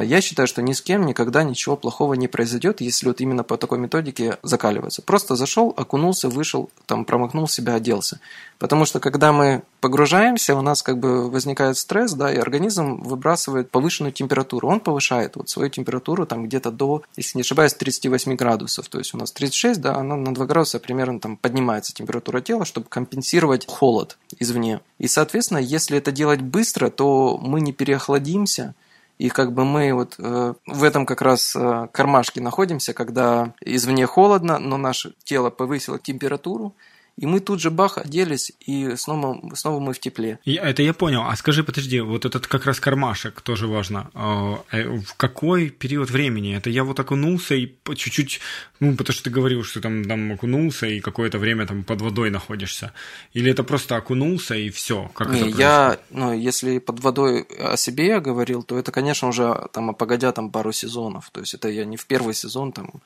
я 0.00 0.20
считаю, 0.20 0.46
что 0.46 0.62
ни 0.62 0.72
с 0.72 0.80
кем 0.80 1.04
никогда 1.04 1.42
ничего 1.42 1.76
плохого 1.76 2.14
не 2.14 2.28
произойдет, 2.28 2.80
если 2.80 3.08
вот 3.08 3.20
именно 3.20 3.44
по 3.44 3.58
такой 3.58 3.78
методике 3.78 4.38
закаливаться. 4.42 5.02
Просто 5.02 5.36
зашел, 5.36 5.74
окунулся, 5.76 6.28
вышел, 6.28 6.70
там 6.86 7.04
промокнул 7.04 7.48
себя, 7.48 7.74
оделся. 7.74 8.20
Потому 8.58 8.84
что 8.84 9.00
когда 9.00 9.32
мы 9.32 9.62
погружаемся, 9.80 10.54
у 10.54 10.62
нас 10.62 10.82
как 10.82 10.98
бы 10.98 11.28
возникает 11.28 11.76
стресс, 11.76 12.12
да, 12.12 12.32
и 12.32 12.36
организм 12.36 13.02
выбрасывает 13.02 13.70
повышенную 13.70 14.12
температуру. 14.12 14.68
Он 14.68 14.78
повышает 14.78 15.34
вот 15.34 15.48
свою 15.48 15.68
температуру 15.68 16.26
там 16.26 16.44
где-то 16.44 16.70
до, 16.70 17.02
если 17.16 17.38
не 17.38 17.42
ошибаюсь, 17.42 17.74
38 17.74 18.36
градусов. 18.36 18.88
То 18.88 18.98
есть 18.98 19.14
у 19.14 19.18
нас 19.18 19.32
36, 19.32 19.80
да, 19.80 19.96
она 19.96 20.14
на 20.16 20.32
2 20.32 20.46
градуса 20.46 20.78
примерно 20.78 21.18
там 21.18 21.36
поднимается 21.36 21.92
температура 21.92 22.40
тела, 22.40 22.64
чтобы 22.64 22.86
компенсировать 22.88 23.66
холод 23.66 24.16
извне. 24.38 24.80
И, 24.98 25.08
соответственно, 25.08 25.58
если 25.58 25.98
это 25.98 26.12
делать 26.12 26.40
быстро, 26.40 26.88
то 26.88 27.36
мы 27.42 27.60
не 27.60 27.72
переохладимся, 27.72 28.76
и 29.22 29.28
как 29.28 29.52
бы 29.52 29.64
мы 29.64 29.94
вот 29.94 30.16
э, 30.18 30.54
в 30.66 30.82
этом 30.82 31.06
как 31.06 31.22
раз 31.22 31.54
э, 31.54 31.86
кармашке 31.92 32.40
находимся, 32.40 32.92
когда 32.92 33.54
извне 33.64 34.04
холодно, 34.04 34.58
но 34.58 34.76
наше 34.76 35.14
тело 35.22 35.48
повысило 35.48 35.96
температуру, 36.00 36.74
и 37.18 37.26
мы 37.26 37.40
тут 37.40 37.60
же 37.60 37.70
бах 37.70 37.98
оделись, 37.98 38.52
и 38.60 38.96
снова, 38.96 39.54
снова 39.54 39.80
мы 39.80 39.92
в 39.92 40.00
тепле. 40.00 40.38
Я, 40.44 40.62
это 40.62 40.82
я 40.82 40.94
понял. 40.94 41.22
А 41.22 41.36
скажи, 41.36 41.62
подожди, 41.62 42.00
вот 42.00 42.24
этот 42.24 42.46
как 42.46 42.64
раз 42.64 42.80
кармашек 42.80 43.42
тоже 43.42 43.66
важно. 43.66 44.10
А, 44.14 44.62
э, 44.72 44.88
в 44.88 45.14
какой 45.16 45.68
период 45.68 46.10
времени? 46.10 46.56
Это 46.56 46.70
я 46.70 46.84
вот 46.84 46.98
окунулся 46.98 47.54
и 47.54 47.66
по 47.66 47.94
чуть-чуть, 47.94 48.40
ну, 48.80 48.96
потому 48.96 49.14
что 49.14 49.24
ты 49.24 49.30
говорил, 49.30 49.62
что 49.62 49.80
там, 49.80 50.04
там 50.04 50.32
окунулся 50.32 50.86
и 50.86 51.00
какое-то 51.00 51.38
время 51.38 51.66
там 51.66 51.84
под 51.84 52.00
водой 52.00 52.30
находишься. 52.30 52.92
Или 53.34 53.50
это 53.50 53.62
просто 53.62 53.96
окунулся 53.96 54.54
и 54.54 54.70
все? 54.70 55.10
Как 55.14 55.28
не, 55.30 55.40
это 55.40 55.58
я, 55.58 55.98
ну, 56.10 56.32
если 56.32 56.78
под 56.78 57.00
водой 57.00 57.42
о 57.58 57.76
себе 57.76 58.06
я 58.06 58.20
говорил, 58.20 58.62
то 58.62 58.78
это, 58.78 58.90
конечно, 58.90 59.28
уже 59.28 59.68
там, 59.72 59.94
погодя 59.94 60.32
там 60.32 60.50
пару 60.50 60.72
сезонов. 60.72 61.28
То 61.30 61.40
есть 61.40 61.52
это 61.52 61.68
я 61.68 61.84
не 61.84 61.98
в 61.98 62.06
первый 62.06 62.34
сезон 62.34 62.72
там 62.72 63.02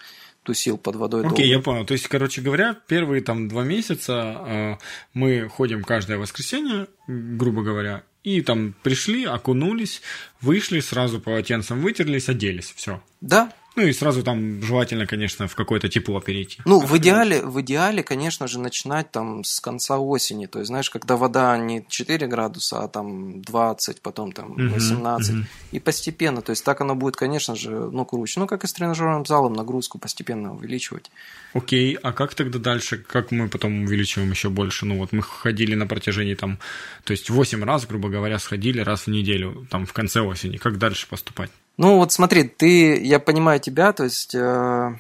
тусил 0.47 0.79
под 0.79 0.97
водой 0.97 1.27
Окей, 1.27 1.47
okay, 1.47 1.49
я 1.51 1.59
понял. 1.59 1.85
То 1.85 1.93
есть, 1.93 2.07
короче 2.07 2.41
говоря, 2.41 2.77
первые 2.87 3.21
там 3.21 3.49
два 3.49 3.65
месяца 3.65 4.37
э, 4.47 4.77
мы 5.13 5.49
ходим 5.49 5.83
каждое 5.83 6.19
воскресенье, 6.19 6.87
грубо 7.09 7.63
говоря, 7.63 8.05
и 8.23 8.41
там 8.41 8.75
пришли, 8.83 9.25
окунулись, 9.25 10.03
вышли, 10.41 10.81
сразу 10.81 11.21
полотенцем 11.21 11.81
вытерлись, 11.81 12.29
оделись, 12.29 12.73
все. 12.77 13.03
Да, 13.21 13.53
ну 13.77 13.83
и 13.83 13.93
сразу 13.93 14.23
там 14.23 14.63
желательно, 14.63 15.07
конечно, 15.07 15.47
в 15.47 15.55
какое-то 15.55 15.89
тепло 15.89 16.21
перейти. 16.21 16.59
Ну, 16.65 16.81
в 16.81 16.97
идеале, 16.97 17.43
в 17.43 17.61
идеале, 17.61 18.03
конечно 18.03 18.49
же, 18.49 18.59
начинать 18.59 19.11
там 19.11 19.45
с 19.45 19.61
конца 19.61 19.99
осени. 19.99 20.47
То 20.47 20.61
есть, 20.61 20.69
знаешь, 20.69 20.89
когда 20.89 21.17
вода 21.17 21.57
не 21.59 21.85
4 21.87 22.27
градуса, 22.27 22.83
а 22.83 22.89
там 22.89 23.43
20, 23.43 24.01
потом 24.01 24.33
там 24.33 24.55
18. 24.55 25.31
Угу, 25.31 25.39
угу. 25.39 25.47
И 25.73 25.79
постепенно. 25.79 26.41
То 26.41 26.51
есть, 26.51 26.65
так 26.65 26.81
оно 26.81 26.95
будет, 26.95 27.17
конечно 27.17 27.55
же, 27.55 27.71
ну, 27.71 28.05
круче. 28.07 28.41
Ну, 28.41 28.47
как 28.47 28.65
и 28.65 28.67
с 28.67 28.73
тренажерным 28.73 29.27
залом, 29.27 29.53
нагрузку 29.53 29.99
постепенно 29.99 30.55
увеличивать. 30.55 31.11
Окей, 31.53 31.95
а 32.03 32.13
как 32.13 32.35
тогда 32.35 32.59
дальше? 32.59 32.97
Как 32.99 33.31
мы 33.31 33.49
потом 33.49 33.85
увеличиваем 33.85 34.31
еще 34.31 34.49
больше? 34.49 34.87
Ну, 34.87 34.99
вот 34.99 35.13
мы 35.13 35.23
ходили 35.23 35.75
на 35.75 35.87
протяжении 35.87 36.35
там, 36.35 36.59
то 37.05 37.13
есть 37.13 37.29
8 37.31 37.63
раз, 37.65 37.87
грубо 37.87 38.09
говоря, 38.09 38.39
сходили 38.39 38.81
раз 38.81 39.03
в 39.03 39.11
неделю, 39.11 39.67
там, 39.71 39.85
в 39.85 39.93
конце 39.93 40.21
осени. 40.21 40.57
Как 40.57 40.79
дальше 40.79 41.07
поступать? 41.09 41.51
Ну 41.77 41.97
вот 41.97 42.13
смотри, 42.13 42.45
ты, 42.45 43.03
я 43.03 43.19
понимаю 43.19 43.61
тебя, 43.61 43.93
то 43.93 44.05
есть 44.05 44.35
э, 44.35 44.97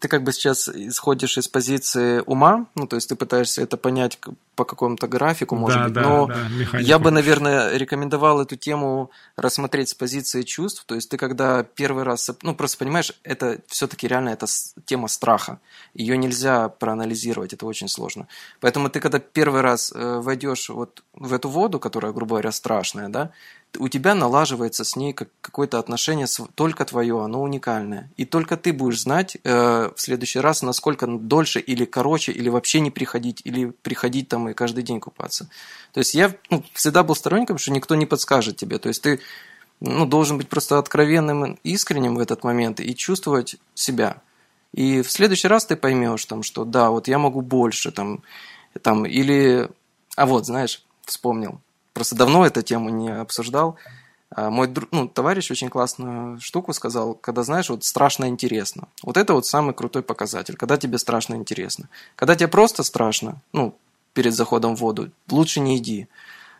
ты 0.00 0.08
как 0.08 0.22
бы 0.22 0.32
сейчас 0.32 0.68
исходишь 0.68 1.38
из 1.38 1.48
позиции 1.48 2.22
ума, 2.26 2.66
ну, 2.74 2.86
то 2.86 2.96
есть 2.96 3.08
ты 3.08 3.16
пытаешься 3.16 3.62
это 3.62 3.76
понять 3.76 4.18
по 4.56 4.64
какому-то 4.64 5.06
графику, 5.06 5.54
может 5.54 5.78
да, 5.78 5.84
быть, 5.84 5.92
да, 5.94 6.02
но 6.02 6.26
да, 6.26 6.78
я 6.78 6.98
бы, 6.98 7.10
наверное, 7.10 7.76
рекомендовал 7.76 8.40
эту 8.40 8.56
тему 8.56 9.10
рассмотреть 9.36 9.90
с 9.90 9.94
позиции 9.94 10.42
чувств, 10.42 10.84
то 10.84 10.94
есть 10.94 11.08
ты 11.08 11.16
когда 11.16 11.62
первый 11.62 12.02
раз, 12.02 12.30
ну, 12.42 12.54
просто 12.54 12.78
понимаешь, 12.78 13.12
это 13.22 13.58
все-таки 13.68 14.08
реально 14.08 14.30
это 14.30 14.46
тема 14.84 15.06
страха, 15.08 15.60
ее 15.94 16.16
нельзя 16.16 16.68
проанализировать, 16.68 17.52
это 17.52 17.66
очень 17.66 17.88
сложно. 17.88 18.26
Поэтому 18.60 18.90
ты 18.90 19.00
когда 19.00 19.20
первый 19.20 19.60
раз 19.60 19.92
э, 19.94 20.18
войдешь 20.20 20.68
вот 20.70 21.04
в 21.12 21.32
эту 21.32 21.48
воду, 21.48 21.78
которая, 21.78 22.12
грубо 22.12 22.30
говоря, 22.30 22.50
страшная, 22.50 23.08
да, 23.08 23.30
у 23.76 23.88
тебя 23.88 24.14
налаживается 24.14 24.84
с 24.84 24.96
ней 24.96 25.12
как, 25.12 25.28
какое-то 25.40 25.78
отношение 25.78 26.26
только 26.54 26.84
твое, 26.84 27.22
оно 27.22 27.42
уникальное. 27.42 28.10
И 28.16 28.24
только 28.24 28.56
ты 28.56 28.72
будешь 28.72 29.02
знать 29.02 29.36
э, 29.44 29.90
в 29.94 30.00
следующий 30.00 30.40
раз, 30.40 30.62
насколько 30.62 31.06
дольше 31.06 31.60
или 31.60 31.84
короче, 31.84 32.32
или 32.32 32.48
вообще 32.48 32.80
не 32.80 32.90
приходить, 32.90 33.42
или 33.44 33.66
приходить 33.82 34.28
там 34.28 34.48
и 34.48 34.54
каждый 34.54 34.82
день 34.82 35.00
купаться. 35.00 35.48
То 35.92 35.98
есть 35.98 36.14
я 36.14 36.34
ну, 36.50 36.64
всегда 36.72 37.02
был 37.02 37.14
сторонником, 37.14 37.58
что 37.58 37.72
никто 37.72 37.94
не 37.94 38.06
подскажет 38.06 38.56
тебе. 38.56 38.78
То 38.78 38.88
есть 38.88 39.02
ты 39.02 39.20
ну, 39.80 40.06
должен 40.06 40.38
быть 40.38 40.48
просто 40.48 40.78
откровенным, 40.78 41.58
искренним 41.62 42.16
в 42.16 42.20
этот 42.20 42.44
момент 42.44 42.80
и 42.80 42.96
чувствовать 42.96 43.56
себя. 43.74 44.22
И 44.72 45.02
в 45.02 45.10
следующий 45.10 45.48
раз 45.48 45.66
ты 45.66 45.76
поймешь, 45.76 46.24
там, 46.24 46.42
что 46.42 46.64
да, 46.64 46.90
вот 46.90 47.08
я 47.08 47.18
могу 47.18 47.40
больше, 47.40 47.92
там, 47.92 48.22
там, 48.82 49.06
или... 49.06 49.68
А 50.16 50.26
вот, 50.26 50.46
знаешь, 50.46 50.84
вспомнил 51.04 51.60
просто 51.98 52.14
давно 52.14 52.46
эту 52.46 52.62
тему 52.62 52.90
не 52.90 53.10
обсуждал. 53.10 53.76
А, 54.30 54.50
мой 54.50 54.72
ну, 54.92 55.08
товарищ 55.08 55.50
очень 55.50 55.68
классную 55.68 56.40
штуку 56.40 56.72
сказал, 56.72 57.14
когда, 57.14 57.42
знаешь, 57.42 57.70
вот 57.70 57.82
страшно 57.82 58.28
интересно. 58.28 58.86
Вот 59.02 59.16
это 59.16 59.34
вот 59.34 59.46
самый 59.46 59.74
крутой 59.74 60.02
показатель, 60.02 60.56
когда 60.56 60.76
тебе 60.76 60.98
страшно 60.98 61.34
интересно. 61.34 61.88
Когда 62.14 62.36
тебе 62.36 62.46
просто 62.46 62.84
страшно, 62.84 63.42
ну, 63.52 63.74
перед 64.12 64.34
заходом 64.34 64.76
в 64.76 64.80
воду, 64.80 65.10
лучше 65.28 65.58
не 65.58 65.76
иди. 65.78 66.06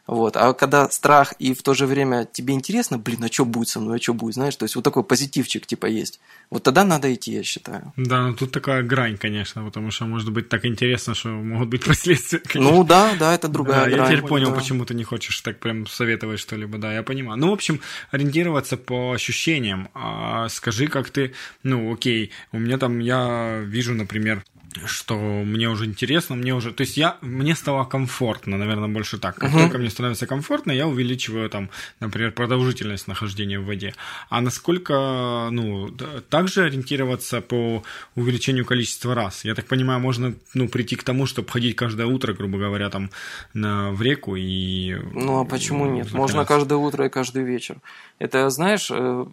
Вот. 0.09 0.39
А 0.39 0.55
когда 0.55 0.89
страх 0.89 1.35
и 1.39 1.53
в 1.53 1.63
то 1.63 1.75
же 1.75 1.87
время 1.87 2.25
тебе 2.25 2.55
интересно, 2.55 2.97
блин, 2.97 3.23
а 3.25 3.29
что 3.31 3.45
будет 3.45 3.69
со 3.69 3.79
мной, 3.79 3.99
а 3.99 4.03
что 4.03 4.15
будет, 4.15 4.35
знаешь, 4.35 4.57
то 4.57 4.65
есть 4.65 4.75
вот 4.75 4.83
такой 4.83 5.05
позитивчик 5.05 5.67
типа 5.67 5.85
есть. 5.85 6.19
Вот 6.49 6.63
тогда 6.63 6.83
надо 6.83 7.13
идти, 7.15 7.33
я 7.33 7.43
считаю. 7.43 7.93
Да, 7.97 8.27
ну 8.27 8.35
тут 8.35 8.51
такая 8.51 8.83
грань, 8.83 9.19
конечно, 9.19 9.63
потому 9.63 9.91
что 9.91 10.07
может 10.07 10.33
быть 10.33 10.49
так 10.49 10.65
интересно, 10.65 11.15
что 11.15 11.29
могут 11.29 11.69
быть 11.69 11.85
последствия. 11.87 12.39
Конечно. 12.39 12.73
Ну 12.73 12.85
да, 12.85 13.15
да, 13.21 13.35
это 13.35 13.49
другая 13.49 13.85
да, 13.85 13.91
грань. 13.91 14.01
Я 14.01 14.07
теперь 14.07 14.27
понял, 14.27 14.51
да. 14.51 14.57
почему 14.57 14.87
ты 14.87 14.95
не 14.95 15.05
хочешь 15.05 15.39
так 15.43 15.59
прям 15.61 15.87
советовать 15.87 16.41
что-либо, 16.41 16.79
да, 16.79 16.95
я 16.95 17.03
понимаю. 17.03 17.39
Ну, 17.39 17.51
в 17.51 17.53
общем, 17.53 17.83
ориентироваться 18.11 18.79
по 18.79 19.13
ощущениям. 19.13 19.91
А 19.93 20.49
скажи, 20.49 20.87
как 20.87 21.11
ты, 21.11 21.35
ну, 21.63 21.93
окей, 21.93 22.31
у 22.53 22.59
меня 22.59 22.79
там, 22.79 22.99
я 23.01 23.61
вижу, 23.63 23.93
например, 23.93 24.43
что 24.87 25.15
мне 25.17 25.69
уже 25.69 25.87
интересно, 25.87 26.37
мне 26.37 26.55
уже, 26.55 26.73
то 26.73 26.83
есть 26.83 26.97
я, 26.97 27.17
мне 27.21 27.55
стало 27.55 27.85
комфортно, 27.85 28.57
наверное, 28.57 28.89
больше 28.89 29.19
так. 29.19 29.37
Как 29.37 29.51
uh-huh. 29.51 29.59
только 29.59 29.79
мне 29.79 29.91
становится 29.91 30.27
комфортно, 30.27 30.73
я 30.73 30.87
увеличиваю 30.87 31.49
там, 31.51 31.71
например, 32.01 32.33
продолжительность 32.33 33.09
нахождения 33.09 33.59
в 33.59 33.65
воде. 33.65 33.95
А 34.29 34.41
насколько, 34.41 35.49
ну, 35.51 35.91
также 36.29 36.65
ориентироваться 36.65 37.41
по 37.41 37.83
увеличению 38.15 38.65
количества 38.65 39.15
раз? 39.15 39.45
Я 39.45 39.55
так 39.55 39.67
понимаю, 39.67 40.01
можно, 40.01 40.35
ну, 40.55 40.69
прийти 40.69 40.97
к 40.97 41.03
тому, 41.03 41.27
чтобы 41.27 41.49
ходить 41.49 41.77
каждое 41.77 42.07
утро, 42.07 42.33
грубо 42.33 42.59
говоря, 42.59 42.91
там, 42.91 43.11
на, 43.55 43.91
в 43.93 44.03
реку 44.03 44.37
и... 44.37 44.97
Ну, 45.13 45.41
а 45.41 45.45
почему 45.45 45.87
нет? 45.87 46.07
Закаляться. 46.07 46.17
Можно 46.17 46.45
каждое 46.45 46.79
утро 46.79 47.07
и 47.07 47.09
каждый 47.09 47.45
вечер. 47.45 47.77
Это, 48.19 48.49
знаешь, 48.51 48.91
э, 48.91 49.27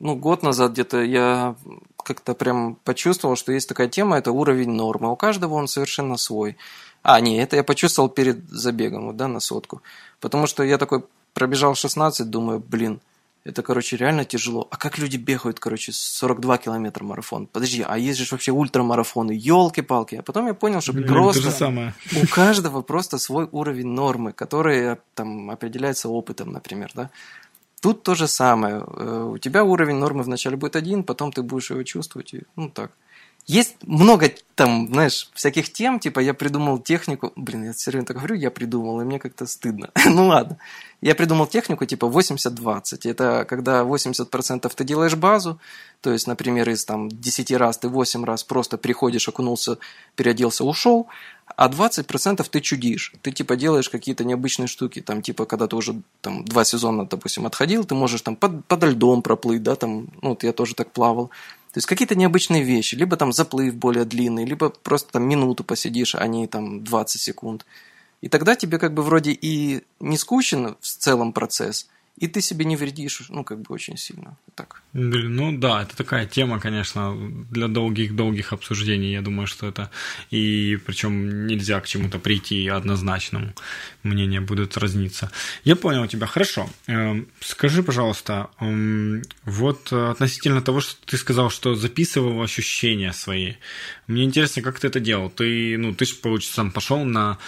ну, 0.00 0.16
год 0.16 0.42
назад 0.42 0.72
где-то 0.72 1.02
я 1.02 1.56
как-то 2.04 2.34
прям 2.34 2.76
почувствовал, 2.84 3.36
что 3.36 3.52
есть 3.52 3.68
такая 3.68 3.88
тема, 3.88 4.16
это 4.16 4.32
уровень 4.32 4.70
нормы. 4.78 5.10
У 5.10 5.16
каждого 5.16 5.54
он 5.54 5.68
совершенно 5.68 6.16
свой. 6.16 6.56
А, 7.02 7.20
не, 7.20 7.42
это 7.42 7.56
я 7.56 7.64
почувствовал 7.64 8.08
перед 8.08 8.48
забегом, 8.48 9.06
вот, 9.06 9.16
да, 9.16 9.28
на 9.28 9.40
сотку. 9.40 9.82
Потому 10.20 10.46
что 10.46 10.62
я 10.62 10.78
такой 10.78 11.04
пробежал 11.34 11.74
16, 11.74 12.30
думаю, 12.30 12.58
блин, 12.58 13.00
это, 13.44 13.62
короче, 13.62 13.96
реально 13.96 14.24
тяжело. 14.24 14.68
А 14.70 14.76
как 14.76 14.98
люди 14.98 15.16
бегают, 15.16 15.58
короче, 15.60 15.92
42 15.92 16.58
километра 16.58 17.04
марафон? 17.04 17.46
Подожди, 17.46 17.84
а 17.86 17.96
есть 17.96 18.18
же 18.18 18.26
вообще 18.30 18.52
ультрамарафоны, 18.52 19.32
елки-палки. 19.32 20.16
А 20.16 20.22
потом 20.22 20.48
я 20.48 20.54
понял, 20.54 20.80
что 20.80 20.92
Блин, 20.92 21.08
просто 21.08 21.82
у 22.22 22.26
каждого 22.26 22.82
просто 22.82 23.18
свой 23.18 23.48
уровень 23.50 23.86
нормы, 23.86 24.32
который 24.32 24.96
там 25.14 25.50
определяется 25.50 26.08
опытом, 26.08 26.52
например, 26.52 26.90
да. 26.94 27.10
Тут 27.80 28.02
то 28.02 28.14
же 28.14 28.26
самое. 28.26 28.84
Э, 28.86 29.30
у 29.32 29.38
тебя 29.38 29.64
уровень 29.64 29.96
нормы 29.96 30.24
вначале 30.24 30.56
будет 30.56 30.76
один, 30.76 31.04
потом 31.04 31.32
ты 31.32 31.42
будешь 31.42 31.70
его 31.70 31.82
чувствовать. 31.84 32.34
И, 32.34 32.42
ну 32.56 32.68
так. 32.68 32.90
Есть 33.48 33.76
много 33.82 34.30
там, 34.56 34.88
знаешь, 34.88 35.30
всяких 35.32 35.72
тем, 35.72 36.00
типа 36.00 36.20
я 36.20 36.34
придумал 36.34 36.78
технику, 36.78 37.32
блин, 37.34 37.64
я 37.64 37.72
все 37.72 37.90
время 37.90 38.04
так 38.04 38.18
говорю, 38.18 38.34
я 38.34 38.50
придумал, 38.50 39.00
и 39.00 39.04
мне 39.04 39.18
как-то 39.18 39.46
стыдно. 39.46 39.90
ну 40.04 40.26
ладно. 40.26 40.58
Я 41.00 41.14
придумал 41.14 41.46
технику 41.46 41.86
типа 41.86 42.06
80-20. 42.06 43.08
Это 43.10 43.46
когда 43.48 43.84
80% 43.84 44.70
ты 44.74 44.84
делаешь 44.84 45.14
базу, 45.14 45.58
то 46.02 46.12
есть, 46.12 46.26
например, 46.26 46.68
из 46.68 46.84
там 46.84 47.08
10 47.08 47.52
раз 47.52 47.78
ты 47.78 47.88
8 47.88 48.24
раз 48.24 48.44
просто 48.44 48.76
приходишь, 48.76 49.28
окунулся, 49.28 49.78
переоделся, 50.14 50.64
ушел, 50.64 51.06
а 51.56 51.70
20% 51.70 52.46
ты 52.50 52.60
чудишь. 52.60 53.14
Ты 53.22 53.32
типа 53.32 53.56
делаешь 53.56 53.88
какие-то 53.88 54.24
необычные 54.24 54.66
штуки, 54.66 55.00
там 55.00 55.22
типа 55.22 55.46
когда 55.46 55.66
ты 55.66 55.76
уже 55.76 56.02
там 56.20 56.44
два 56.44 56.64
сезона, 56.64 57.06
допустим, 57.06 57.46
отходил, 57.46 57.84
ты 57.84 57.94
можешь 57.94 58.20
там 58.20 58.36
под, 58.36 58.66
под 58.66 58.84
льдом 58.84 59.22
проплыть, 59.22 59.62
да, 59.62 59.74
там, 59.74 60.08
ну, 60.20 60.30
вот 60.30 60.42
я 60.42 60.52
тоже 60.52 60.74
так 60.74 60.90
плавал. 60.90 61.30
То 61.72 61.78
есть 61.78 61.86
какие-то 61.86 62.14
необычные 62.14 62.62
вещи, 62.62 62.94
либо 62.94 63.16
там 63.16 63.32
заплыв 63.32 63.74
более 63.74 64.04
длинный, 64.04 64.44
либо 64.44 64.70
просто 64.70 65.12
там 65.12 65.24
минуту 65.24 65.64
посидишь, 65.64 66.14
а 66.14 66.26
не 66.26 66.46
там 66.46 66.82
20 66.82 67.20
секунд. 67.20 67.66
И 68.20 68.28
тогда 68.28 68.56
тебе 68.56 68.78
как 68.78 68.94
бы 68.94 69.02
вроде 69.02 69.32
и 69.32 69.84
не 70.00 70.16
скучен 70.16 70.76
в 70.80 70.86
целом 70.86 71.32
процесс, 71.32 71.88
и 72.20 72.26
ты 72.26 72.40
себе 72.40 72.64
не 72.64 72.76
вредишь, 72.76 73.22
ну, 73.28 73.44
как 73.44 73.60
бы 73.60 73.74
очень 73.74 73.96
сильно. 73.96 74.36
Так. 74.54 74.82
Ну 74.92 75.56
да, 75.56 75.82
это 75.82 75.96
такая 75.96 76.26
тема, 76.26 76.58
конечно, 76.60 77.16
для 77.50 77.68
долгих-долгих 77.68 78.52
обсуждений. 78.52 79.12
Я 79.12 79.22
думаю, 79.22 79.46
что 79.46 79.68
это 79.68 79.90
и 80.30 80.76
причем 80.86 81.46
нельзя 81.46 81.80
к 81.80 81.86
чему-то 81.86 82.18
прийти 82.18 82.68
однозначному. 82.68 83.52
Мнения 84.02 84.40
будут 84.40 84.76
разниться. 84.76 85.30
Я 85.64 85.76
понял 85.76 86.06
тебя. 86.08 86.26
Хорошо. 86.26 86.68
Эм, 86.86 87.28
скажи, 87.40 87.82
пожалуйста, 87.82 88.50
эм, 88.60 89.22
вот 89.44 89.92
относительно 89.92 90.60
того, 90.60 90.80
что 90.80 90.96
ты 91.06 91.16
сказал, 91.16 91.50
что 91.50 91.74
записывал 91.74 92.42
ощущения 92.42 93.12
свои. 93.12 93.54
Мне 94.08 94.24
интересно, 94.24 94.62
как 94.62 94.80
ты 94.80 94.88
это 94.88 94.98
делал. 94.98 95.30
Ты, 95.30 95.78
ну, 95.78 95.94
ты 95.94 96.04
же, 96.04 96.16
получится, 96.16 96.54
сам 96.54 96.72
пошел 96.72 97.04
на 97.04 97.38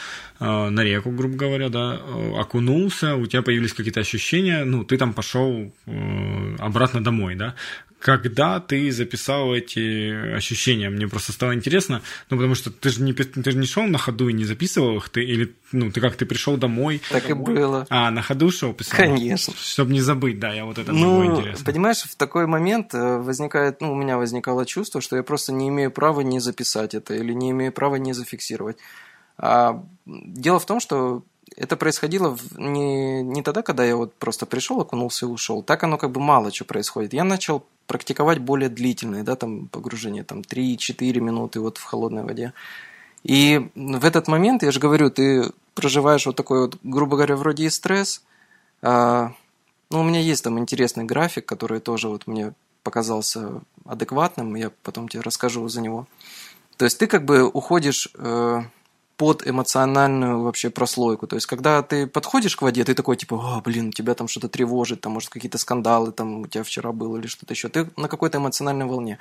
Э, 0.41 0.71
на 0.71 0.83
реку, 0.83 1.11
грубо 1.11 1.37
говоря, 1.37 1.69
да, 1.69 2.01
э, 2.01 2.41
окунулся, 2.41 3.15
у 3.15 3.27
тебя 3.27 3.43
появились 3.43 3.75
какие-то 3.75 4.01
ощущения, 4.01 4.65
ну, 4.65 4.85
ты 4.85 4.97
там 4.97 5.13
пошел 5.13 5.71
э, 5.87 6.57
обратно 6.59 7.05
домой, 7.05 7.35
да, 7.35 7.55
когда 8.01 8.61
ты 8.61 8.91
записал 8.91 9.55
эти 9.55 10.35
ощущения? 10.35 10.91
Мне 10.91 11.07
просто 11.07 11.33
стало 11.33 11.55
интересно, 11.55 12.03
ну, 12.31 12.37
потому 12.37 12.55
что 12.55 12.71
ты 12.71 12.89
же 12.89 13.03
не, 13.03 13.13
ты 13.13 13.51
же 13.51 13.59
не 13.59 13.67
шел 13.67 13.85
на 13.85 13.99
ходу 13.99 14.29
и 14.29 14.33
не 14.33 14.45
записывал 14.45 14.97
их, 14.97 15.09
ты, 15.11 15.23
или, 15.23 15.55
ну, 15.73 15.93
ты 15.93 16.01
как, 16.01 16.17
ты 16.17 16.27
пришел 16.27 16.57
домой? 16.57 17.03
Так 17.11 17.29
и 17.31 17.35
было. 17.35 17.87
А, 17.91 18.11
на 18.11 18.23
ходу 18.23 18.51
шел 18.51 18.73
писал? 18.73 18.97
Конечно. 18.97 19.55
Чтобы 19.57 19.93
не 19.93 20.01
забыть, 20.01 20.41
да, 20.41 20.53
я 20.53 20.65
вот 20.65 20.79
это 20.79 20.93
ну, 20.93 21.17
было 21.17 21.27
интересно. 21.27 21.65
понимаешь, 21.65 22.03
в 22.03 22.17
такой 22.17 22.47
момент 22.47 22.95
возникает, 22.95 23.81
ну, 23.81 23.93
у 23.93 23.97
меня 23.97 24.17
возникало 24.17 24.65
чувство, 24.65 25.01
что 25.01 25.17
я 25.17 25.23
просто 25.23 25.53
не 25.53 25.69
имею 25.69 25.91
права 25.91 26.23
не 26.23 26.41
записать 26.41 26.95
это, 26.95 27.15
или 27.15 27.33
не 27.33 27.51
имею 27.51 27.73
права 27.73 27.97
не 27.97 28.15
зафиксировать. 28.15 28.79
А, 29.37 29.85
дело 30.07 30.59
в 30.59 30.67
том, 30.67 30.81
что 30.81 31.25
это 31.57 31.77
происходило 31.77 32.39
не, 32.57 33.23
не 33.23 33.43
тогда, 33.43 33.63
когда 33.63 33.85
я 33.85 33.97
вот 33.97 34.15
просто 34.15 34.47
пришел, 34.47 34.81
окунулся 34.81 35.27
и 35.27 35.29
ушел. 35.29 35.63
Так 35.63 35.85
оно 35.85 35.99
как 35.99 36.11
бы 36.11 36.21
мало 36.21 36.53
что 36.53 36.65
происходит. 36.65 37.13
Я 37.13 37.25
начал 37.25 37.65
практиковать 37.87 38.39
более 38.39 38.69
длительные, 38.69 39.23
да, 39.23 39.37
там 39.37 39.69
погружение, 39.69 40.25
там 40.25 40.41
3-4 40.41 41.21
минуты 41.21 41.61
вот 41.61 41.79
в 41.79 41.85
холодной 41.85 42.23
воде. 42.23 42.53
И 43.23 43.69
в 43.75 44.05
этот 44.05 44.29
момент, 44.29 44.63
я 44.63 44.71
же 44.71 44.81
говорю, 44.81 45.11
ты 45.11 45.53
проживаешь 45.75 46.27
вот 46.27 46.37
такой 46.37 46.61
вот, 46.63 46.79
грубо 46.83 47.17
говоря, 47.17 47.37
вроде 47.37 47.65
и 47.65 47.71
стресс. 47.71 48.23
А, 48.83 49.33
ну, 49.91 50.01
у 50.01 50.05
меня 50.05 50.21
есть 50.21 50.45
там 50.45 50.59
интересный 50.59 51.05
график, 51.05 51.45
который 51.47 51.81
тоже 51.81 52.09
вот 52.09 52.27
мне 52.27 52.55
показался 52.83 53.61
адекватным, 53.85 54.55
я 54.55 54.71
потом 54.83 55.09
тебе 55.09 55.23
расскажу 55.23 55.69
за 55.69 55.81
него. 55.81 56.07
То 56.77 56.87
есть 56.87 56.99
ты 56.99 57.07
как 57.07 57.25
бы 57.25 57.47
уходишь 57.47 58.09
э, 58.15 58.63
под 59.21 59.47
эмоциональную 59.47 60.41
вообще 60.41 60.71
прослойку. 60.71 61.27
То 61.27 61.37
есть, 61.37 61.47
когда 61.47 61.83
ты 61.83 62.07
подходишь 62.07 62.57
к 62.57 62.63
воде, 62.63 62.85
ты 62.85 62.95
такой, 62.95 63.19
типа, 63.19 63.35
о, 63.35 63.61
блин, 63.61 63.93
тебя 63.93 64.15
там 64.15 64.29
что-то 64.29 64.49
тревожит, 64.49 65.03
там, 65.03 65.13
может, 65.13 65.29
какие-то 65.29 65.59
скандалы 65.59 66.11
там 66.11 66.41
у 66.41 66.47
тебя 66.47 66.65
вчера 66.65 66.91
было 66.93 67.19
или 67.19 67.27
что-то 67.27 67.53
еще. 67.53 67.69
Ты 67.69 67.91
на 67.99 68.09
какой-то 68.09 68.39
эмоциональной 68.39 68.87
волне. 68.87 69.19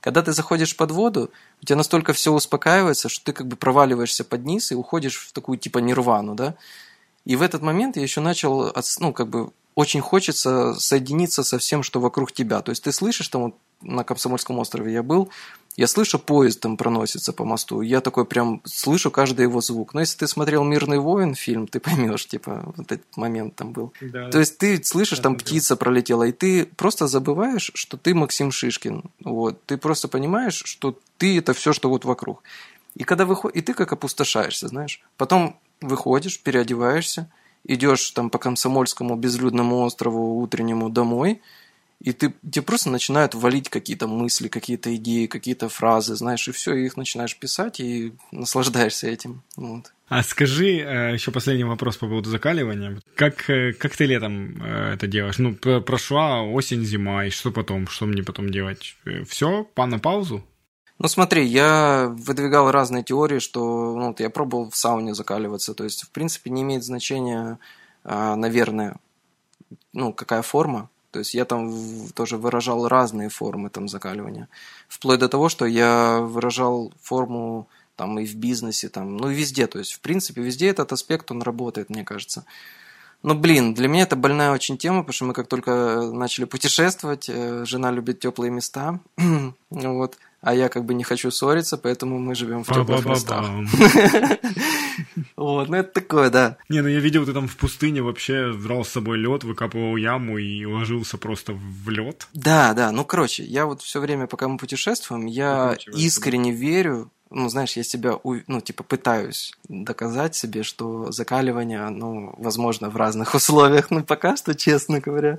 Когда 0.00 0.22
ты 0.22 0.32
заходишь 0.32 0.76
под 0.76 0.92
воду, 0.92 1.30
у 1.60 1.66
тебя 1.66 1.74
настолько 1.74 2.12
все 2.12 2.32
успокаивается, 2.32 3.08
что 3.08 3.24
ты 3.24 3.32
как 3.32 3.48
бы 3.48 3.56
проваливаешься 3.56 4.22
под 4.22 4.44
низ 4.44 4.70
и 4.70 4.76
уходишь 4.76 5.16
в 5.16 5.32
такую 5.32 5.58
типа 5.58 5.78
нирвану, 5.78 6.36
да. 6.36 6.54
И 7.24 7.34
в 7.34 7.42
этот 7.42 7.60
момент 7.60 7.96
я 7.96 8.02
еще 8.02 8.20
начал, 8.20 8.72
ну, 9.00 9.12
как 9.12 9.28
бы, 9.30 9.50
очень 9.74 10.00
хочется 10.00 10.74
соединиться 10.74 11.42
со 11.42 11.58
всем, 11.58 11.82
что 11.82 11.98
вокруг 11.98 12.30
тебя. 12.30 12.60
То 12.60 12.70
есть 12.70 12.84
ты 12.84 12.92
слышишь, 12.92 13.28
там 13.28 13.42
вот 13.42 13.54
на 13.80 14.04
Комсомольском 14.04 14.60
острове 14.60 14.92
я 14.92 15.02
был, 15.02 15.28
Я 15.80 15.86
слышу, 15.86 16.18
поезд 16.18 16.60
там 16.60 16.76
проносится 16.76 17.32
по 17.32 17.46
мосту. 17.46 17.80
Я 17.80 18.02
такой 18.02 18.26
прям 18.26 18.60
слышу 18.66 19.10
каждый 19.10 19.44
его 19.44 19.62
звук. 19.62 19.94
Но 19.94 20.00
если 20.00 20.18
ты 20.18 20.26
смотрел 20.26 20.62
«Мирный 20.62 20.98
воин» 20.98 21.34
фильм, 21.34 21.66
ты 21.66 21.80
поймешь, 21.80 22.28
типа, 22.28 22.74
вот 22.76 22.92
этот 22.92 23.16
момент 23.16 23.56
там 23.56 23.72
был. 23.72 23.94
Да, 24.02 24.28
То 24.28 24.40
есть 24.40 24.58
ты 24.58 24.84
слышишь, 24.84 25.20
да, 25.20 25.22
там 25.22 25.36
птица 25.36 25.76
пролетела, 25.76 26.24
и 26.24 26.32
ты 26.32 26.66
просто 26.66 27.06
забываешь, 27.06 27.70
что 27.72 27.96
ты 27.96 28.14
Максим 28.14 28.52
Шишкин. 28.52 29.04
Вот. 29.24 29.64
Ты 29.64 29.78
просто 29.78 30.08
понимаешь, 30.08 30.60
что 30.66 30.98
ты 31.16 31.38
это 31.38 31.54
все, 31.54 31.72
что 31.72 31.88
вот 31.88 32.04
вокруг. 32.04 32.42
И 32.94 33.04
когда 33.04 33.24
выходишь, 33.24 33.56
и 33.56 33.62
ты 33.62 33.72
как 33.72 33.90
опустошаешься, 33.90 34.68
знаешь. 34.68 35.00
Потом 35.16 35.56
выходишь, 35.80 36.42
переодеваешься, 36.42 37.30
идешь 37.64 38.10
там 38.10 38.28
по 38.28 38.36
Комсомольскому 38.38 39.16
безлюдному 39.16 39.78
острову 39.78 40.42
утреннему 40.42 40.90
домой– 40.90 41.40
и 42.00 42.12
ты, 42.12 42.34
тебе 42.50 42.62
просто 42.62 42.88
начинают 42.90 43.34
валить 43.34 43.68
какие-то 43.68 44.06
мысли, 44.06 44.48
какие-то 44.48 44.94
идеи, 44.96 45.26
какие-то 45.26 45.68
фразы, 45.68 46.16
знаешь, 46.16 46.48
и 46.48 46.52
все, 46.52 46.74
и 46.74 46.86
их 46.86 46.96
начинаешь 46.96 47.36
писать, 47.36 47.78
и 47.78 48.14
наслаждаешься 48.32 49.06
этим. 49.06 49.42
Вот. 49.56 49.92
А 50.08 50.22
скажи 50.22 50.78
э, 50.78 51.12
еще 51.12 51.30
последний 51.30 51.64
вопрос 51.64 51.98
по 51.98 52.06
поводу 52.06 52.30
закаливания. 52.30 53.00
Как, 53.14 53.48
э, 53.50 53.74
как 53.74 53.94
ты 53.96 54.06
летом 54.06 54.62
э, 54.62 54.94
это 54.94 55.06
делаешь? 55.06 55.38
Ну, 55.38 55.54
прошла 55.54 56.42
осень, 56.42 56.84
зима, 56.84 57.26
и 57.26 57.30
что 57.30 57.50
потом? 57.50 57.86
Что 57.86 58.06
мне 58.06 58.22
потом 58.22 58.50
делать? 58.50 58.96
Все, 59.28 59.64
по 59.74 59.84
на 59.84 59.98
паузу? 59.98 60.42
Ну 60.98 61.08
смотри, 61.08 61.46
я 61.46 62.08
выдвигал 62.10 62.70
разные 62.70 63.02
теории, 63.02 63.38
что 63.38 63.94
ну, 63.94 64.14
я 64.18 64.30
пробовал 64.30 64.70
в 64.70 64.76
сауне 64.76 65.14
закаливаться. 65.14 65.74
То 65.74 65.84
есть, 65.84 66.02
в 66.02 66.10
принципе, 66.10 66.50
не 66.50 66.62
имеет 66.62 66.84
значения, 66.84 67.58
а, 68.04 68.36
наверное, 68.36 68.96
ну, 69.94 70.12
какая 70.12 70.42
форма. 70.42 70.90
То 71.10 71.18
есть 71.18 71.34
я 71.34 71.44
там 71.44 71.72
тоже 72.14 72.36
выражал 72.36 72.88
разные 72.88 73.28
формы 73.28 73.70
там 73.70 73.88
закаливания. 73.88 74.48
Вплоть 74.88 75.18
до 75.18 75.28
того, 75.28 75.48
что 75.48 75.66
я 75.66 76.20
выражал 76.20 76.92
форму 77.02 77.68
там 77.96 78.18
и 78.18 78.26
в 78.26 78.34
бизнесе, 78.36 78.88
там, 78.88 79.16
ну 79.16 79.30
и 79.30 79.34
везде. 79.34 79.66
То 79.66 79.78
есть, 79.78 79.92
в 79.92 80.00
принципе, 80.00 80.40
везде 80.40 80.68
этот 80.68 80.92
аспект, 80.92 81.30
он 81.30 81.42
работает, 81.42 81.90
мне 81.90 82.04
кажется. 82.04 82.44
Но, 83.22 83.34
блин, 83.34 83.74
для 83.74 83.88
меня 83.88 84.04
это 84.04 84.16
больная 84.16 84.52
очень 84.52 84.78
тема, 84.78 85.00
потому 85.00 85.12
что 85.12 85.24
мы 85.26 85.34
как 85.34 85.46
только 85.46 86.10
начали 86.10 86.46
путешествовать, 86.46 87.28
э, 87.28 87.64
жена 87.66 87.90
любит 87.90 88.20
теплые 88.20 88.50
места, 88.50 88.98
вот, 89.70 90.16
а 90.40 90.54
я 90.54 90.68
как 90.68 90.84
бы 90.84 90.94
не 90.94 91.04
хочу 91.04 91.30
ссориться, 91.30 91.76
поэтому 91.76 92.18
мы 92.18 92.34
живем 92.34 92.64
в 92.64 92.68
теплых 92.68 93.04
местах. 93.06 93.46
Вот, 95.36 95.68
ну 95.68 95.76
это 95.76 95.92
такое, 95.92 96.30
да. 96.30 96.58
Не, 96.68 96.82
ну 96.82 96.88
я 96.88 97.00
видел, 97.00 97.24
ты 97.24 97.32
там 97.32 97.48
в 97.48 97.56
пустыне 97.56 98.02
вообще 98.02 98.52
брал 98.52 98.84
с 98.84 98.88
собой 98.88 99.18
лед, 99.18 99.44
выкапывал 99.44 99.96
яму 99.96 100.38
и 100.38 100.64
ложился 100.66 101.16
просто 101.16 101.54
в 101.54 101.88
лед. 101.88 102.28
Да, 102.34 102.74
да, 102.74 102.92
ну 102.92 103.04
короче, 103.04 103.44
я 103.44 103.66
вот 103.66 103.80
все 103.82 104.00
время, 104.00 104.26
пока 104.26 104.48
мы 104.48 104.58
путешествуем, 104.58 105.26
я 105.26 105.76
искренне 105.94 106.52
верю, 106.52 107.10
ну, 107.30 107.48
знаешь, 107.48 107.76
я 107.76 107.84
себя, 107.84 108.18
ну, 108.24 108.60
типа, 108.60 108.82
пытаюсь 108.82 109.54
доказать 109.68 110.34
себе, 110.34 110.64
что 110.64 111.12
закаливание, 111.12 111.88
ну, 111.88 112.34
возможно, 112.36 112.90
в 112.90 112.96
разных 112.96 113.34
условиях, 113.34 113.90
ну, 113.90 114.02
пока 114.02 114.36
что, 114.36 114.54
честно 114.54 115.00
говоря, 115.00 115.38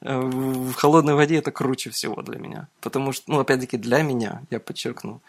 в 0.00 0.72
холодной 0.74 1.14
воде 1.14 1.36
это 1.36 1.50
круче 1.50 1.90
всего 1.90 2.22
для 2.22 2.38
меня. 2.38 2.68
Потому 2.80 3.12
что, 3.12 3.30
ну, 3.30 3.40
опять-таки, 3.40 3.76
для 3.76 4.02
меня, 4.02 4.42
я 4.50 4.60
подчеркну, 4.60 5.20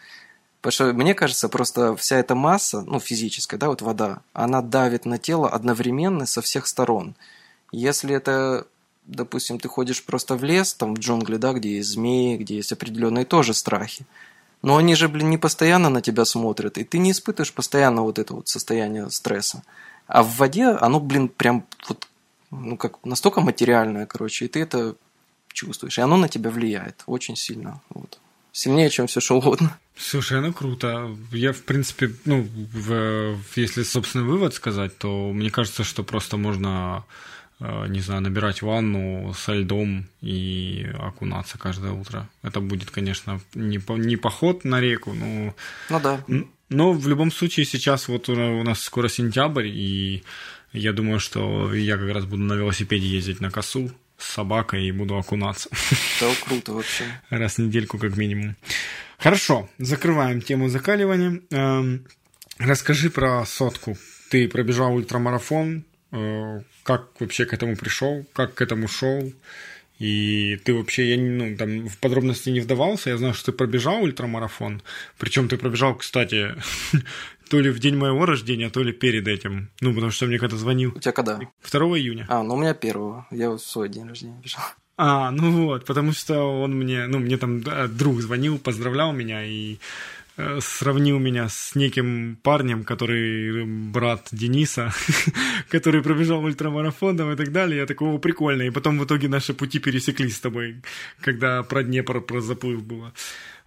Потому 0.60 0.72
что 0.72 0.92
мне 0.92 1.14
кажется, 1.14 1.48
просто 1.48 1.96
вся 1.96 2.18
эта 2.18 2.34
масса, 2.34 2.82
ну, 2.82 3.00
физическая, 3.00 3.58
да, 3.58 3.68
вот 3.68 3.80
вода, 3.80 4.20
она 4.34 4.60
давит 4.60 5.06
на 5.06 5.16
тело 5.16 5.48
одновременно 5.48 6.26
со 6.26 6.42
всех 6.42 6.66
сторон. 6.66 7.14
Если 7.72 8.14
это, 8.14 8.66
допустим, 9.06 9.58
ты 9.58 9.68
ходишь 9.68 10.04
просто 10.04 10.36
в 10.36 10.44
лес, 10.44 10.74
там, 10.74 10.94
в 10.94 10.98
джунгли, 10.98 11.36
да, 11.36 11.54
где 11.54 11.76
есть 11.76 11.88
змеи, 11.88 12.36
где 12.36 12.56
есть 12.56 12.72
определенные 12.72 13.24
тоже 13.24 13.54
страхи, 13.54 14.04
но 14.60 14.76
они 14.76 14.94
же, 14.96 15.08
блин, 15.08 15.30
не 15.30 15.38
постоянно 15.38 15.88
на 15.88 16.02
тебя 16.02 16.26
смотрят, 16.26 16.76
и 16.76 16.84
ты 16.84 16.98
не 16.98 17.12
испытываешь 17.12 17.54
постоянно 17.54 18.02
вот 18.02 18.18
это 18.18 18.34
вот 18.34 18.48
состояние 18.48 19.10
стресса. 19.10 19.62
А 20.06 20.22
в 20.22 20.36
воде 20.36 20.66
оно, 20.66 21.00
блин, 21.00 21.28
прям 21.28 21.64
вот, 21.88 22.06
ну, 22.50 22.76
как 22.76 23.04
настолько 23.04 23.40
материальное, 23.40 24.06
короче, 24.06 24.44
и 24.44 24.48
ты 24.48 24.60
это 24.60 24.96
чувствуешь, 25.52 25.98
и 25.98 26.02
оно 26.02 26.16
на 26.16 26.28
тебя 26.28 26.50
влияет 26.50 27.02
очень 27.06 27.36
сильно, 27.36 27.80
вот. 27.90 28.18
Сильнее, 28.52 28.90
чем 28.90 29.06
все 29.06 29.20
что 29.20 29.36
угодно. 29.36 29.78
Слушай, 29.96 30.40
ну 30.40 30.52
круто. 30.52 31.16
Я, 31.30 31.52
в 31.52 31.62
принципе, 31.62 32.10
ну, 32.24 32.48
в, 32.72 33.38
если 33.54 33.84
собственный 33.84 34.24
вывод 34.24 34.54
сказать, 34.54 34.98
то 34.98 35.32
мне 35.32 35.50
кажется, 35.50 35.84
что 35.84 36.02
просто 36.02 36.36
можно, 36.36 37.04
э, 37.60 37.86
не 37.88 38.00
знаю, 38.00 38.22
набирать 38.22 38.62
ванну 38.62 39.32
со 39.34 39.52
льдом 39.52 40.08
и 40.20 40.90
окунаться 40.98 41.58
каждое 41.58 41.92
утро. 41.92 42.28
Это 42.42 42.60
будет, 42.60 42.90
конечно, 42.90 43.40
не, 43.54 43.78
по, 43.78 43.92
не 43.92 44.16
поход 44.16 44.64
на 44.64 44.80
реку, 44.80 45.12
но... 45.12 45.54
Ну 45.88 46.00
да. 46.00 46.24
Но 46.70 46.92
в 46.92 47.06
любом 47.06 47.30
случае 47.30 47.66
сейчас 47.66 48.08
вот 48.08 48.28
у 48.28 48.62
нас 48.64 48.80
скоро 48.80 49.08
сентябрь, 49.08 49.66
и 49.66 50.24
я 50.72 50.92
думаю, 50.92 51.20
что 51.20 51.74
я 51.74 51.96
как 51.96 52.10
раз 52.10 52.24
буду 52.24 52.42
на 52.42 52.54
велосипеде 52.54 53.06
ездить 53.06 53.40
на 53.40 53.50
косу 53.50 53.90
с 54.18 54.26
собакой 54.34 54.86
и 54.86 54.92
буду 54.92 55.16
окунаться. 55.16 55.68
Да, 56.20 56.30
круто 56.44 56.72
вообще. 56.72 57.04
Раз 57.30 57.56
в 57.56 57.58
недельку 57.58 57.98
как 57.98 58.16
минимум. 58.16 58.56
Хорошо, 59.18 59.68
закрываем 59.78 60.40
тему 60.40 60.68
закаливания. 60.68 61.40
Эм, 61.50 62.06
расскажи 62.58 63.10
про 63.10 63.44
сотку. 63.46 63.96
Ты 64.30 64.48
пробежал 64.48 64.94
ультрамарафон. 64.94 65.84
Э, 66.12 66.60
как 66.84 67.20
вообще 67.20 67.44
к 67.44 67.52
этому 67.52 67.76
пришел? 67.76 68.26
Как 68.32 68.54
к 68.54 68.62
этому 68.62 68.88
шел? 68.88 69.32
И 70.00 70.56
ты 70.64 70.72
вообще, 70.72 71.14
я 71.14 71.20
ну, 71.20 71.54
там 71.56 71.86
в 71.86 71.98
подробности 71.98 72.48
не 72.48 72.60
вдавался, 72.60 73.10
я 73.10 73.18
знаю, 73.18 73.34
что 73.34 73.52
ты 73.52 73.58
пробежал 73.58 74.02
ультрамарафон. 74.02 74.82
Причем 75.18 75.46
ты 75.46 75.58
пробежал, 75.58 75.94
кстати, 75.94 76.54
то 77.50 77.58
ли 77.58 77.70
в 77.70 77.80
день 77.80 77.96
моего 77.96 78.26
рождения, 78.26 78.70
то 78.70 78.80
ли 78.80 78.92
перед 78.92 79.26
этим. 79.26 79.70
Ну, 79.80 79.92
потому 79.92 80.12
что 80.12 80.26
мне 80.26 80.38
когда 80.38 80.56
звонил. 80.56 80.92
У 80.94 81.00
тебя 81.00 81.12
когда? 81.12 81.40
2 81.70 81.80
июня. 81.98 82.24
А, 82.28 82.44
ну 82.44 82.54
у 82.54 82.56
меня 82.56 82.74
первого. 82.74 83.26
Я 83.32 83.50
в 83.50 83.58
свой 83.58 83.88
день 83.88 84.06
рождения 84.08 84.40
бежал. 84.40 84.62
А, 84.96 85.32
ну 85.32 85.66
вот, 85.66 85.84
потому 85.84 86.12
что 86.12 86.42
он 86.42 86.74
мне, 86.76 87.06
ну, 87.08 87.18
мне 87.18 87.38
там 87.38 87.60
да, 87.62 87.88
друг 87.88 88.20
звонил, 88.20 88.58
поздравлял 88.58 89.12
меня 89.12 89.44
и 89.44 89.78
э, 90.36 90.60
сравнил 90.60 91.18
меня 91.18 91.48
с 91.48 91.74
неким 91.74 92.38
парнем, 92.42 92.84
который 92.84 93.64
брат 93.64 94.28
Дениса, 94.30 94.92
который 95.70 96.02
пробежал 96.02 96.44
ультрамарафоном 96.44 97.32
и 97.32 97.36
так 97.36 97.50
далее. 97.50 97.80
Я 97.80 97.86
такого 97.86 98.18
прикольно. 98.18 98.62
И 98.62 98.70
потом 98.70 98.98
в 98.98 99.04
итоге 99.04 99.28
наши 99.28 99.54
пути 99.54 99.80
пересеклись 99.80 100.36
с 100.36 100.40
тобой, 100.40 100.82
когда 101.20 101.64
про 101.64 101.82
Днепр, 101.82 102.20
про 102.20 102.40
заплыв 102.40 102.84
было. 102.84 103.12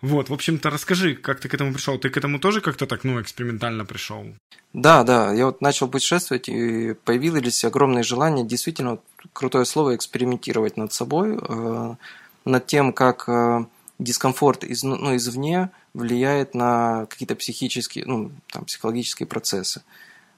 Вот, 0.04 0.28
в 0.28 0.34
общем-то, 0.34 0.70
расскажи, 0.70 1.16
как 1.16 1.40
ты 1.40 1.48
к 1.48 1.54
этому 1.54 1.72
пришел? 1.72 1.98
Ты 1.98 2.10
к 2.10 2.18
этому 2.18 2.38
тоже 2.38 2.60
как-то 2.60 2.86
так, 2.88 3.06
ну, 3.06 3.22
экспериментально 3.22 3.86
пришел? 3.86 4.26
Да, 4.74 5.04
да, 5.04 5.32
я 5.32 5.46
вот 5.46 5.62
начал 5.62 5.88
путешествовать, 5.88 6.50
и 6.50 6.94
появилось 7.06 7.64
огромное 7.64 8.04
желание 8.04 8.46
действительно, 8.46 9.00
крутое 9.32 9.64
слово, 9.64 9.96
экспериментировать 9.96 10.76
над 10.76 10.92
собой, 10.92 11.40
э, 11.42 11.96
над 12.44 12.68
тем, 12.68 12.92
как 12.92 13.30
э, 13.30 13.64
дискомфорт 13.98 14.66
из, 14.66 14.84
ну, 14.84 15.16
извне 15.16 15.70
влияет 15.94 16.54
на 16.54 17.06
какие-то 17.06 17.36
психические, 17.36 18.06
ну, 18.06 18.34
там, 18.52 18.66
психологические 18.66 19.26
процессы. 19.26 19.84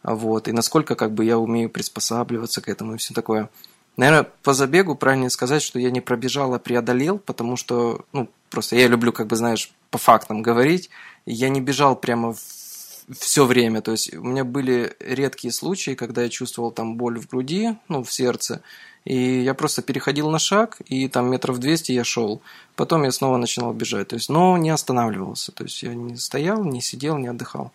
Вот, 0.03 0.47
и 0.47 0.51
насколько 0.51 0.93
как 0.93 1.11
бы 1.11 1.25
я 1.25 1.39
умею 1.39 1.71
приспосабливаться 1.71 2.61
к 2.61 2.69
этому 2.69 2.93
и 2.93 2.97
все 2.97 3.15
такое. 3.15 3.49
Наверное, 3.97 4.29
по 4.43 4.53
забегу 4.53 4.95
правильнее 4.95 5.29
сказать, 5.29 5.61
что 5.61 5.79
я 5.79 5.91
не 5.91 6.01
пробежал, 6.01 6.53
а 6.53 6.59
преодолел, 6.59 7.17
потому 7.17 7.55
что, 7.55 8.05
ну, 8.13 8.29
просто 8.49 8.75
я 8.75 8.87
люблю, 8.87 9.11
как 9.13 9.27
бы, 9.27 9.35
знаешь, 9.35 9.71
по 9.89 9.97
фактам 9.97 10.41
говорить. 10.41 10.89
Я 11.25 11.49
не 11.49 11.61
бежал 11.61 11.95
прямо 11.95 12.33
в 12.33 12.39
все 13.13 13.45
время. 13.45 13.81
То 13.81 13.91
есть 13.91 14.13
у 14.13 14.23
меня 14.23 14.43
были 14.43 14.95
редкие 14.99 15.51
случаи, 15.51 15.95
когда 15.95 16.23
я 16.23 16.29
чувствовал 16.29 16.71
там 16.71 16.95
боль 16.95 17.19
в 17.19 17.27
груди, 17.29 17.75
ну, 17.87 18.03
в 18.03 18.11
сердце, 18.11 18.61
и 19.03 19.41
я 19.41 19.53
просто 19.53 19.81
переходил 19.81 20.29
на 20.31 20.39
шаг, 20.39 20.77
и 20.87 21.07
там 21.07 21.29
метров 21.29 21.59
200 21.59 21.91
я 21.91 22.03
шел. 22.03 22.41
Потом 22.75 23.03
я 23.03 23.11
снова 23.11 23.37
начинал 23.37 23.71
бежать. 23.73 24.07
То 24.07 24.15
есть, 24.15 24.29
но 24.29 24.57
не 24.57 24.71
останавливался. 24.71 25.51
То 25.51 25.63
есть 25.63 25.83
я 25.83 25.93
не 25.93 26.17
стоял, 26.17 26.63
не 26.63 26.81
сидел, 26.81 27.17
не 27.17 27.27
отдыхал. 27.27 27.71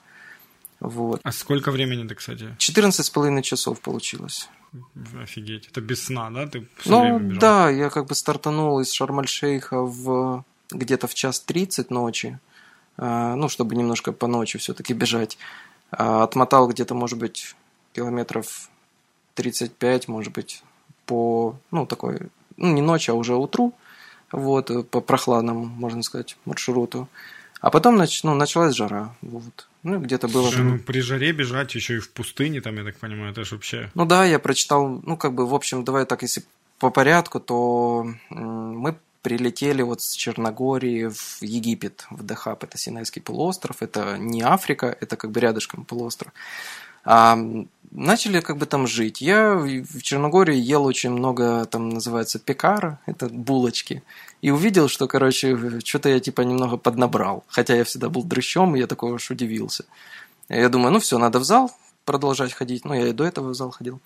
Вот. 0.81 1.21
А 1.23 1.31
сколько 1.31 1.71
времени 1.71 2.09
ты, 2.09 2.15
кстати? 2.17 2.57
14 2.59 3.07
с 3.07 3.11
половиной 3.11 3.43
часов 3.43 3.81
получилось. 3.81 4.49
Офигеть. 5.21 5.69
Это 5.69 5.81
без 5.81 6.05
сна, 6.05 6.31
да? 6.31 6.47
Ты 6.47 6.69
ну, 6.87 7.19
да, 7.39 7.69
я 7.71 7.91
как 7.91 8.07
бы 8.07 8.15
стартанул 8.15 8.81
из 8.81 8.93
Шарм-Аль-Шейха 8.93 9.83
в 9.83 10.45
где-то 10.71 11.07
в 11.07 11.15
час 11.15 11.41
30 11.41 11.91
ночи. 11.91 12.39
А, 12.97 13.35
ну, 13.35 13.49
чтобы 13.49 13.75
немножко 13.77 14.13
по 14.13 14.27
ночи 14.27 14.59
все-таки 14.59 14.93
бежать. 14.93 15.39
А, 15.91 16.23
отмотал 16.23 16.69
где-то, 16.69 16.95
может 16.95 17.19
быть, 17.19 17.57
километров 17.95 18.69
35, 19.35 20.09
может 20.09 20.33
быть, 20.33 20.63
по, 21.07 21.57
ну, 21.71 21.87
такой, 21.87 22.29
ну, 22.57 22.73
не 22.73 22.83
ночи, 22.83 23.11
а 23.11 23.15
уже 23.15 23.35
утру, 23.35 23.75
вот, 24.31 24.91
по 24.91 25.01
прохладному, 25.01 25.65
можно 25.65 26.03
сказать, 26.03 26.37
маршруту. 26.45 27.09
А 27.61 27.71
потом 27.71 27.97
нач, 27.97 28.23
ну, 28.25 28.35
началась 28.35 28.75
жара, 28.75 29.15
вот. 29.21 29.69
Ну, 29.83 29.99
где-то 29.99 30.29
было... 30.29 30.51
Ну, 30.57 30.79
при 30.79 31.01
жаре 31.01 31.33
бежать 31.33 31.75
еще 31.75 31.97
и 31.97 31.99
в 31.99 32.11
пустыне, 32.11 32.61
там, 32.61 32.77
я 32.77 32.85
так 32.85 32.97
понимаю, 32.97 33.33
это 33.33 33.45
же 33.45 33.55
вообще... 33.55 33.91
Ну 33.95 34.07
да, 34.07 34.25
я 34.25 34.39
прочитал, 34.39 34.89
ну, 34.89 35.17
как 35.17 35.35
бы, 35.35 35.47
в 35.47 35.55
общем, 35.55 35.85
давай 35.85 36.07
так, 36.07 36.23
если 36.23 36.43
по 36.79 36.91
порядку, 36.91 37.39
то 37.41 38.07
мы 38.31 38.97
прилетели 39.23 39.83
вот 39.83 40.01
с 40.01 40.13
Черногории 40.15 41.11
в 41.11 41.43
Египет, 41.43 42.07
в 42.11 42.23
Дахаб, 42.23 42.65
это 42.65 42.79
Синайский 42.79 43.21
полуостров, 43.21 43.83
это 43.83 44.17
не 44.17 44.41
Африка, 44.41 44.97
это 44.99 45.17
как 45.17 45.31
бы 45.31 45.41
рядышком 45.41 45.85
полуостров. 45.85 46.33
А, 47.05 47.39
начали 47.91 48.41
как 48.41 48.57
бы 48.57 48.67
там 48.67 48.87
жить. 48.87 49.21
Я 49.21 49.55
в 49.55 50.03
Черногории 50.03 50.57
ел 50.57 50.85
очень 50.85 51.11
много, 51.11 51.65
там 51.67 51.89
называется 51.89 52.39
пекара, 52.39 53.01
это 53.07 53.29
булочки. 53.29 54.03
И 54.43 54.51
увидел, 54.51 54.89
что, 54.89 55.07
короче, 55.07 55.81
что-то 55.85 56.09
я 56.09 56.21
типа 56.21 56.43
немного 56.43 56.77
поднабрал. 56.77 57.45
Хотя 57.49 57.75
я 57.75 57.85
всегда 57.85 58.09
был 58.09 58.25
дрыщом, 58.25 58.77
и 58.77 58.81
я 58.81 58.87
такой 58.87 59.13
уж 59.13 59.31
удивился. 59.31 59.85
Я 60.49 60.69
думаю, 60.69 60.93
ну 60.93 61.01
все, 61.01 61.19
надо 61.19 61.39
в 61.39 61.45
зал 61.45 61.71
продолжать 62.05 62.53
ходить. 62.53 62.85
Ну, 62.85 62.95
я 62.95 63.09
и 63.09 63.13
до 63.13 63.25
этого 63.25 63.51
в 63.51 63.55
зал 63.55 63.71
ходил. 63.71 64.01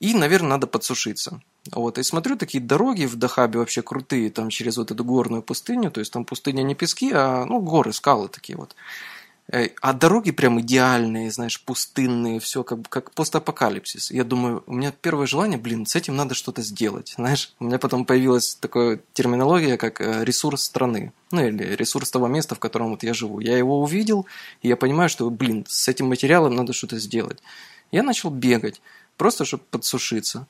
И, 0.00 0.14
наверное, 0.14 0.50
надо 0.50 0.66
подсушиться. 0.66 1.40
Вот, 1.72 1.98
и 1.98 2.02
смотрю, 2.02 2.36
такие 2.36 2.62
дороги 2.62 3.06
в 3.06 3.16
Дахабе 3.16 3.58
вообще 3.58 3.82
крутые, 3.82 4.30
там 4.30 4.50
через 4.50 4.76
вот 4.76 4.90
эту 4.90 5.04
горную 5.04 5.42
пустыню, 5.42 5.90
то 5.90 6.00
есть 6.00 6.12
там 6.12 6.24
пустыня 6.24 6.62
не 6.62 6.74
пески, 6.74 7.10
а, 7.12 7.44
ну, 7.44 7.60
горы, 7.60 7.92
скалы 7.92 8.28
такие 8.28 8.56
вот. 8.56 8.76
Э, 9.52 9.68
а 9.80 9.92
дороги 9.92 10.32
прям 10.32 10.60
идеальные, 10.60 11.30
знаешь, 11.30 11.62
пустынные, 11.62 12.40
все 12.40 12.64
как, 12.64 12.88
как 12.88 13.12
постапокалипсис. 13.12 14.10
Я 14.10 14.24
думаю, 14.24 14.64
у 14.66 14.74
меня 14.74 14.92
первое 14.92 15.26
желание, 15.26 15.58
блин, 15.58 15.86
с 15.86 15.94
этим 15.94 16.16
надо 16.16 16.34
что-то 16.34 16.62
сделать. 16.62 17.14
Знаешь, 17.16 17.54
у 17.60 17.64
меня 17.64 17.78
потом 17.78 18.04
появилась 18.04 18.56
такая 18.56 19.00
терминология, 19.12 19.76
как 19.76 20.00
э, 20.00 20.24
ресурс 20.24 20.62
страны. 20.62 21.12
Ну, 21.30 21.46
или 21.46 21.74
ресурс 21.76 22.10
того 22.10 22.26
места, 22.26 22.54
в 22.54 22.58
котором 22.58 22.90
вот 22.90 23.02
я 23.02 23.14
живу. 23.14 23.40
Я 23.40 23.56
его 23.56 23.80
увидел, 23.80 24.26
и 24.62 24.68
я 24.68 24.76
понимаю, 24.76 25.08
что, 25.08 25.28
блин, 25.30 25.64
с 25.68 25.88
этим 25.88 26.08
материалом 26.08 26.54
надо 26.54 26.72
что-то 26.72 26.98
сделать. 26.98 27.38
Я 27.92 28.02
начал 28.02 28.30
бегать, 28.30 28.80
просто 29.16 29.44
чтобы 29.44 29.62
подсушиться. 29.70 30.46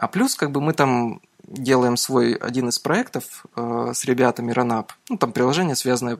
А 0.00 0.08
плюс, 0.08 0.34
как 0.34 0.50
бы 0.52 0.60
мы 0.60 0.72
там 0.72 1.20
делаем 1.48 1.96
свой 1.96 2.34
один 2.34 2.68
из 2.68 2.78
проектов 2.78 3.46
э, 3.56 3.92
с 3.94 4.04
ребятами 4.04 4.52
Ранап. 4.52 4.92
Ну, 5.08 5.16
там 5.16 5.32
приложение 5.32 5.76
связанное, 5.76 6.18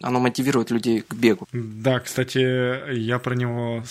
оно 0.00 0.20
мотивирует 0.20 0.70
людей 0.70 1.00
к 1.00 1.14
бегу. 1.14 1.48
Да, 1.52 2.00
кстати, 2.00 2.92
я 2.94 3.18
про 3.18 3.34
него 3.34 3.82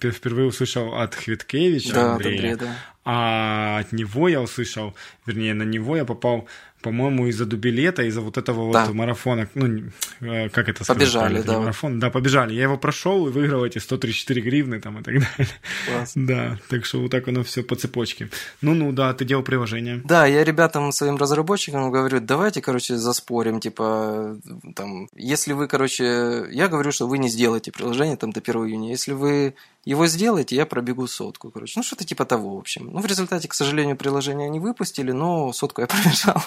впервые 0.00 0.46
услышал 0.46 0.94
от 0.94 1.14
Хвиткевича 1.14 1.94
да, 1.94 2.12
Андрея, 2.12 2.34
Андрея, 2.34 2.56
да. 2.56 2.76
а 3.04 3.78
от 3.80 3.92
него 3.92 4.28
я 4.28 4.40
услышал, 4.40 4.94
вернее, 5.26 5.54
на 5.54 5.64
него 5.64 5.96
я 5.96 6.04
попал 6.04 6.46
по-моему, 6.82 7.26
из-за 7.26 7.46
дубилета, 7.46 8.02
из-за 8.02 8.20
вот 8.20 8.38
этого 8.38 8.72
да. 8.72 8.86
вот 8.86 8.94
марафона, 8.94 9.48
ну, 9.54 9.82
э, 10.20 10.48
как 10.48 10.68
это 10.68 10.84
сказать? 10.84 10.98
Побежали, 11.00 11.42
да. 11.42 11.58
Марафон. 11.60 11.98
Да, 12.00 12.10
побежали. 12.10 12.54
Я 12.54 12.62
его 12.62 12.78
прошел 12.78 13.26
и 13.28 13.30
выиграл 13.30 13.64
эти 13.64 13.78
134 13.78 14.42
гривны 14.42 14.80
там 14.80 14.98
и 14.98 15.02
так 15.02 15.14
далее. 15.14 15.48
Класс. 15.86 16.12
Да, 16.14 16.58
так 16.68 16.84
что 16.84 17.00
вот 17.00 17.10
так 17.10 17.28
оно 17.28 17.42
все 17.42 17.62
по 17.62 17.76
цепочке. 17.76 18.30
Ну-ну, 18.62 18.92
да, 18.92 19.12
ты 19.14 19.24
делал 19.24 19.42
приложение. 19.42 20.00
Да, 20.04 20.26
я 20.26 20.44
ребятам, 20.44 20.92
своим 20.92 21.16
разработчикам 21.16 21.90
говорю, 21.90 22.20
давайте, 22.20 22.60
короче, 22.62 22.96
заспорим, 22.96 23.60
типа, 23.60 24.38
там, 24.74 25.08
если 25.14 25.52
вы, 25.52 25.68
короче, 25.68 26.46
я 26.50 26.68
говорю, 26.68 26.92
что 26.92 27.06
вы 27.06 27.18
не 27.18 27.28
сделаете 27.28 27.72
приложение 27.72 28.16
там 28.16 28.32
до 28.32 28.40
1 28.40 28.54
июня, 28.66 28.90
если 28.90 29.12
вы 29.12 29.54
его 29.84 30.06
сделаете, 30.06 30.56
я 30.56 30.66
пробегу 30.66 31.06
сотку, 31.06 31.50
короче. 31.50 31.74
Ну, 31.76 31.82
что-то 31.82 32.04
типа 32.04 32.24
того, 32.24 32.56
в 32.56 32.58
общем. 32.58 32.90
Ну, 32.92 33.00
в 33.00 33.06
результате, 33.06 33.48
к 33.48 33.54
сожалению, 33.54 33.96
приложение 33.96 34.48
не 34.50 34.60
выпустили, 34.60 35.12
но 35.12 35.52
сотку 35.52 35.80
я 35.80 35.86
пробежал. 35.88 36.42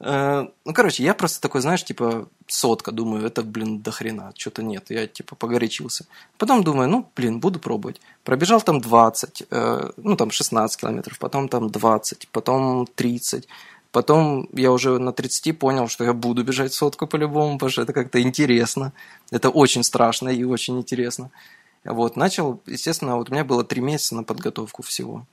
Э, 0.00 0.46
ну, 0.64 0.72
короче, 0.72 1.04
я 1.04 1.14
просто 1.14 1.40
такой, 1.40 1.60
знаешь, 1.60 1.84
типа, 1.84 2.28
сотка, 2.46 2.90
думаю, 2.90 3.26
это, 3.26 3.42
блин, 3.42 3.80
до 3.82 3.90
хрена, 3.90 4.32
что-то 4.36 4.62
нет, 4.62 4.86
я, 4.90 5.06
типа, 5.06 5.36
погорячился. 5.36 6.06
Потом 6.38 6.64
думаю, 6.64 6.88
ну, 6.88 7.10
блин, 7.14 7.40
буду 7.40 7.60
пробовать. 7.60 8.00
Пробежал 8.24 8.60
там 8.60 8.80
20, 8.80 9.42
э, 9.50 9.90
ну, 9.96 10.16
там 10.16 10.30
16 10.30 10.80
километров, 10.80 11.18
потом 11.18 11.48
там 11.48 11.70
20, 11.70 12.28
потом 12.32 12.86
30. 12.86 13.48
Потом 13.92 14.48
я 14.54 14.72
уже 14.72 14.98
на 14.98 15.12
30 15.12 15.58
понял, 15.58 15.86
что 15.86 16.04
я 16.04 16.14
буду 16.14 16.42
бежать 16.42 16.72
сотку 16.72 17.06
по-любому, 17.06 17.58
потому 17.58 17.70
что 17.70 17.82
это 17.82 17.92
как-то 17.92 18.22
интересно. 18.22 18.92
Это 19.30 19.50
очень 19.50 19.84
страшно 19.84 20.30
и 20.30 20.44
очень 20.44 20.78
интересно. 20.78 21.30
Вот, 21.84 22.16
начал, 22.16 22.60
естественно, 22.66 23.16
вот 23.16 23.30
у 23.30 23.32
меня 23.32 23.44
было 23.44 23.64
три 23.64 23.80
месяца 23.80 24.14
на 24.14 24.24
подготовку 24.24 24.82
всего. 24.82 25.26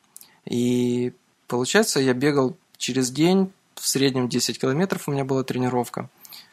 И 0.45 1.13
получается, 1.47 1.99
я 1.99 2.13
бегал 2.13 2.55
через 2.77 3.11
день, 3.11 3.51
в 3.75 3.87
среднем 3.87 4.27
10 4.27 4.59
километров 4.59 5.07
у 5.07 5.11
меня 5.11 5.23
была 5.23 5.43
тренировка. 5.43 6.09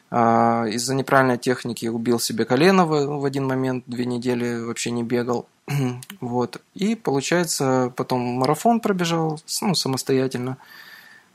А, 0.09 0.65
из-за 0.67 0.95
неправильной 0.95 1.37
техники 1.37 1.87
убил 1.87 2.19
себе 2.19 2.45
колено 2.45 2.85
в, 2.85 3.25
один 3.25 3.45
момент, 3.45 3.83
две 3.87 4.05
недели 4.05 4.61
вообще 4.61 4.91
не 4.91 5.03
бегал. 5.03 5.47
вот. 6.21 6.61
И 6.75 6.95
получается, 6.95 7.91
потом 7.95 8.21
марафон 8.21 8.79
пробежал 8.79 9.39
ну, 9.61 9.75
самостоятельно. 9.75 10.57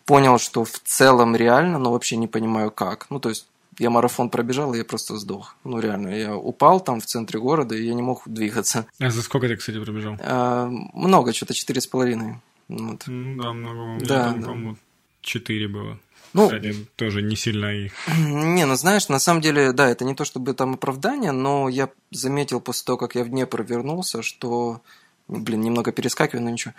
Понял, 0.07 0.39
что 0.39 0.65
в 0.65 0.79
целом 0.85 1.37
реально, 1.37 1.79
но 1.79 1.93
вообще 1.93 2.17
не 2.17 2.27
понимаю 2.27 2.71
как. 2.71 3.07
Ну, 3.11 3.21
то 3.21 3.29
есть 3.29 3.47
я 3.79 3.91
марафон 3.91 4.31
пробежал, 4.31 4.75
и 4.75 4.79
я 4.79 4.85
просто 4.85 5.17
сдох. 5.17 5.57
Ну, 5.65 5.81
реально, 5.81 6.09
я 6.09 6.37
упал 6.37 6.81
там 6.81 7.01
в 7.01 7.07
центре 7.07 7.41
города, 7.41 7.75
и 7.75 7.85
я 7.85 7.95
не 7.95 8.03
мог 8.03 8.23
двигаться. 8.27 8.87
А 8.99 9.11
за 9.11 9.23
сколько 9.23 9.49
ты, 9.49 9.57
кстати, 9.57 9.83
пробежал? 9.83 10.17
А, 10.21 10.67
много, 10.67 11.33
что-то 11.33 11.55
четыре 11.55 11.81
с 11.81 11.87
половиной. 11.87 12.37
Вот. 12.69 13.03
Да, 13.07 13.53
много. 13.53 14.05
Да, 14.05 14.25
там, 14.25 14.41
да. 14.41 14.47
по-моему, 14.47 14.77
четыре 15.21 15.69
было. 15.69 15.99
Ну, 16.35 16.47
Кстати, 16.47 16.75
тоже 16.97 17.21
не 17.21 17.37
сильно 17.37 17.67
их. 17.67 17.93
Не, 18.19 18.65
ну 18.65 18.75
знаешь, 18.75 19.09
на 19.09 19.19
самом 19.19 19.43
деле, 19.43 19.73
да, 19.73 19.91
это 19.91 20.05
не 20.05 20.15
то 20.15 20.25
чтобы 20.25 20.55
там 20.55 20.75
оправдание, 20.75 21.33
но 21.33 21.69
я 21.69 21.91
заметил 22.11 22.61
после 22.61 22.87
того, 22.87 22.97
как 22.97 23.15
я 23.15 23.25
в 23.25 23.29
Днепр 23.29 23.63
вернулся, 23.63 24.23
что 24.23 24.81
блин, 25.29 25.61
немного 25.61 25.93
перескакиваю, 25.93 26.45
но 26.45 26.51
ничего. 26.51 26.75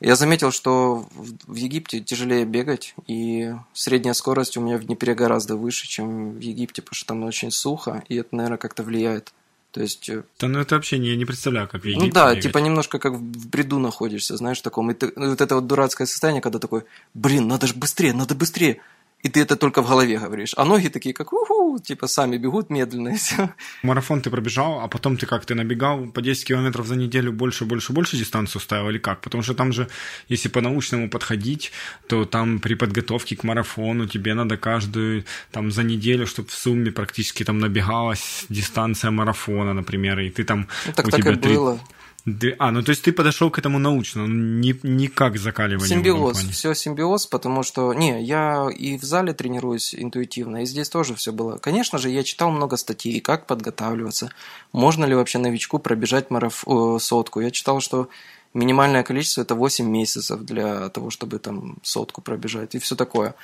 Я 0.00 0.16
заметил, 0.16 0.50
что 0.50 1.08
в 1.46 1.54
Египте 1.54 2.00
тяжелее 2.00 2.44
бегать, 2.44 2.94
и 3.06 3.54
средняя 3.72 4.14
скорость 4.14 4.56
у 4.56 4.60
меня 4.60 4.78
в 4.78 4.84
Днепре 4.84 5.14
гораздо 5.14 5.56
выше, 5.56 5.86
чем 5.86 6.32
в 6.32 6.40
Египте, 6.40 6.82
потому 6.82 6.94
что 6.96 7.06
там 7.06 7.24
очень 7.24 7.50
сухо, 7.50 8.04
и 8.08 8.16
это, 8.16 8.34
наверное, 8.34 8.58
как-то 8.58 8.82
влияет. 8.82 9.32
То 9.72 9.82
есть... 9.82 10.08
Э, 10.08 10.22
да, 10.40 10.48
ну 10.48 10.60
это 10.60 10.74
вообще 10.74 10.98
не, 10.98 11.08
я 11.10 11.16
не 11.16 11.26
представляю, 11.26 11.68
как 11.68 11.82
в 11.82 11.84
Египте 11.84 12.06
Ну 12.06 12.12
да, 12.12 12.30
бегать. 12.30 12.42
типа 12.42 12.58
немножко 12.58 12.98
как 12.98 13.14
в 13.14 13.48
бреду 13.48 13.78
находишься, 13.78 14.36
знаешь, 14.36 14.60
таком. 14.60 14.90
И 14.90 14.94
ты, 14.94 15.12
вот 15.14 15.40
это 15.40 15.54
вот 15.56 15.66
дурацкое 15.66 16.06
состояние, 16.06 16.40
когда 16.40 16.58
такой, 16.58 16.84
блин, 17.14 17.48
надо 17.48 17.66
же 17.66 17.74
быстрее, 17.74 18.14
надо 18.14 18.34
быстрее 18.34 18.80
и 19.22 19.28
ты 19.28 19.40
это 19.40 19.56
только 19.56 19.82
в 19.82 19.88
голове 19.88 20.18
говоришь. 20.18 20.54
А 20.56 20.64
ноги 20.64 20.88
такие, 20.88 21.12
как 21.12 21.32
уху, 21.32 21.78
типа 21.80 22.06
сами 22.06 22.36
бегут 22.36 22.70
медленно 22.70 23.08
и 23.08 23.16
все. 23.16 23.50
Марафон 23.82 24.20
ты 24.20 24.30
пробежал, 24.30 24.80
а 24.80 24.88
потом 24.88 25.16
ты 25.16 25.26
как, 25.26 25.44
ты 25.44 25.54
набегал 25.54 26.06
по 26.06 26.22
10 26.22 26.44
километров 26.44 26.86
за 26.86 26.94
неделю 26.94 27.32
больше, 27.32 27.64
больше, 27.64 27.92
больше 27.92 28.16
дистанцию 28.16 28.60
ставил 28.60 28.90
или 28.90 28.98
как? 28.98 29.20
Потому 29.20 29.42
что 29.42 29.54
там 29.54 29.72
же, 29.72 29.88
если 30.28 30.48
по-научному 30.48 31.10
подходить, 31.10 31.72
то 32.06 32.24
там 32.24 32.60
при 32.60 32.74
подготовке 32.74 33.36
к 33.36 33.42
марафону 33.42 34.06
тебе 34.06 34.34
надо 34.34 34.56
каждую, 34.56 35.24
там 35.50 35.72
за 35.72 35.82
неделю, 35.82 36.26
чтобы 36.26 36.48
в 36.48 36.54
сумме 36.54 36.92
практически 36.92 37.44
там 37.44 37.58
набегалась 37.58 38.46
дистанция 38.48 39.10
марафона, 39.10 39.74
например, 39.74 40.20
и 40.20 40.30
ты 40.30 40.44
там... 40.44 40.68
Ну, 40.86 40.92
так 40.92 41.08
у 41.08 41.10
так 41.10 41.20
тебя 41.20 41.32
и 41.32 41.36
3... 41.36 41.54
было. 41.54 41.80
А, 42.58 42.70
ну 42.70 42.82
то 42.82 42.90
есть 42.90 43.02
ты 43.02 43.12
подошел 43.12 43.50
к 43.50 43.58
этому 43.58 43.78
научно, 43.78 44.26
не, 44.26 44.78
не 44.82 45.08
как 45.08 45.38
закаливание. 45.38 45.88
Симбиоз, 45.88 46.38
все 46.50 46.74
симбиоз, 46.74 47.26
потому 47.26 47.62
что, 47.62 47.92
не, 47.94 48.22
я 48.22 48.68
и 48.74 48.98
в 48.98 49.02
зале 49.02 49.32
тренируюсь 49.32 49.94
интуитивно, 49.94 50.62
и 50.62 50.66
здесь 50.66 50.88
тоже 50.88 51.14
все 51.14 51.32
было. 51.32 51.58
Конечно 51.58 51.98
же, 51.98 52.10
я 52.10 52.22
читал 52.22 52.50
много 52.50 52.76
статей, 52.76 53.20
как 53.20 53.46
подготавливаться, 53.46 54.30
можно 54.72 55.04
ли 55.04 55.14
вообще 55.14 55.38
новичку 55.38 55.78
пробежать 55.78 56.30
мараф... 56.30 56.64
сотку. 57.00 57.40
Я 57.40 57.50
читал, 57.50 57.80
что 57.80 58.08
минимальное 58.54 59.02
количество 59.02 59.42
это 59.42 59.54
8 59.54 59.86
месяцев 59.88 60.40
для 60.40 60.88
того, 60.88 61.10
чтобы 61.10 61.38
там 61.38 61.78
сотку 61.82 62.22
пробежать 62.22 62.74
и 62.74 62.78
все 62.78 62.96
такое. 62.96 63.34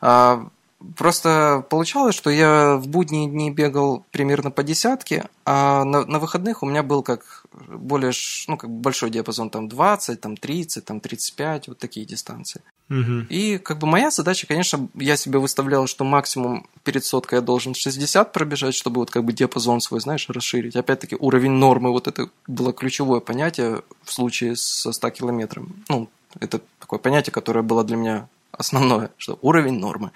А 0.00 0.48
Просто 0.96 1.64
получалось, 1.68 2.14
что 2.14 2.30
я 2.30 2.76
в 2.76 2.88
будние 2.88 3.28
дни 3.28 3.50
бегал 3.50 4.06
примерно 4.10 4.50
по 4.50 4.62
десятке, 4.62 5.28
а 5.44 5.84
на, 5.84 6.06
на 6.06 6.18
выходных 6.18 6.62
у 6.62 6.66
меня 6.66 6.82
был 6.82 7.02
как 7.02 7.44
более 7.52 8.12
ну, 8.48 8.56
как 8.56 8.70
большой 8.70 9.10
диапазон, 9.10 9.50
там 9.50 9.68
20, 9.68 10.20
там 10.20 10.36
30, 10.36 10.84
там 10.84 11.00
35, 11.00 11.68
вот 11.68 11.78
такие 11.78 12.06
дистанции. 12.06 12.62
Угу. 12.88 13.26
И 13.28 13.58
как 13.58 13.78
бы 13.78 13.86
моя 13.86 14.10
задача, 14.10 14.46
конечно, 14.46 14.88
я 14.94 15.16
себе 15.16 15.38
выставлял, 15.38 15.86
что 15.86 16.04
максимум 16.04 16.66
перед 16.82 17.04
соткой 17.04 17.38
я 17.38 17.42
должен 17.42 17.74
60 17.74 18.32
пробежать, 18.32 18.74
чтобы 18.74 19.00
вот 19.00 19.10
как 19.10 19.24
бы 19.24 19.32
диапазон 19.32 19.80
свой, 19.80 20.00
знаешь, 20.00 20.28
расширить. 20.28 20.76
Опять-таки 20.76 21.16
уровень 21.18 21.52
нормы, 21.52 21.90
вот 21.90 22.08
это 22.08 22.30
было 22.46 22.72
ключевое 22.72 23.20
понятие 23.20 23.82
в 24.02 24.12
случае 24.12 24.56
со 24.56 24.92
100 24.92 25.10
километром. 25.10 25.84
Ну, 25.88 26.08
это 26.40 26.60
такое 26.78 26.98
понятие, 26.98 27.32
которое 27.32 27.62
было 27.62 27.84
для 27.84 27.96
меня 27.96 28.28
основное, 28.50 29.10
что 29.18 29.38
уровень 29.42 29.78
нормы. 29.78 30.10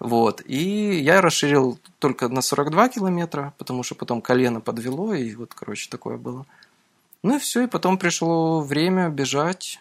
Вот. 0.00 0.42
И 0.46 0.98
я 0.98 1.20
расширил 1.20 1.78
только 1.98 2.28
на 2.28 2.40
42 2.40 2.88
километра, 2.88 3.54
потому 3.58 3.82
что 3.82 3.94
потом 3.94 4.22
колено 4.22 4.60
подвело, 4.60 5.14
и 5.14 5.34
вот, 5.34 5.54
короче, 5.54 5.88
такое 5.90 6.16
было. 6.16 6.46
Ну 7.22 7.36
и 7.36 7.38
все, 7.38 7.64
и 7.64 7.66
потом 7.66 7.98
пришло 7.98 8.62
время 8.62 9.10
бежать. 9.10 9.78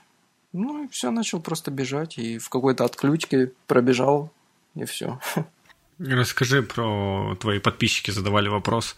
Ну 0.52 0.84
и 0.84 0.88
все, 0.90 1.10
начал 1.10 1.40
просто 1.40 1.72
бежать, 1.72 2.18
и 2.18 2.38
в 2.38 2.50
какой-то 2.50 2.84
отключке 2.84 3.54
пробежал, 3.66 4.30
и 4.76 4.84
все. 4.84 5.20
Расскажи 6.00 6.64
про 6.64 7.36
твои 7.40 7.60
подписчики 7.60 8.12
задавали 8.12 8.50
вопрос 8.50 8.98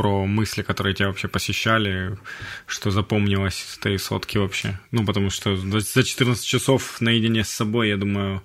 про 0.00 0.24
мысли, 0.24 0.62
которые 0.62 0.94
тебя 0.94 1.08
вообще 1.08 1.28
посещали, 1.28 2.16
что 2.64 2.90
запомнилось 2.90 3.56
с 3.56 3.76
этой 3.76 3.98
сотки 3.98 4.38
вообще. 4.38 4.80
Ну, 4.92 5.04
потому 5.04 5.28
что 5.28 5.54
за 5.56 6.02
14 6.02 6.42
часов 6.42 7.02
наедине 7.02 7.44
с 7.44 7.50
собой, 7.50 7.90
я 7.90 7.98
думаю, 7.98 8.40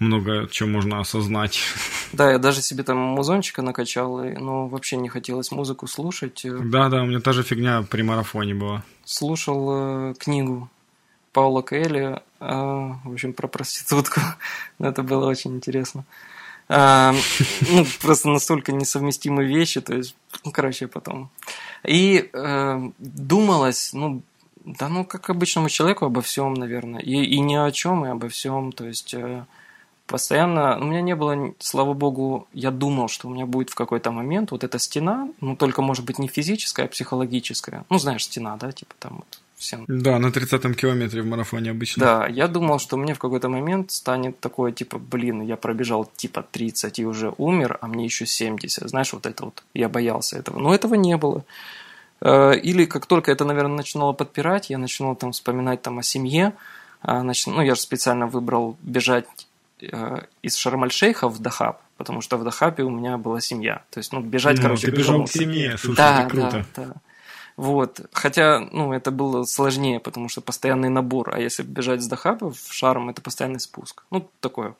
много 0.00 0.48
чего 0.50 0.68
можно 0.68 0.98
осознать. 0.98 1.60
Да, 2.12 2.32
я 2.32 2.38
даже 2.38 2.60
себе 2.60 2.82
там 2.82 2.98
музончика 2.98 3.62
накачал, 3.62 4.18
но 4.18 4.66
вообще 4.66 4.96
не 4.96 5.08
хотелось 5.08 5.52
музыку 5.52 5.86
слушать. 5.86 6.44
Да-да, 6.44 7.02
у 7.02 7.06
меня 7.06 7.20
та 7.20 7.32
же 7.32 7.44
фигня 7.44 7.82
при 7.82 8.02
марафоне 8.02 8.54
была. 8.54 8.82
Слушал 9.04 10.10
э, 10.10 10.14
книгу 10.18 10.68
Паула 11.32 11.62
Кэлли, 11.62 12.20
э, 12.40 12.46
в 13.04 13.12
общем, 13.12 13.32
про 13.32 13.46
проститутку. 13.46 14.20
Это 14.80 15.04
было 15.04 15.28
очень 15.28 15.54
интересно. 15.54 16.04
А, 16.68 17.14
ну, 17.70 17.86
просто 18.00 18.28
настолько 18.28 18.72
несовместимые 18.72 19.48
вещи, 19.48 19.80
то 19.80 19.94
есть, 19.94 20.16
ну, 20.44 20.50
короче, 20.50 20.88
потом. 20.88 21.30
И 21.84 22.28
э, 22.32 22.90
думалось, 22.98 23.92
ну, 23.92 24.22
да, 24.64 24.88
ну, 24.88 25.04
как 25.04 25.30
обычному 25.30 25.68
человеку 25.68 26.06
обо 26.06 26.22
всем, 26.22 26.54
наверное. 26.54 27.00
И, 27.00 27.12
и 27.12 27.40
ни 27.40 27.54
о 27.54 27.70
чем, 27.70 28.04
и 28.04 28.08
обо 28.08 28.28
всем. 28.28 28.72
То 28.72 28.86
есть, 28.86 29.14
э, 29.14 29.44
постоянно... 30.06 30.78
У 30.80 30.84
меня 30.84 31.02
не 31.02 31.14
было, 31.14 31.54
слава 31.60 31.92
богу, 31.94 32.48
я 32.52 32.72
думал, 32.72 33.08
что 33.08 33.28
у 33.28 33.30
меня 33.30 33.46
будет 33.46 33.70
в 33.70 33.76
какой-то 33.76 34.10
момент 34.10 34.50
вот 34.50 34.64
эта 34.64 34.78
стена, 34.80 35.28
ну, 35.40 35.54
только, 35.54 35.82
может 35.82 36.04
быть, 36.04 36.18
не 36.18 36.26
физическая, 36.26 36.86
а 36.86 36.88
психологическая. 36.88 37.84
Ну, 37.90 37.98
знаешь, 37.98 38.24
стена, 38.24 38.56
да, 38.56 38.72
типа 38.72 38.94
там 38.98 39.16
вот 39.18 39.40
всем. 39.56 39.84
Да, 39.88 40.18
на 40.18 40.26
30-м 40.26 40.74
километре 40.74 41.22
в 41.22 41.26
марафоне 41.26 41.70
обычно. 41.70 42.04
Да, 42.04 42.26
я 42.26 42.48
думал, 42.48 42.78
что 42.78 42.96
мне 42.96 43.14
в 43.14 43.18
какой-то 43.18 43.48
момент 43.48 43.90
станет 43.90 44.38
такое, 44.40 44.72
типа, 44.72 44.98
блин, 44.98 45.42
я 45.42 45.56
пробежал 45.56 46.10
типа 46.16 46.42
30 46.42 46.98
и 46.98 47.06
уже 47.06 47.32
умер, 47.38 47.78
а 47.80 47.86
мне 47.86 48.04
еще 48.04 48.26
70. 48.26 48.88
Знаешь, 48.88 49.12
вот 49.12 49.26
это 49.26 49.46
вот, 49.46 49.62
я 49.74 49.88
боялся 49.88 50.38
этого. 50.38 50.58
Но 50.58 50.74
этого 50.74 50.94
не 50.94 51.16
было. 51.16 51.44
Э, 52.20 52.54
или 52.54 52.84
как 52.84 53.06
только 53.06 53.32
это, 53.32 53.44
наверное, 53.44 53.76
начинало 53.76 54.12
подпирать, 54.12 54.70
я 54.70 54.78
начинал 54.78 55.16
там 55.16 55.32
вспоминать 55.32 55.82
там 55.82 55.98
о 55.98 56.02
семье. 56.02 56.52
А, 57.02 57.22
ну, 57.22 57.62
я 57.62 57.74
же 57.74 57.80
специально 57.80 58.26
выбрал 58.26 58.76
бежать 58.82 59.26
э, 59.80 60.18
из 60.42 60.56
Шарм-аль-Шейха 60.56 61.28
в 61.28 61.38
Дахаб, 61.38 61.80
потому 61.96 62.20
что 62.20 62.36
в 62.36 62.44
Дахабе 62.44 62.84
у 62.84 62.90
меня 62.90 63.18
была 63.18 63.40
семья. 63.40 63.82
То 63.90 63.98
есть, 63.98 64.12
ну, 64.12 64.20
бежать, 64.20 64.56
ну, 64.56 64.62
короче, 64.62 64.90
ты 64.90 64.96
бежал 64.96 65.24
к 65.24 65.30
семье, 65.30 65.76
слушай, 65.78 65.98
да, 65.98 66.20
это 66.20 66.30
круто. 66.30 66.66
Да, 66.74 66.84
да. 66.84 66.94
Вот. 67.56 68.00
Хотя, 68.12 68.60
ну, 68.72 68.92
это 68.92 69.10
было 69.10 69.44
сложнее, 69.44 69.98
потому 70.00 70.28
что 70.28 70.40
постоянный 70.40 70.90
набор. 70.90 71.34
А 71.34 71.40
если 71.40 71.62
бежать 71.62 72.02
с 72.02 72.06
Дахаба 72.06 72.52
в 72.52 72.72
шарм, 72.72 73.08
это 73.08 73.22
постоянный 73.22 73.60
спуск. 73.60 74.02
Ну, 74.10 74.28
такое. 74.40 74.74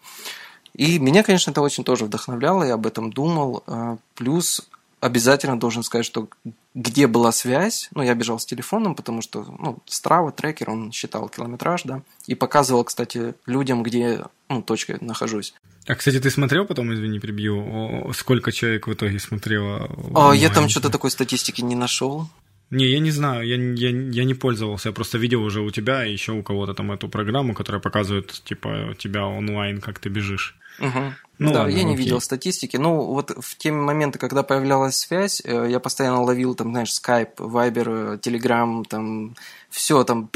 И 0.74 0.98
меня, 0.98 1.22
конечно, 1.22 1.50
это 1.50 1.62
очень 1.62 1.84
тоже 1.84 2.04
вдохновляло, 2.04 2.62
я 2.64 2.74
об 2.74 2.86
этом 2.86 3.10
думал. 3.10 3.62
А, 3.66 3.96
плюс 4.14 4.60
обязательно 5.00 5.58
должен 5.58 5.82
сказать, 5.82 6.04
что 6.04 6.28
где 6.74 7.06
была 7.06 7.32
связь, 7.32 7.88
ну, 7.94 8.02
я 8.02 8.14
бежал 8.14 8.38
с 8.38 8.44
телефоном, 8.44 8.94
потому 8.94 9.22
что, 9.22 9.46
ну, 9.58 9.78
Strava, 9.86 10.32
трекер, 10.32 10.68
он 10.70 10.92
считал 10.92 11.28
километраж, 11.28 11.82
да, 11.84 12.02
и 12.26 12.34
показывал, 12.34 12.84
кстати, 12.84 13.34
людям, 13.46 13.82
где, 13.82 14.24
ну, 14.48 14.60
точка 14.60 14.98
нахожусь. 15.00 15.54
А, 15.86 15.94
кстати, 15.94 16.18
ты 16.18 16.30
смотрел 16.30 16.66
потом, 16.66 16.92
извини, 16.92 17.20
прибью, 17.20 18.12
сколько 18.14 18.52
человек 18.52 18.86
в 18.86 18.92
итоге 18.92 19.18
смотрело? 19.18 19.88
А, 20.14 20.32
я 20.32 20.50
там 20.50 20.68
что-то 20.68 20.90
такой 20.90 21.10
статистики 21.10 21.62
не 21.62 21.76
нашел. 21.76 22.28
Не, 22.70 22.86
я 22.86 22.98
не 22.98 23.12
знаю, 23.12 23.46
я, 23.46 23.56
я, 23.56 23.90
я 23.90 24.24
не 24.24 24.34
пользовался, 24.34 24.88
я 24.88 24.92
просто 24.92 25.18
видел 25.18 25.42
уже 25.44 25.60
у 25.60 25.70
тебя 25.70 26.04
и 26.04 26.12
еще 26.12 26.32
у 26.32 26.42
кого-то 26.42 26.74
там 26.74 26.90
эту 26.90 27.08
программу, 27.08 27.54
которая 27.54 27.80
показывает, 27.80 28.32
типа, 28.44 28.96
тебя 28.98 29.24
онлайн, 29.26 29.80
как 29.80 30.00
ты 30.00 30.08
бежишь. 30.08 30.56
Угу. 30.80 31.14
Ну, 31.38 31.52
да, 31.52 31.60
ладно, 31.60 31.70
я 31.70 31.84
не 31.84 31.92
окей. 31.92 32.04
видел 32.04 32.20
статистики. 32.20 32.76
Ну, 32.76 33.04
вот 33.04 33.30
в 33.30 33.56
те 33.56 33.70
моменты, 33.70 34.18
когда 34.18 34.42
появлялась 34.42 34.96
связь, 34.96 35.42
э, 35.44 35.68
я 35.70 35.80
постоянно 35.80 36.22
ловил 36.22 36.54
там, 36.54 36.70
знаешь, 36.70 36.90
Skype, 36.90 37.36
Viber, 37.36 38.20
Telegram, 38.20 38.84
там, 38.88 39.36
все 39.68 40.02
там, 40.04 40.28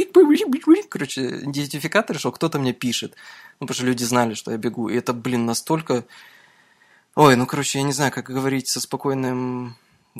короче, 0.88 1.40
идентификатор, 1.40 2.18
что 2.18 2.32
кто-то 2.32 2.58
мне 2.58 2.72
пишет. 2.72 3.14
Ну, 3.58 3.66
потому 3.66 3.74
что 3.74 3.86
люди 3.86 4.04
знали, 4.04 4.34
что 4.34 4.50
я 4.50 4.58
бегу. 4.58 4.88
И 4.88 4.96
это, 4.96 5.12
блин, 5.14 5.46
настолько... 5.46 6.04
Ой, 7.16 7.34
ну, 7.36 7.46
короче, 7.46 7.78
я 7.78 7.84
не 7.84 7.92
знаю, 7.92 8.12
как 8.12 8.26
говорить 8.26 8.68
со 8.68 8.80
спокойным 8.80 9.76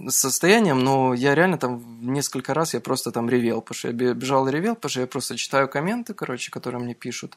состоянием, 0.08 0.78
но 0.78 1.14
я 1.14 1.34
реально 1.34 1.58
там 1.58 1.82
несколько 2.00 2.54
раз 2.54 2.74
я 2.74 2.80
просто 2.80 3.10
там 3.12 3.28
ревел, 3.28 3.60
потому 3.60 3.76
что 3.76 3.88
я 3.88 3.94
бежал 3.94 4.48
и 4.48 4.52
ревел, 4.52 4.74
потому 4.74 4.90
что 4.90 5.00
я 5.00 5.06
просто 5.06 5.36
читаю 5.36 5.68
комменты, 5.68 6.14
короче, 6.14 6.50
которые 6.50 6.82
мне 6.82 6.94
пишут. 6.94 7.36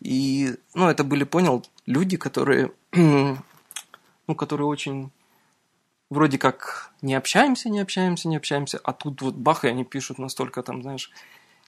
И, 0.00 0.54
ну, 0.74 0.88
это 0.88 1.04
были, 1.04 1.24
понял, 1.24 1.64
люди, 1.86 2.16
которые, 2.16 2.72
ну, 2.92 4.34
которые 4.36 4.66
очень 4.66 5.10
вроде 6.10 6.38
как 6.38 6.92
не 7.02 7.14
общаемся, 7.14 7.68
не 7.68 7.80
общаемся, 7.80 8.28
не 8.28 8.36
общаемся, 8.36 8.80
а 8.82 8.92
тут 8.92 9.22
вот 9.22 9.34
бах, 9.34 9.64
и 9.64 9.68
они 9.68 9.84
пишут 9.84 10.18
настолько 10.18 10.62
там, 10.62 10.82
знаешь, 10.82 11.10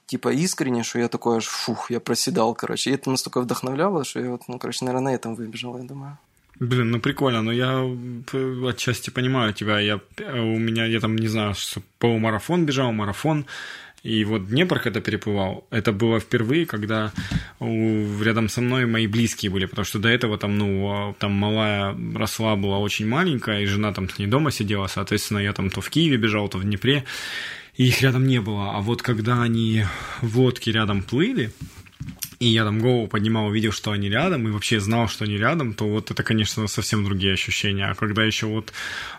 типа 0.05 0.33
искренне, 0.33 0.83
что 0.83 0.99
я 0.99 1.07
такой 1.07 1.37
аж, 1.37 1.45
фух, 1.45 1.91
я 1.91 1.99
проседал, 1.99 2.53
короче. 2.53 2.91
И 2.91 2.93
это 2.93 3.09
настолько 3.09 3.41
вдохновляло, 3.41 4.03
что 4.03 4.19
я 4.19 4.29
вот, 4.31 4.47
ну, 4.47 4.59
короче, 4.59 4.85
наверное, 4.85 5.11
на 5.11 5.15
этом 5.15 5.35
выбежал, 5.35 5.77
я 5.77 5.83
думаю. 5.83 6.17
Блин, 6.59 6.91
ну 6.91 6.99
прикольно, 6.99 7.41
но 7.41 7.51
я 7.51 7.83
отчасти 8.69 9.09
понимаю 9.09 9.53
тебя. 9.53 9.79
Я, 9.79 9.99
у 10.19 10.59
меня, 10.59 10.85
я 10.85 10.99
там, 10.99 11.15
не 11.15 11.27
знаю, 11.27 11.55
полумарафон 11.99 12.65
бежал, 12.65 12.91
марафон, 12.91 13.45
и 14.03 14.25
вот 14.25 14.49
Днепр, 14.49 14.79
когда 14.79 14.99
переплывал, 14.99 15.65
это 15.69 15.93
было 15.93 16.19
впервые, 16.19 16.65
когда 16.65 17.13
у, 17.61 18.21
рядом 18.21 18.49
со 18.49 18.59
мной 18.59 18.85
мои 18.85 19.07
близкие 19.07 19.49
были, 19.49 19.65
потому 19.65 19.85
что 19.85 19.97
до 19.97 20.09
этого 20.09 20.37
там, 20.37 20.57
ну, 20.57 20.91
а, 20.91 21.13
там 21.13 21.31
малая 21.31 21.95
росла 22.13 22.57
была 22.57 22.79
очень 22.79 23.07
маленькая, 23.07 23.61
и 23.61 23.65
жена 23.65 23.93
там 23.93 24.09
с 24.09 24.19
ней 24.19 24.27
дома 24.27 24.51
сидела, 24.51 24.87
соответственно, 24.87 25.39
я 25.39 25.53
там 25.53 25.69
то 25.69 25.79
в 25.79 25.89
Киеве 25.89 26.17
бежал, 26.17 26.49
то 26.49 26.57
в 26.57 26.65
Днепре, 26.65 27.05
и 27.77 27.87
их 27.87 28.01
рядом 28.01 28.27
не 28.27 28.41
было. 28.41 28.75
А 28.75 28.81
вот 28.81 29.01
когда 29.01 29.41
они 29.41 29.85
в 30.21 30.37
лодке 30.37 30.73
рядом 30.73 31.01
плыли, 31.01 31.53
и 32.39 32.47
я 32.47 32.63
там 32.65 32.79
голову 32.79 33.07
поднимал, 33.07 33.47
увидел, 33.47 33.71
что 33.71 33.91
они 33.91 34.09
рядом, 34.09 34.47
и 34.47 34.51
вообще 34.51 34.79
знал, 34.79 35.07
что 35.07 35.23
они 35.25 35.37
рядом, 35.37 35.73
то 35.73 35.87
вот 35.87 36.11
это, 36.11 36.23
конечно, 36.23 36.67
совсем 36.67 37.05
другие 37.05 37.33
ощущения. 37.33 37.85
А 37.85 37.95
когда 37.95 38.23
еще 38.23 38.47
вот 38.47 38.73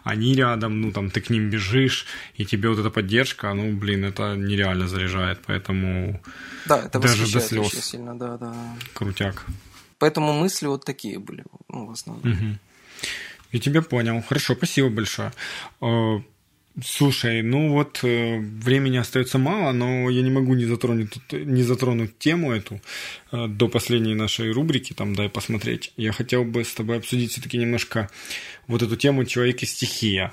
они 0.04 0.34
рядом, 0.34 0.80
ну 0.80 0.92
там 0.92 1.10
ты 1.10 1.20
к 1.20 1.30
ним 1.30 1.50
бежишь, 1.50 2.06
и 2.36 2.44
тебе 2.44 2.68
вот 2.68 2.78
эта 2.78 2.90
поддержка, 2.90 3.54
ну, 3.54 3.72
блин, 3.72 4.04
это 4.04 4.36
нереально 4.36 4.88
заряжает, 4.88 5.38
поэтому... 5.46 6.20
Да, 6.66 6.82
это 6.86 6.98
даже 6.98 7.32
до 7.32 7.40
слез. 7.40 7.66
очень 7.66 7.82
сильно, 7.82 8.18
да, 8.18 8.36
да. 8.36 8.54
Крутяк. 8.92 9.46
Поэтому 9.98 10.32
мысли 10.32 10.66
вот 10.66 10.84
такие 10.84 11.18
были, 11.18 11.44
ну, 11.68 11.86
в 11.86 11.90
основном. 11.90 12.32
Угу. 12.32 12.58
Я 13.52 13.60
тебя 13.60 13.82
понял. 13.82 14.22
Хорошо, 14.28 14.54
спасибо 14.54 14.90
большое. 14.90 15.32
Э, 16.76 16.80
Слушай, 16.82 17.42
ну 17.42 17.72
вот 17.72 18.00
э, 18.02 18.38
времени 18.38 18.96
остается 18.96 19.38
мало, 19.38 19.72
но 19.72 20.10
я 20.10 20.22
не 20.22 20.30
могу 20.30 20.54
не 20.54 20.64
затронуть, 20.64 21.20
не 21.32 21.62
затронуть 21.62 22.18
тему 22.18 22.52
эту 22.52 22.80
э, 23.32 23.46
до 23.46 23.68
последней 23.68 24.14
нашей 24.14 24.50
рубрики, 24.50 24.92
там 24.92 25.14
дай 25.14 25.28
посмотреть. 25.28 25.92
Я 25.96 26.12
хотел 26.12 26.44
бы 26.44 26.64
с 26.64 26.74
тобой 26.74 26.98
обсудить 26.98 27.32
все-таки 27.32 27.58
немножко 27.58 28.10
вот 28.66 28.82
эту 28.82 28.96
тему 28.96 29.24
человек 29.24 29.62
и 29.62 29.66
стихия. 29.66 30.32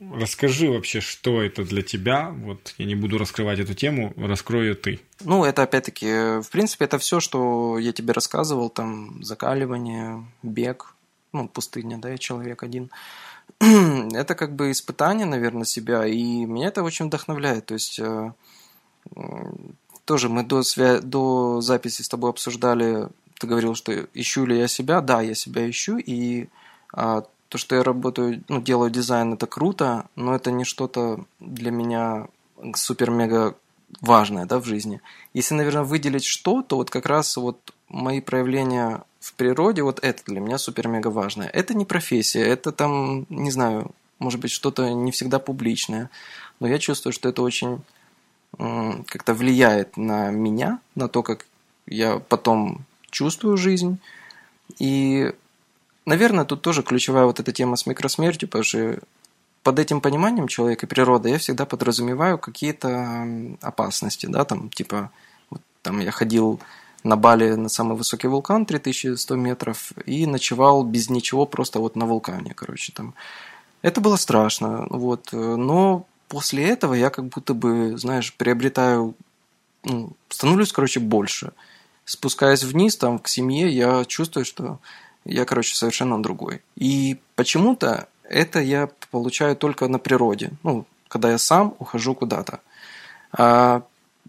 Расскажи 0.00 0.70
вообще, 0.70 1.00
что 1.02 1.42
это 1.42 1.62
для 1.62 1.82
тебя. 1.82 2.30
Вот 2.30 2.74
я 2.78 2.86
не 2.86 2.94
буду 2.94 3.18
раскрывать 3.18 3.58
эту 3.58 3.74
тему, 3.74 4.14
раскрою 4.16 4.74
ты. 4.74 5.00
Ну, 5.22 5.44
это 5.44 5.62
опять-таки, 5.62 6.40
в 6.40 6.48
принципе, 6.50 6.86
это 6.86 6.98
все, 6.98 7.20
что 7.20 7.78
я 7.78 7.92
тебе 7.92 8.14
рассказывал, 8.14 8.70
там 8.70 9.22
закаливание, 9.22 10.24
бег, 10.42 10.94
ну, 11.34 11.48
пустыня, 11.48 11.98
да, 11.98 12.10
я 12.10 12.18
человек 12.18 12.62
один. 12.62 12.90
это 13.60 14.34
как 14.34 14.54
бы 14.54 14.70
испытание, 14.70 15.26
наверное, 15.26 15.64
себя, 15.64 16.06
и 16.06 16.44
меня 16.44 16.68
это 16.68 16.82
очень 16.82 17.06
вдохновляет. 17.06 17.66
То 17.66 17.74
есть 17.74 17.98
э, 17.98 18.32
тоже 20.04 20.28
мы 20.28 20.42
до, 20.42 20.62
свя... 20.62 21.00
до 21.00 21.60
записи 21.60 22.02
с 22.02 22.08
тобой 22.08 22.30
обсуждали, 22.30 23.08
ты 23.38 23.46
говорил, 23.46 23.74
что 23.74 23.92
ищу 24.14 24.44
ли 24.44 24.58
я 24.58 24.68
себя, 24.68 25.00
да, 25.00 25.22
я 25.22 25.34
себя 25.34 25.68
ищу, 25.68 25.98
и 25.98 26.48
а, 26.92 27.24
то, 27.48 27.58
что 27.58 27.76
я 27.76 27.82
работаю, 27.82 28.42
ну, 28.48 28.60
делаю 28.60 28.90
дизайн, 28.90 29.32
это 29.32 29.46
круто, 29.46 30.06
но 30.14 30.34
это 30.34 30.50
не 30.50 30.64
что-то 30.64 31.24
для 31.40 31.70
меня 31.70 32.28
супер-мега 32.74 33.56
важное, 34.00 34.46
да, 34.46 34.60
в 34.60 34.64
жизни. 34.64 35.00
Если, 35.34 35.54
наверное, 35.54 35.82
выделить 35.82 36.24
что, 36.24 36.62
то 36.62 36.76
вот 36.76 36.90
как 36.90 37.06
раз 37.06 37.36
вот 37.36 37.58
мои 37.88 38.20
проявления 38.20 39.02
в 39.20 39.34
природе, 39.34 39.82
вот 39.82 40.00
это 40.02 40.22
для 40.26 40.40
меня 40.40 40.58
супер-мега 40.58 41.08
важно. 41.08 41.42
Это 41.42 41.74
не 41.74 41.84
профессия, 41.84 42.42
это 42.42 42.72
там, 42.72 43.26
не 43.28 43.50
знаю, 43.50 43.90
может 44.18 44.40
быть, 44.40 44.50
что-то 44.50 44.90
не 44.90 45.12
всегда 45.12 45.38
публичное, 45.38 46.10
но 46.58 46.66
я 46.66 46.78
чувствую, 46.78 47.12
что 47.12 47.28
это 47.28 47.42
очень 47.42 47.82
как-то 48.56 49.32
влияет 49.32 49.96
на 49.96 50.30
меня, 50.30 50.80
на 50.94 51.08
то, 51.08 51.22
как 51.22 51.46
я 51.86 52.18
потом 52.18 52.84
чувствую 53.10 53.56
жизнь. 53.56 53.98
И, 54.78 55.32
наверное, 56.04 56.44
тут 56.44 56.62
тоже 56.62 56.82
ключевая 56.82 57.26
вот 57.26 57.40
эта 57.40 57.52
тема 57.52 57.76
с 57.76 57.86
микросмертью, 57.86 58.48
потому 58.48 58.64
что 58.64 58.98
под 59.62 59.78
этим 59.78 60.00
пониманием 60.00 60.48
человека 60.48 60.86
и 60.86 60.88
природы 60.88 61.28
я 61.28 61.38
всегда 61.38 61.66
подразумеваю 61.66 62.38
какие-то 62.38 63.26
опасности, 63.60 64.26
да, 64.26 64.44
там, 64.44 64.70
типа, 64.70 65.10
вот, 65.50 65.60
там 65.82 66.00
я 66.00 66.10
ходил 66.10 66.60
на 67.02 67.16
Бали 67.16 67.54
на 67.54 67.68
самый 67.68 67.96
высокий 67.96 68.28
вулкан 68.28 68.66
3100 68.66 69.36
метров 69.36 69.92
и 70.06 70.26
ночевал 70.26 70.84
без 70.84 71.10
ничего 71.10 71.46
просто 71.46 71.80
вот 71.80 71.96
на 71.96 72.06
вулкане, 72.06 72.54
короче, 72.54 72.92
там. 72.92 73.14
Это 73.82 74.00
было 74.00 74.16
страшно, 74.16 74.86
вот, 74.90 75.32
но 75.32 76.06
после 76.28 76.68
этого 76.68 76.94
я 76.94 77.10
как 77.10 77.26
будто 77.26 77.54
бы, 77.54 77.96
знаешь, 77.96 78.34
приобретаю, 78.34 79.14
ну, 79.84 80.12
становлюсь, 80.28 80.72
короче, 80.72 81.00
больше. 81.00 81.52
Спускаясь 82.04 82.62
вниз, 82.62 82.96
там, 82.96 83.18
к 83.18 83.28
семье, 83.28 83.70
я 83.70 84.04
чувствую, 84.04 84.44
что 84.44 84.78
я, 85.24 85.44
короче, 85.44 85.74
совершенно 85.74 86.22
другой. 86.22 86.60
И 86.76 87.18
почему-то 87.36 88.08
это 88.24 88.60
я 88.60 88.90
получаю 89.10 89.56
только 89.56 89.88
на 89.88 89.98
природе, 89.98 90.52
ну, 90.62 90.84
когда 91.08 91.30
я 91.30 91.38
сам 91.38 91.74
ухожу 91.78 92.14
куда-то. 92.14 92.60
А 93.32 93.82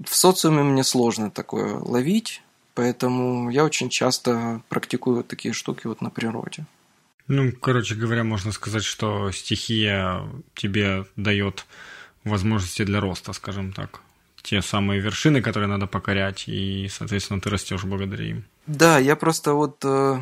в 0.03 0.15
социуме 0.15 0.63
мне 0.63 0.84
сложно 0.84 1.30
такое 1.30 1.76
ловить, 1.76 2.41
поэтому 2.82 3.51
я 3.51 3.63
очень 3.63 3.89
часто 3.89 4.61
практикую 4.67 5.23
такие 5.23 5.53
штуки 5.53 5.86
вот 5.86 6.01
на 6.01 6.09
природе. 6.09 6.65
Ну, 7.27 7.51
короче 7.51 7.93
говоря, 7.93 8.23
можно 8.23 8.51
сказать, 8.51 8.84
что 8.84 9.32
стихия 9.32 10.23
тебе 10.55 11.05
дает 11.15 11.67
возможности 12.23 12.84
для 12.84 12.99
роста, 12.99 13.34
скажем 13.34 13.71
так. 13.71 14.01
Те 14.41 14.63
самые 14.63 14.99
вершины, 14.99 15.43
которые 15.43 15.67
надо 15.67 15.86
покорять, 15.86 16.45
и, 16.47 16.89
соответственно, 16.89 17.39
ты 17.39 17.51
растешь 17.51 17.84
благодаря 17.84 18.25
им. 18.25 18.43
Да, 18.65 18.97
я 18.97 19.15
просто 19.15 19.53
вот 19.53 19.86
э, 19.86 20.19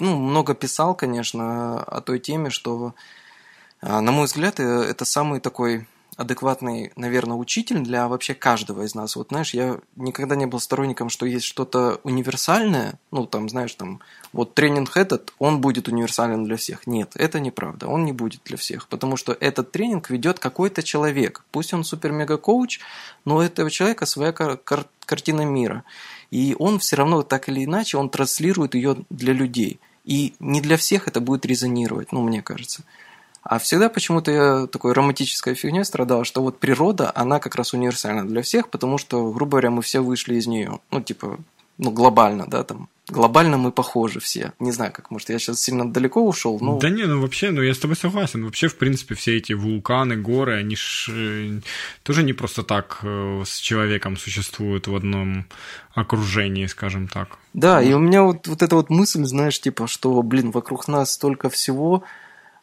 ну, 0.00 0.18
много 0.18 0.54
писал, 0.54 0.94
конечно, 0.94 1.82
о 1.82 2.00
той 2.00 2.18
теме, 2.18 2.48
что, 2.48 2.94
э, 3.82 4.00
на 4.00 4.10
мой 4.10 4.24
взгляд, 4.24 4.58
э, 4.58 4.62
это 4.62 5.04
самый 5.04 5.40
такой 5.40 5.86
адекватный, 6.22 6.92
наверное, 6.96 7.36
учитель 7.36 7.80
для 7.80 8.08
вообще 8.08 8.34
каждого 8.34 8.82
из 8.82 8.94
нас. 8.94 9.16
Вот, 9.16 9.28
знаешь, 9.28 9.54
я 9.54 9.78
никогда 9.96 10.36
не 10.36 10.46
был 10.46 10.60
сторонником, 10.60 11.10
что 11.10 11.26
есть 11.26 11.44
что-то 11.44 12.00
универсальное, 12.04 12.94
ну, 13.10 13.26
там, 13.26 13.48
знаешь, 13.48 13.74
там, 13.74 14.00
вот 14.32 14.54
тренинг 14.54 14.96
этот, 14.96 15.32
он 15.38 15.60
будет 15.60 15.88
универсален 15.88 16.44
для 16.44 16.56
всех. 16.56 16.86
Нет, 16.86 17.12
это 17.16 17.40
неправда, 17.40 17.88
он 17.88 18.04
не 18.04 18.12
будет 18.12 18.40
для 18.44 18.56
всех, 18.56 18.88
потому 18.88 19.16
что 19.16 19.36
этот 19.38 19.72
тренинг 19.72 20.10
ведет 20.10 20.38
какой-то 20.38 20.82
человек. 20.82 21.44
Пусть 21.50 21.74
он 21.74 21.84
супер-мега-коуч, 21.84 22.80
но 23.24 23.36
у 23.36 23.40
этого 23.40 23.70
человека 23.70 24.06
своя 24.06 24.32
кар- 24.32 24.56
кар- 24.56 24.86
картина 25.04 25.42
мира. 25.42 25.84
И 26.30 26.56
он 26.58 26.78
все 26.78 26.96
равно 26.96 27.22
так 27.22 27.48
или 27.48 27.64
иначе, 27.64 27.98
он 27.98 28.08
транслирует 28.08 28.74
ее 28.74 28.96
для 29.10 29.34
людей. 29.34 29.80
И 30.04 30.34
не 30.40 30.60
для 30.60 30.76
всех 30.76 31.08
это 31.08 31.20
будет 31.20 31.46
резонировать, 31.46 32.12
ну, 32.12 32.22
мне 32.22 32.42
кажется. 32.42 32.82
А 33.42 33.58
всегда 33.58 33.88
почему-то 33.88 34.30
я 34.30 34.66
такой 34.66 34.92
романтической 34.92 35.54
фигней 35.54 35.84
страдал, 35.84 36.24
что 36.24 36.42
вот 36.42 36.60
природа, 36.60 37.10
она 37.14 37.40
как 37.40 37.56
раз 37.56 37.72
универсальна 37.72 38.26
для 38.26 38.42
всех, 38.42 38.68
потому 38.68 38.98
что, 38.98 39.32
грубо 39.32 39.52
говоря, 39.52 39.70
мы 39.70 39.82
все 39.82 40.00
вышли 40.00 40.36
из 40.36 40.46
нее. 40.46 40.78
Ну, 40.90 41.00
типа, 41.00 41.38
ну, 41.78 41.90
глобально, 41.90 42.46
да, 42.46 42.62
там, 42.62 42.88
глобально 43.08 43.56
мы 43.56 43.72
похожи 43.72 44.20
все. 44.20 44.52
Не 44.60 44.70
знаю, 44.70 44.92
как, 44.92 45.10
может, 45.10 45.30
я 45.30 45.38
сейчас 45.38 45.60
сильно 45.60 45.90
далеко 45.90 46.24
ушел, 46.24 46.58
но... 46.60 46.78
Да 46.78 46.88
не, 46.88 47.04
ну 47.04 47.20
вообще, 47.20 47.50
ну 47.50 47.62
я 47.62 47.74
с 47.74 47.78
тобой 47.78 47.96
согласен. 47.96 48.44
Вообще, 48.44 48.68
в 48.68 48.76
принципе, 48.76 49.14
все 49.14 49.36
эти 49.36 49.52
вулканы, 49.54 50.16
горы, 50.16 50.54
они 50.54 50.76
ж 50.76 51.08
э, 51.10 51.60
тоже 52.04 52.22
не 52.22 52.32
просто 52.32 52.62
так 52.62 53.00
э, 53.02 53.42
с 53.44 53.58
человеком 53.58 54.16
существуют 54.16 54.86
в 54.86 54.94
одном 54.94 55.46
окружении, 55.94 56.66
скажем 56.66 57.08
так. 57.08 57.38
Да, 57.52 57.82
и 57.82 57.92
у 57.92 57.98
меня 57.98 58.22
вот, 58.22 58.46
вот 58.46 58.62
эта 58.62 58.76
вот 58.76 58.88
мысль, 58.88 59.24
знаешь, 59.24 59.60
типа, 59.60 59.88
что, 59.88 60.22
блин, 60.22 60.52
вокруг 60.52 60.86
нас 60.88 61.12
столько 61.12 61.50
всего, 61.50 62.04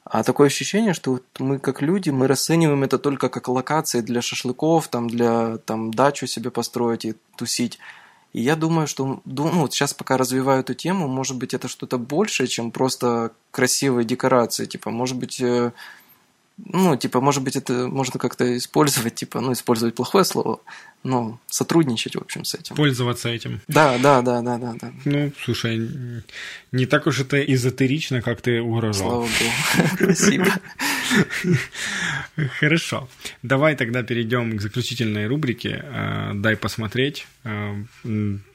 а 0.10 0.24
такое 0.24 0.48
ощущение, 0.48 0.96
что 0.96 1.12
вот 1.12 1.24
мы 1.38 1.60
как 1.60 1.84
люди, 1.84 2.10
мы 2.10 2.28
расцениваем 2.28 2.84
это 2.84 2.98
только 2.98 3.30
как 3.30 3.48
локации 3.48 4.02
для 4.02 4.24
шашлыков, 4.24 4.88
там, 4.88 5.08
для 5.08 5.58
там, 5.58 5.94
дачу 5.94 6.26
себе 6.26 6.50
построить 6.50 7.06
и 7.06 7.14
тусить. 7.36 7.78
И 8.34 8.42
я 8.42 8.56
думаю, 8.56 8.88
что 8.88 9.22
ну, 9.24 9.50
вот 9.50 9.74
сейчас 9.74 9.94
пока 9.94 10.18
развиваю 10.18 10.62
эту 10.62 10.74
тему, 10.74 11.08
может 11.08 11.38
быть, 11.38 11.54
это 11.54 11.68
что-то 11.68 12.00
большее, 12.00 12.48
чем 12.48 12.72
просто 12.72 13.34
красивые 13.52 14.04
декорации. 14.04 14.66
Типа, 14.66 14.90
может 14.90 15.16
быть, 15.16 15.40
э, 15.42 15.74
ну, 16.66 16.96
типа, 16.96 17.22
может 17.22 17.44
быть, 17.44 17.56
это 17.56 17.88
можно 17.88 18.20
как-то 18.20 18.58
использовать, 18.58 19.16
типа, 19.16 19.40
ну, 19.40 19.54
использовать 19.54 19.96
плохое 19.96 20.26
слово, 20.26 20.60
но 21.04 21.40
сотрудничать, 21.48 22.16
в 22.16 22.20
общем, 22.20 22.44
с 22.44 22.54
этим. 22.54 22.76
Пользоваться 22.76 23.30
этим. 23.30 23.62
Да, 23.68 23.98
да, 23.98 24.22
да, 24.22 24.42
да, 24.42 24.58
да. 24.58 24.74
да. 24.80 24.92
Ну, 25.06 25.32
слушай, 25.44 25.90
не 26.72 26.86
так 26.86 27.08
уж 27.08 27.22
это 27.22 27.42
эзотерично, 27.42 28.22
как 28.22 28.42
ты 28.42 28.62
угрожал. 28.62 29.10
Слава 29.10 29.22
богу. 29.22 29.88
Спасибо. 29.96 30.48
Хорошо. 32.60 33.10
Давай 33.42 33.76
тогда 33.76 34.04
перейдем 34.04 34.58
к 34.58 34.62
заключительной 34.62 35.28
рубрике. 35.28 35.84
Э, 35.84 36.32
дай 36.36 36.56
посмотреть. 36.56 37.26
Э, 37.44 37.76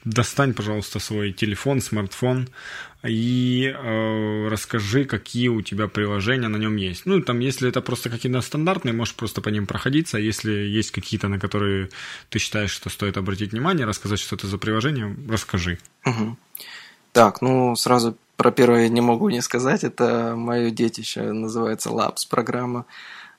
достань, 0.05 0.55
пожалуйста, 0.55 0.99
свой 0.99 1.33
телефон, 1.33 1.81
смартфон 1.81 2.49
и 3.05 3.67
э, 3.67 4.49
расскажи, 4.49 5.05
какие 5.05 5.49
у 5.49 5.61
тебя 5.61 5.89
приложения 5.89 6.49
на 6.49 6.57
нем 6.57 6.77
есть. 6.77 7.07
Ну, 7.07 7.21
там, 7.21 7.41
если 7.41 7.69
это 7.69 7.83
просто 7.83 8.11
какие-то 8.11 8.41
стандартные, 8.41 8.95
можешь 8.95 9.15
просто 9.15 9.41
по 9.41 9.51
ним 9.51 9.67
проходиться. 9.67 10.19
Если 10.19 10.53
есть 10.53 10.91
какие-то, 10.91 11.29
на 11.29 11.39
которые 11.39 11.91
ты 12.31 12.39
считаешь, 12.39 12.71
что 12.71 12.89
стоит 12.89 13.17
обратить 13.17 13.53
внимание, 13.53 13.87
рассказать, 13.87 14.21
что 14.21 14.37
это 14.37 14.47
за 14.47 14.59
приложение, 14.59 15.15
расскажи. 15.29 15.79
Угу. 16.07 16.37
Так, 17.13 17.43
ну, 17.43 17.77
сразу 17.77 18.17
про 18.37 18.51
первое 18.51 18.89
не 18.89 19.01
могу 19.01 19.29
не 19.29 19.43
сказать. 19.43 19.85
Это 19.85 20.35
мое 20.37 20.71
детище, 20.71 21.33
называется 21.33 21.91
Labs 21.91 22.27
программа. 22.29 22.87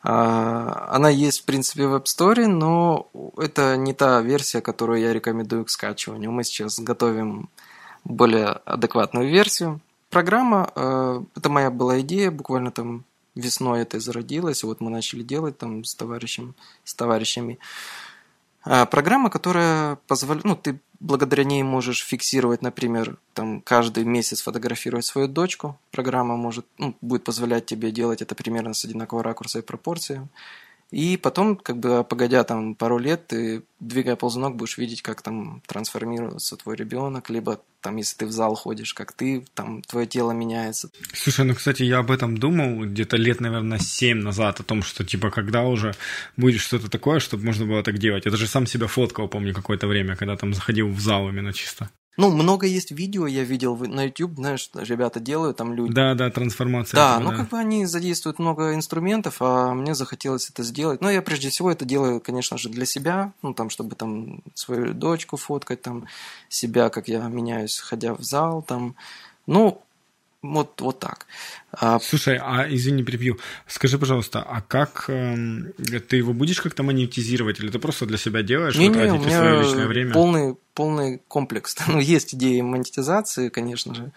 А, 0.04 0.90
она 0.92 1.10
есть, 1.10 1.42
в 1.42 1.46
принципе, 1.46 1.88
в 1.88 1.96
App 1.96 2.04
Store, 2.04 2.46
но 2.46 3.10
это 3.38 3.76
не 3.76 3.94
та 3.94 4.22
версия, 4.22 4.62
которую 4.62 5.02
я 5.02 5.12
рекомендую 5.12 5.66
к 5.66 5.72
скачиванию. 5.72 6.32
Мы 6.32 6.44
сейчас 6.44 6.80
готовим 6.80 7.50
более 8.06 8.48
адекватную 8.66 9.30
версию. 9.30 9.82
Программа, 10.10 10.72
э, 10.76 11.24
это 11.36 11.50
моя 11.50 11.70
была 11.70 12.00
идея, 12.00 12.32
буквально 12.32 12.72
там 12.72 13.04
весной 13.36 13.82
это 13.82 14.00
зародилось, 14.00 14.64
вот 14.64 14.80
мы 14.80 14.90
начали 14.90 15.24
делать 15.24 15.58
там 15.58 15.84
с, 15.84 15.94
товарищем, 15.94 16.56
с 16.86 16.96
товарищами. 16.96 17.60
А, 18.64 18.86
программа, 18.86 19.30
которая 19.30 19.98
позволяет, 20.08 20.46
ну, 20.46 20.56
ты 20.56 20.80
благодаря 21.00 21.44
ней 21.44 21.62
можешь 21.64 22.04
фиксировать, 22.04 22.62
например, 22.62 23.18
там 23.34 23.62
каждый 23.62 24.06
месяц 24.06 24.42
фотографировать 24.42 25.06
свою 25.06 25.28
дочку. 25.28 25.78
Программа 25.92 26.38
может, 26.38 26.66
ну, 26.78 26.96
будет 27.02 27.24
позволять 27.24 27.66
тебе 27.66 27.92
делать 27.92 28.22
это 28.22 28.34
примерно 28.34 28.74
с 28.74 28.86
одинакового 28.86 29.24
ракурса 29.24 29.60
и 29.60 29.62
пропорции. 29.62 30.28
И 30.92 31.18
потом, 31.18 31.56
как 31.56 31.78
бы 31.78 32.04
погодя 32.04 32.44
там 32.44 32.76
пару 32.76 32.98
лет, 32.98 33.28
ты, 33.28 33.64
двигая 33.80 34.16
ползунок, 34.16 34.56
будешь 34.56 34.78
видеть, 34.78 35.02
как 35.02 35.22
там 35.22 35.62
трансформируется 35.66 36.58
твой 36.58 36.76
ребенок, 36.76 37.30
либо 37.30 37.60
там, 37.82 37.98
если 37.98 38.18
ты 38.18 38.26
в 38.26 38.32
зал 38.32 38.56
ходишь, 38.56 38.94
как 38.94 39.12
ты, 39.12 39.46
там 39.56 39.82
твое 39.82 40.08
тело 40.08 40.32
меняется. 40.32 40.90
Слушай, 41.14 41.46
ну, 41.46 41.56
кстати, 41.56 41.84
я 41.84 42.00
об 42.00 42.12
этом 42.12 42.38
думал 42.38 42.86
где-то 42.86 43.18
лет, 43.18 43.42
наверное, 43.42 43.80
семь 43.80 44.20
назад, 44.20 44.60
о 44.60 44.64
том, 44.64 44.84
что, 44.84 45.04
типа, 45.04 45.32
когда 45.32 45.64
уже 45.64 45.96
будет 46.38 46.62
что-то 46.62 46.90
такое, 46.90 47.20
чтобы 47.20 47.44
можно 47.44 47.66
было 47.66 47.84
так 47.84 47.98
делать. 47.98 48.26
Я 48.26 48.32
даже 48.32 48.48
сам 48.48 48.66
себя 48.66 48.88
фоткал, 48.88 49.28
помню, 49.28 49.54
какое-то 49.54 49.88
время, 49.88 50.16
когда 50.16 50.36
там 50.38 50.54
заходил 50.54 50.90
в 50.90 51.00
зал 51.00 51.30
именно 51.30 51.52
чисто. 51.52 51.90
Ну, 52.18 52.32
много 52.32 52.66
есть 52.66 52.92
видео, 52.92 53.28
я 53.28 53.44
видел 53.44 53.76
на 53.78 54.06
YouTube, 54.06 54.36
знаешь, 54.36 54.70
ребята 54.74 55.20
делают, 55.20 55.58
там 55.58 55.74
люди. 55.74 55.94
Да, 55.94 56.14
да, 56.14 56.30
трансформация. 56.30 56.96
Да, 56.96 57.16
этого, 57.16 57.24
ну 57.24 57.32
да. 57.32 57.38
как 57.38 57.50
бы 57.50 57.58
они 57.58 57.86
задействуют 57.86 58.40
много 58.40 58.74
инструментов, 58.74 59.38
а 59.42 59.74
мне 59.74 59.96
захотелось 59.96 60.50
это 60.50 60.64
сделать. 60.64 61.02
Но 61.02 61.12
я 61.12 61.22
прежде 61.22 61.50
всего 61.50 61.72
это 61.72 61.84
делаю, 61.84 62.22
конечно 62.22 62.58
же, 62.58 62.70
для 62.70 62.86
себя, 62.86 63.34
ну 63.42 63.54
там, 63.54 63.70
чтобы 63.70 63.96
там 63.96 64.42
свою 64.54 64.94
дочку 64.94 65.36
фоткать, 65.36 65.82
там 65.82 66.06
себя, 66.48 66.90
как 66.90 67.08
я 67.10 67.20
меняюсь, 67.28 67.80
ходя 67.80 68.14
в 68.14 68.22
зал, 68.22 68.62
там. 68.62 68.96
Ну, 69.48 69.85
вот, 70.54 70.82
вот 70.82 71.00
так. 71.00 71.28
А... 71.72 72.00
Слушай, 72.00 72.40
а 72.42 72.66
извини, 72.70 73.04
прибью. 73.04 73.40
Скажи, 73.68 73.98
пожалуйста, 73.98 74.42
а 74.42 74.62
как 74.62 75.06
э, 75.08 75.72
ты 76.08 76.18
его 76.18 76.34
будешь 76.34 76.62
как-то 76.62 76.84
монетизировать, 76.84 77.60
или 77.60 77.70
ты 77.70 77.80
просто 77.80 78.06
для 78.06 78.18
себя 78.18 78.44
делаешь, 78.44 78.76
не, 78.76 78.88
не, 78.88 79.12
у 79.12 79.18
меня 79.18 79.40
свое 79.40 79.62
личное 79.62 79.88
время? 79.88 80.14
Полный, 80.14 80.56
полный 80.74 81.22
комплекс. 81.28 81.76
ну, 81.88 82.00
есть 82.00 82.36
идеи 82.36 82.62
монетизации, 82.62 83.50
конечно 83.50 83.94
же. 83.96 84.12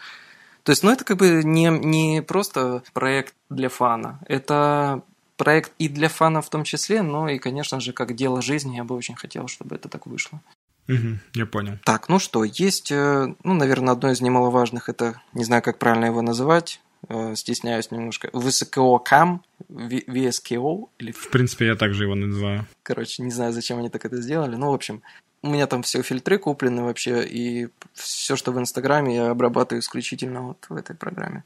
То 0.62 0.72
есть, 0.72 0.83
ну, 0.83 0.91
это 0.91 1.05
как 1.05 1.16
бы 1.16 1.43
не, 1.45 1.68
не 1.70 2.22
просто 2.22 2.83
проект 2.93 3.35
для 3.49 3.68
фана. 3.68 4.20
Это 4.26 5.03
проект 5.39 5.72
и 5.79 5.89
для 5.89 6.09
фана 6.09 6.43
в 6.43 6.51
том 6.51 6.64
числе, 6.64 7.03
но 7.03 7.29
и, 7.29 7.39
конечно 7.39 7.81
же, 7.81 7.93
как 7.93 8.14
дело 8.14 8.43
жизни, 8.43 8.76
я 8.76 8.85
бы 8.85 8.95
очень 8.95 9.14
хотел, 9.14 9.49
чтобы 9.49 9.76
это 9.76 9.89
так 9.89 10.07
вышло. 10.07 10.41
Угу, 10.89 11.18
я 11.34 11.47
понял. 11.47 11.78
Так, 11.84 12.09
ну 12.09 12.18
что, 12.18 12.45
есть, 12.45 12.91
э, 12.91 13.34
ну, 13.45 13.55
наверное, 13.55 13.93
одно 13.93 14.11
из 14.11 14.20
немаловажных, 14.20 14.89
это, 14.89 15.20
не 15.34 15.45
знаю, 15.45 15.62
как 15.62 15.78
правильно 15.78 16.07
его 16.07 16.22
называть, 16.22 16.80
э, 17.09 17.34
стесняюсь 17.36 17.91
немножко, 17.91 18.28
VSKO-CAM, 18.28 19.41
VSKO. 19.68 20.89
Или... 20.99 21.12
В 21.12 21.28
принципе, 21.30 21.66
я 21.66 21.76
также 21.76 22.05
его 22.05 22.14
называю. 22.14 22.66
Короче, 22.82 23.22
не 23.22 23.30
знаю, 23.30 23.53
зачем 23.53 23.78
они 23.78 23.91
так 23.91 24.05
это 24.05 24.20
сделали, 24.20 24.57
ну, 24.57 24.70
в 24.70 24.74
общем, 24.74 25.03
у 25.43 25.51
меня 25.51 25.66
там 25.66 25.82
все 25.82 26.03
фильтры 26.03 26.39
куплены 26.39 26.82
вообще, 26.82 27.24
и 27.24 27.68
все, 27.93 28.36
что 28.36 28.51
в 28.53 28.59
Инстаграме, 28.59 29.14
я 29.14 29.30
обрабатываю 29.30 29.80
исключительно 29.80 30.43
вот 30.43 30.66
в 30.68 30.74
этой 30.74 30.97
программе. 30.97 31.45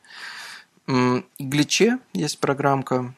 Glitché 1.39 1.99
есть 2.13 2.39
программка, 2.39 3.15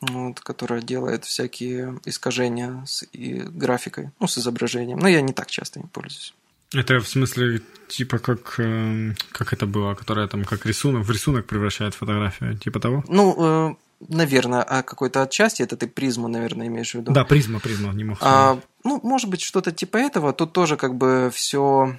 вот, 0.00 0.40
которая 0.40 0.82
делает 0.82 1.24
всякие 1.24 1.98
искажения 2.04 2.84
с 2.86 3.04
и 3.12 3.40
графикой, 3.40 4.10
ну, 4.20 4.26
с 4.26 4.38
изображением. 4.38 4.98
Но 4.98 5.08
я 5.08 5.20
не 5.20 5.32
так 5.32 5.50
часто 5.50 5.80
им 5.80 5.88
пользуюсь. 5.88 6.34
Это 6.74 6.98
в 6.98 7.08
смысле, 7.08 7.62
типа, 7.88 8.18
как, 8.18 8.58
э, 8.58 9.14
как 9.30 9.52
это 9.52 9.66
было, 9.66 9.94
которая 9.94 10.26
там 10.26 10.44
как 10.44 10.66
рисунок, 10.66 11.04
в 11.04 11.10
рисунок 11.10 11.46
превращает 11.46 11.94
фотографию, 11.94 12.58
типа 12.58 12.80
того? 12.80 13.04
Ну, 13.08 13.36
э, 13.38 13.74
наверное, 14.08 14.62
а 14.62 14.82
какой-то 14.82 15.22
отчасти, 15.22 15.62
это 15.62 15.76
ты 15.76 15.86
призму, 15.86 16.28
наверное, 16.28 16.66
имеешь 16.66 16.90
в 16.90 16.94
виду. 16.96 17.12
Да, 17.12 17.24
призма, 17.24 17.60
призма, 17.60 17.92
не 17.92 18.04
мог. 18.04 18.18
А, 18.20 18.58
ну, 18.84 19.00
может 19.02 19.30
быть, 19.30 19.42
что-то 19.42 19.70
типа 19.70 19.96
этого. 19.96 20.32
Тут 20.32 20.52
тоже 20.52 20.76
как 20.76 20.96
бы 20.96 21.30
все 21.32 21.96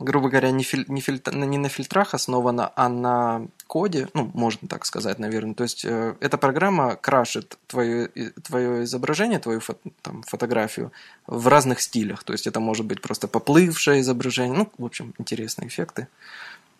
грубо 0.00 0.30
говоря, 0.30 0.50
не, 0.50 0.64
филь, 0.64 0.84
не, 0.88 1.00
фильтр, 1.00 1.34
не 1.34 1.58
на 1.58 1.68
фильтрах 1.68 2.14
основана, 2.14 2.72
а 2.74 2.88
на 2.88 3.46
коде, 3.66 4.08
ну, 4.14 4.30
можно 4.34 4.66
так 4.66 4.86
сказать, 4.86 5.18
наверное. 5.18 5.54
То 5.54 5.62
есть 5.62 5.84
э, 5.84 6.16
эта 6.20 6.38
программа 6.38 6.96
крашит 6.96 7.58
твое, 7.66 8.08
твое 8.42 8.84
изображение, 8.84 9.38
твою 9.38 9.60
фо, 9.60 9.76
там, 10.02 10.22
фотографию 10.22 10.90
в 11.26 11.46
разных 11.46 11.80
стилях. 11.80 12.24
То 12.24 12.32
есть 12.32 12.46
это 12.46 12.60
может 12.60 12.86
быть 12.86 13.02
просто 13.02 13.28
поплывшее 13.28 14.00
изображение. 14.00 14.56
Ну, 14.56 14.72
в 14.78 14.84
общем, 14.84 15.14
интересные 15.18 15.68
эффекты. 15.68 16.08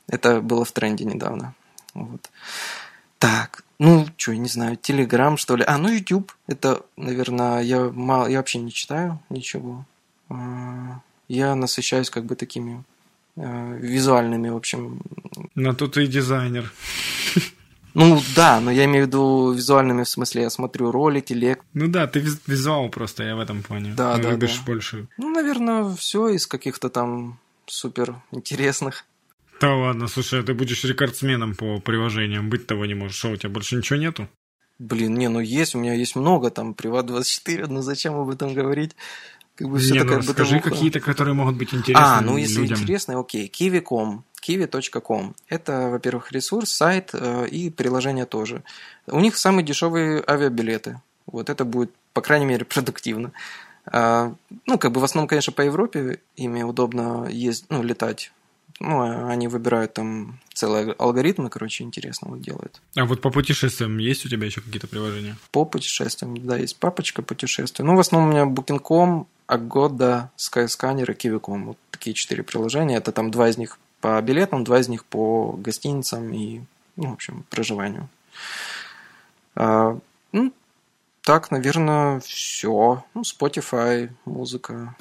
Это 0.09 0.41
было 0.41 0.65
в 0.65 0.73
тренде 0.73 1.05
недавно. 1.05 1.55
Вот. 1.95 2.31
Так, 3.19 3.65
ну, 3.79 4.07
что, 4.17 4.35
не 4.35 4.49
знаю, 4.49 4.77
Телеграм, 4.77 5.37
что 5.37 5.57
ли. 5.57 5.65
А, 5.67 5.77
ну, 5.77 5.89
YouTube. 5.89 6.33
Это, 6.47 6.83
наверное, 6.97 7.61
я, 7.61 7.91
мало, 7.91 8.27
я 8.29 8.39
вообще 8.39 8.59
не 8.59 8.73
читаю 8.73 9.21
ничего. 9.29 9.85
А, 10.31 11.01
я 11.29 11.55
насыщаюсь 11.55 12.11
как 12.11 12.25
бы 12.25 12.35
такими 12.35 12.83
визуальными, 13.37 14.49
в 14.49 14.57
общем. 14.57 15.01
Но 15.55 15.73
тут 15.73 15.97
и 15.97 16.07
дизайнер. 16.07 16.71
Ну 17.95 18.21
да, 18.37 18.61
но 18.61 18.71
я 18.71 18.85
имею 18.85 19.05
в 19.05 19.09
виду 19.09 19.53
визуальными, 19.53 20.05
в 20.05 20.09
смысле, 20.09 20.43
я 20.43 20.51
смотрю 20.51 20.93
ролики, 20.93 21.33
лек. 21.33 21.65
Ну 21.75 21.89
да, 21.89 22.07
ты 22.07 22.21
визуал 22.47 22.89
просто, 22.89 23.25
я 23.25 23.35
в 23.35 23.41
этом 23.41 23.63
плане. 23.63 23.95
Да, 23.97 24.17
да, 24.17 24.31
любишь 24.31 24.59
да. 24.59 24.65
больше. 24.65 25.09
Ну, 25.19 25.31
наверное, 25.31 25.95
все 25.97 26.29
из 26.29 26.47
каких-то 26.47 26.89
там 26.89 27.41
супер 27.67 28.15
интересных. 28.31 29.05
Да 29.61 29.75
ладно, 29.75 30.09
слушай, 30.09 30.41
а 30.41 30.43
ты 30.43 30.55
будешь 30.55 30.85
рекордсменом 30.85 31.55
по 31.55 31.81
приложениям, 31.81 32.49
быть 32.49 32.67
того 32.67 32.87
не 32.87 32.95
можешь. 32.95 33.17
Что, 33.17 33.31
у 33.31 33.37
тебя 33.37 33.51
больше 33.51 33.77
ничего 33.77 33.99
нету? 33.99 34.29
Блин, 34.79 35.15
не, 35.15 35.29
ну 35.29 35.41
есть, 35.41 35.75
у 35.75 35.79
меня 35.79 35.93
есть 35.93 36.17
много, 36.17 36.51
там, 36.51 36.73
Приват24, 36.73 37.67
ну 37.67 37.83
зачем 37.83 38.15
об 38.15 38.31
этом 38.31 38.55
говорить? 38.55 38.97
Как 39.57 39.69
бы 39.69 39.79
все 39.79 39.93
Не, 39.93 40.01
такая 40.01 40.17
ну, 40.17 40.23
расскажи 40.23 40.61
какие-то, 40.61 41.01
которые 41.01 41.35
могут 41.35 41.57
быть 41.57 41.75
интересны 41.75 42.03
А, 42.03 42.21
ну 42.21 42.37
если 42.37 42.61
людям. 42.61 42.79
интересно, 42.79 43.21
окей. 43.21 43.51
Kiwi.com, 43.53 44.25
kiwi.com. 44.43 45.35
Это, 45.49 45.89
во-первых, 45.91 46.33
ресурс, 46.33 46.71
сайт 46.71 47.11
э, 47.13 47.47
и 47.49 47.71
приложение 47.71 48.27
тоже. 48.27 48.63
У 49.07 49.21
них 49.21 49.37
самые 49.37 49.65
дешевые 49.65 50.25
авиабилеты. 50.27 51.01
Вот 51.27 51.51
это 51.51 51.65
будет, 51.65 51.93
по 52.15 52.23
крайней 52.23 52.47
мере, 52.47 52.65
продуктивно. 52.65 53.33
А, 53.87 54.35
ну, 54.67 54.79
как 54.79 54.93
бы 54.93 55.01
в 55.01 55.05
основном, 55.05 55.29
конечно, 55.29 55.53
по 55.53 55.63
Европе 55.63 56.21
ими 56.37 56.63
удобно 56.63 57.29
ездить, 57.29 57.67
ну, 57.71 57.83
летать 57.83 58.33
ну, 58.81 59.03
а 59.03 59.29
они 59.31 59.47
выбирают 59.47 59.93
там 59.93 60.41
целые 60.55 60.93
алгоритмы, 60.93 61.51
короче, 61.51 61.85
интересно 61.85 62.29
вот 62.31 62.41
делают. 62.41 62.81
А 62.97 63.05
вот 63.05 63.21
по 63.21 63.31
путешествиям 63.31 63.99
есть 63.99 64.25
у 64.25 64.29
тебя 64.29 64.47
еще 64.47 64.63
какие-то 64.63 64.89
приложения? 64.89 65.37
По 65.53 65.67
путешествиям, 65.67 66.35
да, 66.47 66.57
есть 66.57 66.79
папочка 66.79 67.21
путешествия. 67.21 67.85
Ну, 67.85 67.95
в 67.95 68.01
основном 68.01 68.31
у 68.31 68.33
меня 68.33 68.45
Booking.com, 68.47 69.27
Agoda, 69.51 70.29
Skyscanner 70.37 71.11
и 71.11 71.15
Kiwi.com. 71.15 71.67
Вот 71.67 71.79
такие 71.91 72.15
четыре 72.15 72.43
приложения. 72.43 72.97
Это 72.97 73.13
там 73.13 73.31
два 73.31 73.49
из 73.49 73.59
них 73.59 73.79
по 74.01 74.21
билетам, 74.23 74.65
два 74.65 74.79
из 74.79 74.89
них 74.89 75.05
по 75.05 75.53
гостиницам 75.59 76.33
и, 76.33 76.61
ну, 76.97 77.11
в 77.11 77.13
общем, 77.15 77.45
проживанию. 77.51 78.09
А, 79.57 79.99
ну, 80.33 80.53
так, 81.23 81.51
наверное, 81.51 82.21
все. 82.21 83.05
Ну, 83.15 83.23
Spotify, 83.23 84.11
музыка. 84.25 84.95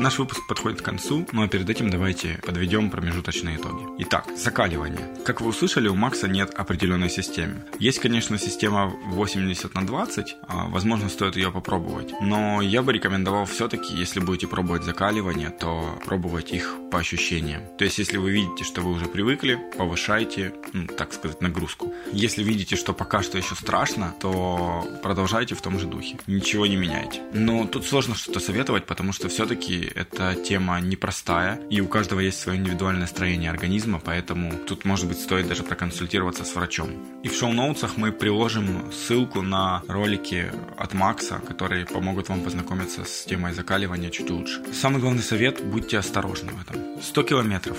Наш 0.00 0.18
выпуск 0.18 0.46
подходит 0.48 0.82
к 0.82 0.84
концу, 0.84 1.26
но 1.32 1.46
перед 1.46 1.70
этим 1.70 1.88
давайте 1.88 2.40
подведем 2.44 2.90
промежуточные 2.90 3.56
итоги. 3.56 3.84
Итак, 3.98 4.26
закаливание. 4.36 5.08
Как 5.24 5.40
вы 5.40 5.48
услышали, 5.48 5.88
у 5.88 5.94
Макса 5.94 6.26
нет 6.26 6.52
определенной 6.54 7.08
системы. 7.08 7.62
Есть, 7.78 8.00
конечно, 8.00 8.36
система 8.36 8.92
80 9.06 9.72
на 9.74 9.86
20, 9.86 10.36
а, 10.48 10.66
возможно, 10.66 11.08
стоит 11.08 11.36
ее 11.36 11.52
попробовать. 11.52 12.12
Но 12.20 12.60
я 12.60 12.82
бы 12.82 12.92
рекомендовал 12.92 13.44
все-таки, 13.46 13.94
если 13.94 14.18
будете 14.20 14.48
пробовать 14.48 14.82
закаливание, 14.82 15.50
то 15.50 15.98
пробовать 16.04 16.52
их 16.52 16.76
по 16.90 16.98
ощущениям. 16.98 17.62
То 17.78 17.84
есть, 17.84 17.98
если 17.98 18.16
вы 18.16 18.32
видите, 18.32 18.64
что 18.64 18.82
вы 18.82 18.90
уже 18.92 19.06
привыкли, 19.06 19.58
повышайте, 19.78 20.54
ну, 20.72 20.86
так 20.86 21.12
сказать, 21.12 21.40
нагрузку. 21.40 21.92
Если 22.12 22.42
видите, 22.42 22.76
что 22.76 22.92
пока 22.94 23.22
что 23.22 23.38
еще 23.38 23.54
страшно, 23.54 24.14
то 24.20 24.86
продолжайте 25.02 25.54
в 25.54 25.62
том 25.62 25.78
же 25.78 25.86
духе. 25.86 26.18
Ничего 26.26 26.66
не 26.66 26.76
меняйте. 26.76 27.20
Но 27.32 27.66
тут 27.66 27.86
сложно 27.86 28.14
что-то 28.16 28.40
советовать, 28.40 28.86
потому 28.86 29.12
что 29.12 29.28
все-таки 29.28 29.83
эта 29.86 30.34
тема 30.34 30.80
непростая, 30.80 31.60
и 31.70 31.80
у 31.80 31.86
каждого 31.86 32.20
есть 32.20 32.40
свое 32.40 32.58
индивидуальное 32.58 33.06
строение 33.06 33.50
организма, 33.50 34.00
поэтому 34.04 34.52
тут, 34.66 34.84
может 34.84 35.08
быть, 35.08 35.20
стоит 35.20 35.48
даже 35.48 35.62
проконсультироваться 35.62 36.44
с 36.44 36.54
врачом. 36.54 36.90
И 37.22 37.28
в 37.28 37.34
шоу-ноутсах 37.34 37.96
мы 37.96 38.12
приложим 38.12 38.92
ссылку 38.92 39.42
на 39.42 39.82
ролики 39.88 40.52
от 40.76 40.94
Макса, 40.94 41.40
которые 41.46 41.86
помогут 41.86 42.28
вам 42.28 42.40
познакомиться 42.40 43.04
с 43.04 43.24
темой 43.24 43.52
закаливания 43.52 44.10
чуть 44.10 44.30
лучше. 44.30 44.62
Самый 44.72 45.00
главный 45.00 45.22
совет– 45.22 45.64
будьте 45.64 45.98
осторожны 45.98 46.52
в 46.52 46.60
этом. 46.60 47.02
100 47.02 47.22
километров. 47.22 47.78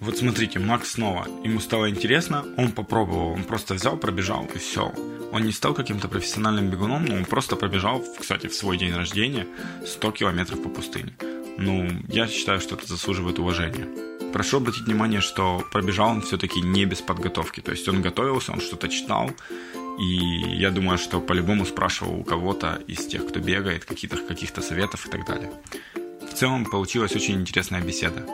Вот 0.00 0.16
смотрите, 0.16 0.60
Макс 0.60 0.92
снова, 0.92 1.26
ему 1.42 1.58
стало 1.58 1.90
интересно, 1.90 2.44
он 2.56 2.70
попробовал, 2.70 3.32
он 3.32 3.42
просто 3.42 3.74
взял, 3.74 3.96
пробежал 3.96 4.48
и 4.54 4.58
все. 4.58 4.92
Он 5.32 5.42
не 5.42 5.52
стал 5.52 5.74
каким-то 5.74 6.08
профессиональным 6.08 6.70
бегуном, 6.70 7.04
но 7.04 7.16
он 7.16 7.24
просто 7.24 7.56
пробежал, 7.56 8.04
кстати, 8.18 8.46
в 8.46 8.54
свой 8.54 8.78
день 8.78 8.94
рождения 8.94 9.46
100 9.84 10.12
километров 10.12 10.62
по 10.62 10.68
пустыне. 10.68 11.12
Ну, 11.58 11.88
я 12.08 12.28
считаю, 12.28 12.60
что 12.60 12.76
это 12.76 12.86
заслуживает 12.86 13.40
уважения. 13.40 13.88
Прошу 14.32 14.58
обратить 14.58 14.86
внимание, 14.86 15.20
что 15.20 15.64
пробежал 15.72 16.10
он 16.10 16.22
все-таки 16.22 16.60
не 16.60 16.84
без 16.84 17.00
подготовки. 17.00 17.60
То 17.60 17.72
есть 17.72 17.88
он 17.88 18.00
готовился, 18.00 18.52
он 18.52 18.60
что-то 18.60 18.88
читал, 18.88 19.32
и 19.98 20.14
я 20.56 20.70
думаю, 20.70 20.98
что 20.98 21.20
по-любому 21.20 21.66
спрашивал 21.66 22.20
у 22.20 22.24
кого-то 22.24 22.80
из 22.86 23.04
тех, 23.06 23.26
кто 23.26 23.40
бегает, 23.40 23.84
каких-то 23.84 24.18
каких 24.18 24.50
советов 24.50 25.06
и 25.06 25.10
так 25.10 25.26
далее. 25.26 25.50
В 26.30 26.34
целом 26.34 26.64
получилась 26.64 27.16
очень 27.16 27.40
интересная 27.40 27.80
беседа. 27.80 28.24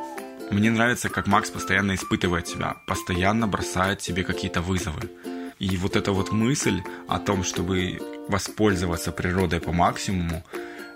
Мне 0.50 0.70
нравится, 0.70 1.08
как 1.08 1.26
Макс 1.26 1.50
постоянно 1.50 1.94
испытывает 1.94 2.46
себя, 2.46 2.76
постоянно 2.86 3.48
бросает 3.48 4.02
себе 4.02 4.24
какие-то 4.24 4.60
вызовы. 4.60 5.10
И 5.58 5.76
вот 5.78 5.96
эта 5.96 6.12
вот 6.12 6.30
мысль 6.32 6.82
о 7.08 7.18
том, 7.18 7.42
чтобы 7.44 7.98
воспользоваться 8.28 9.12
природой 9.12 9.60
по 9.60 9.72
максимуму, 9.72 10.44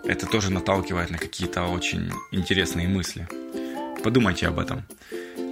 это 0.04 0.26
тоже 0.26 0.50
наталкивает 0.50 1.10
на 1.10 1.18
какие-то 1.18 1.64
очень 1.66 2.10
интересные 2.30 2.88
мысли. 2.88 3.28
Подумайте 4.02 4.46
об 4.48 4.58
этом. 4.58 4.84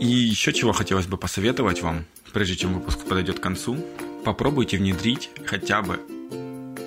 И 0.00 0.06
еще 0.06 0.52
чего 0.52 0.72
хотелось 0.72 1.06
бы 1.06 1.16
посоветовать 1.16 1.82
вам, 1.82 2.04
прежде 2.32 2.56
чем 2.56 2.74
выпуск 2.74 3.00
подойдет 3.04 3.38
к 3.38 3.42
концу, 3.42 3.76
попробуйте 4.24 4.76
внедрить 4.76 5.30
хотя 5.46 5.82
бы 5.82 6.00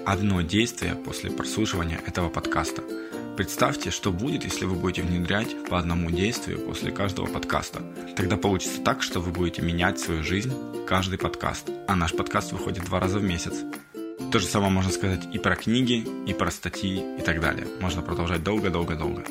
одно 0.05 0.41
действие 0.41 0.95
после 0.95 1.31
прослушивания 1.31 1.99
этого 2.05 2.29
подкаста. 2.29 2.83
Представьте, 3.35 3.89
что 3.89 4.11
будет, 4.11 4.43
если 4.43 4.65
вы 4.65 4.75
будете 4.75 5.01
внедрять 5.01 5.55
по 5.69 5.79
одному 5.79 6.11
действию 6.11 6.59
после 6.59 6.91
каждого 6.91 7.25
подкаста. 7.25 7.81
Тогда 8.15 8.35
получится 8.35 8.81
так, 8.81 9.01
что 9.01 9.21
вы 9.21 9.31
будете 9.31 9.61
менять 9.61 9.99
свою 9.99 10.23
жизнь 10.23 10.53
каждый 10.85 11.17
подкаст. 11.17 11.69
А 11.87 11.95
наш 11.95 12.13
подкаст 12.13 12.51
выходит 12.51 12.83
два 12.83 12.99
раза 12.99 13.19
в 13.19 13.23
месяц. 13.23 13.53
То 14.31 14.37
же 14.37 14.45
самое 14.45 14.71
можно 14.71 14.91
сказать 14.91 15.21
и 15.33 15.39
про 15.39 15.55
книги, 15.55 16.05
и 16.27 16.33
про 16.33 16.51
статьи 16.51 17.03
и 17.17 17.21
так 17.21 17.41
далее. 17.41 17.65
Можно 17.81 18.03
продолжать 18.03 18.43
долго-долго-долго. 18.43 19.23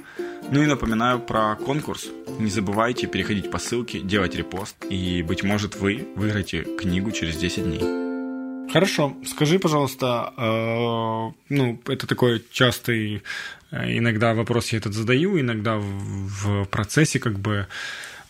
Ну 0.50 0.62
и 0.62 0.66
напоминаю 0.66 1.20
про 1.20 1.54
конкурс. 1.54 2.08
Не 2.40 2.50
забывайте 2.50 3.06
переходить 3.06 3.48
по 3.48 3.58
ссылке, 3.58 4.00
делать 4.00 4.34
репост, 4.34 4.74
и, 4.90 5.22
быть 5.22 5.44
может, 5.44 5.76
вы 5.76 6.08
выиграете 6.16 6.62
книгу 6.62 7.12
через 7.12 7.36
10 7.36 7.64
дней. 7.64 8.72
Хорошо. 8.72 9.16
Скажи, 9.24 9.60
пожалуйста, 9.60 10.32
э, 10.36 11.32
ну, 11.48 11.80
это 11.86 12.06
такой 12.06 12.44
частый 12.50 13.22
э, 13.70 13.98
иногда 13.98 14.34
вопрос 14.34 14.72
я 14.72 14.78
этот 14.78 14.94
задаю, 14.94 15.38
иногда 15.38 15.76
в, 15.76 15.84
в 15.84 16.64
процессе 16.64 17.20
как 17.20 17.38
бы 17.38 17.68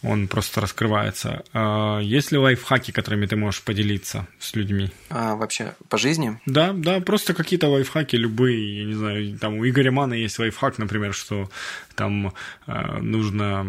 он 0.03 0.29
просто 0.29 0.61
раскрывается. 0.61 1.43
А, 1.53 1.99
есть 2.01 2.31
ли 2.33 2.39
лайфхаки, 2.39 2.93
которыми 2.93 3.27
ты 3.27 3.37
можешь 3.37 3.63
поделиться 3.63 4.27
с 4.39 4.55
людьми? 4.55 4.91
А, 5.11 5.35
вообще 5.35 5.75
по 5.89 5.99
жизни? 5.99 6.41
Да, 6.47 6.73
да, 6.73 7.01
просто 7.01 7.35
какие-то 7.35 7.69
лайфхаки 7.69 8.17
любые. 8.17 8.81
Я 8.81 8.85
не 8.85 8.95
знаю, 8.95 9.39
там 9.39 9.59
у 9.59 9.69
Игоря 9.69 9.91
Мана 9.91 10.15
есть 10.15 10.39
лайфхак, 10.39 10.79
например, 10.79 11.15
что 11.15 11.51
там 11.99 12.33
э, 12.69 12.99
нужно, 13.01 13.65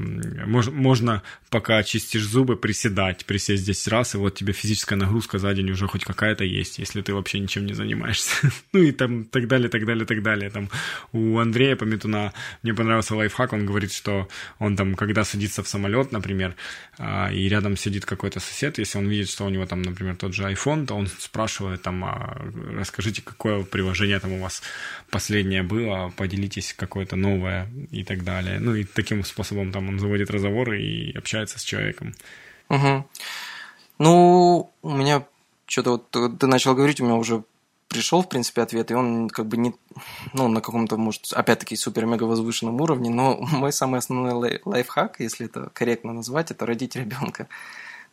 мож, 0.45 0.67
можно, 0.67 1.23
пока 1.49 1.81
чистишь 1.81 2.27
зубы, 2.27 2.57
приседать, 2.57 3.25
присесть 3.25 3.65
10 3.65 3.87
раз, 3.87 4.13
и 4.13 4.19
вот 4.19 4.35
тебе 4.35 4.53
физическая 4.53 4.99
нагрузка 4.99 5.39
за 5.39 5.51
день 5.55 5.71
уже 5.71 5.87
хоть 5.87 6.05
какая-то 6.05 6.43
есть, 6.43 6.77
если 6.77 7.01
ты 7.01 7.15
вообще 7.15 7.39
ничем 7.39 7.65
не 7.65 7.73
занимаешься. 7.73 8.51
ну 8.73 8.81
и 8.81 8.91
там 8.91 9.25
так 9.25 9.47
далее, 9.47 9.67
так 9.69 9.83
далее, 9.83 10.05
так 10.05 10.21
далее. 10.21 10.51
Там 10.51 10.69
у 11.11 11.39
Андрея 11.39 11.75
Пометуна 11.75 12.33
мне 12.61 12.75
понравился 12.75 13.15
лайфхак, 13.15 13.53
он 13.53 13.65
говорит, 13.65 13.91
что 13.91 14.27
он 14.59 14.75
там, 14.75 14.93
когда 14.93 15.23
садится 15.23 15.63
в 15.63 15.67
самолет, 15.67 16.11
например, 16.19 16.55
э, 16.97 17.33
и 17.33 17.49
рядом 17.49 17.77
сидит 17.77 18.05
какой-то 18.05 18.39
сосед, 18.39 18.77
если 18.77 18.99
он 18.99 19.07
видит, 19.09 19.29
что 19.29 19.45
у 19.45 19.49
него 19.49 19.65
там, 19.65 19.81
например, 19.81 20.15
тот 20.15 20.33
же 20.33 20.43
iPhone, 20.43 20.85
то 20.85 20.95
он 20.95 21.07
спрашивает 21.07 21.81
там, 21.81 22.03
а, 22.03 22.37
расскажите, 22.77 23.21
какое 23.21 23.63
приложение 23.63 24.19
там 24.19 24.33
у 24.33 24.41
вас 24.41 24.61
последнее 25.09 25.63
было, 25.63 26.13
поделитесь 26.15 26.73
какое-то 26.73 27.15
новое 27.15 27.69
и 27.91 28.03
так 28.03 28.23
далее. 28.23 28.59
Ну 28.59 28.75
и 28.75 28.83
таким 28.83 29.23
способом 29.23 29.71
там 29.71 29.89
он 29.89 29.99
заводит 29.99 30.29
разговоры 30.29 30.81
и 30.81 31.17
общается 31.17 31.59
с 31.59 31.63
человеком. 31.63 32.13
Угу. 32.69 33.09
Ну, 33.99 34.73
у 34.81 34.95
меня 34.95 35.25
что-то 35.65 35.91
вот 35.91 36.39
ты 36.39 36.47
начал 36.47 36.75
говорить, 36.75 37.01
у 37.01 37.05
меня 37.05 37.15
уже 37.15 37.43
пришел, 37.89 38.21
в 38.21 38.29
принципе, 38.29 38.61
ответ, 38.61 38.91
и 38.91 38.93
он 38.93 39.29
как 39.29 39.47
бы 39.47 39.57
не, 39.57 39.75
ну, 40.33 40.47
на 40.47 40.61
каком-то, 40.61 40.95
может, 40.95 41.33
опять-таки, 41.33 41.75
супер-мега 41.75 42.23
возвышенном 42.23 42.79
уровне, 42.79 43.09
но 43.09 43.37
мой 43.51 43.73
самый 43.73 43.97
основной 43.97 44.59
лайфхак, 44.63 45.19
если 45.19 45.47
это 45.47 45.69
корректно 45.73 46.13
назвать, 46.13 46.51
это 46.51 46.65
родить 46.65 46.95
ребенка. 46.95 47.47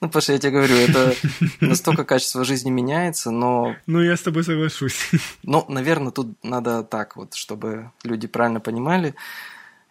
Ну, 0.01 0.09
потому 0.09 0.23
что 0.23 0.33
я 0.33 0.39
тебе 0.39 0.53
говорю, 0.53 0.75
это 0.75 1.15
настолько 1.61 2.05
качество 2.05 2.45
жизни 2.45 2.71
меняется, 2.71 3.31
но... 3.31 3.77
Ну, 3.87 4.03
я 4.03 4.17
с 4.17 4.23
тобой 4.23 4.45
соглашусь. 4.45 5.11
Ну, 5.43 5.65
наверное, 5.69 6.11
тут 6.11 6.43
надо 6.43 6.83
так 6.83 7.17
вот, 7.17 7.35
чтобы 7.35 7.93
люди 8.03 8.27
правильно 8.27 8.61
понимали. 8.61 9.15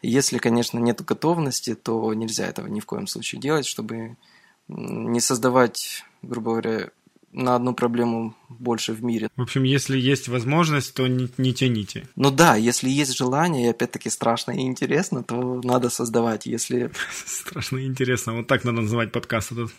Если, 0.02 0.38
конечно, 0.38 0.78
нет 0.78 1.04
готовности, 1.04 1.74
то 1.74 2.14
нельзя 2.14 2.46
этого 2.46 2.68
ни 2.68 2.80
в 2.80 2.86
коем 2.86 3.08
случае 3.08 3.42
делать, 3.42 3.66
чтобы 3.66 4.18
не 4.68 5.20
создавать, 5.20 6.04
грубо 6.22 6.52
говоря, 6.52 6.90
на 7.36 7.56
одну 7.56 7.74
проблему 7.74 8.34
больше 8.50 8.94
в 8.94 9.04
мире. 9.04 9.30
В 9.36 9.42
общем, 9.42 9.64
если 9.64 9.98
есть 9.98 10.28
возможность, 10.28 10.94
то 10.94 11.08
не, 11.08 11.30
не 11.38 11.54
тяните. 11.54 12.08
Ну 12.16 12.32
да, 12.32 12.56
если 12.56 12.90
есть 12.90 13.16
желание, 13.16 13.68
и 13.68 13.70
опять-таки 13.70 14.10
страшно 14.10 14.52
и 14.52 14.62
интересно, 14.62 15.24
то 15.24 15.62
надо 15.64 15.90
создавать. 15.90 16.46
Если... 16.46 16.92
Страшно 17.26 17.78
и 17.78 17.86
интересно. 17.86 18.34
Вот 18.34 18.48
так 18.48 18.64
надо 18.64 18.82
называть 18.82 19.12
подкаст 19.12 19.52
этот. 19.52 19.72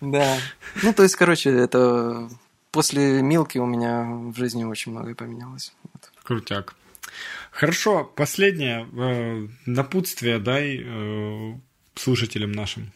Да. 0.00 0.36
Ну, 0.82 0.92
то 0.92 1.02
есть, 1.02 1.16
короче, 1.16 1.50
это... 1.50 2.28
После 2.72 3.22
Милки 3.22 3.58
у 3.58 3.66
меня 3.66 4.04
в 4.04 4.36
жизни 4.36 4.64
очень 4.64 4.90
многое 4.90 5.14
поменялось. 5.14 5.72
Вот. 5.84 6.10
Крутяк. 6.24 6.74
Хорошо, 7.52 8.02
последнее. 8.02 8.88
Э, 8.92 9.46
напутствие 9.64 10.40
дай 10.40 10.82
э, 10.84 11.54
слушателям 11.94 12.50
нашим. 12.50 12.90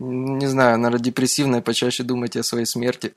Не 0.00 0.46
знаю, 0.46 0.78
наверное, 0.78 1.04
депрессивное, 1.04 1.60
почаще 1.60 2.04
думайте 2.04 2.40
о 2.40 2.44
своей 2.44 2.66
смерти. 2.66 3.12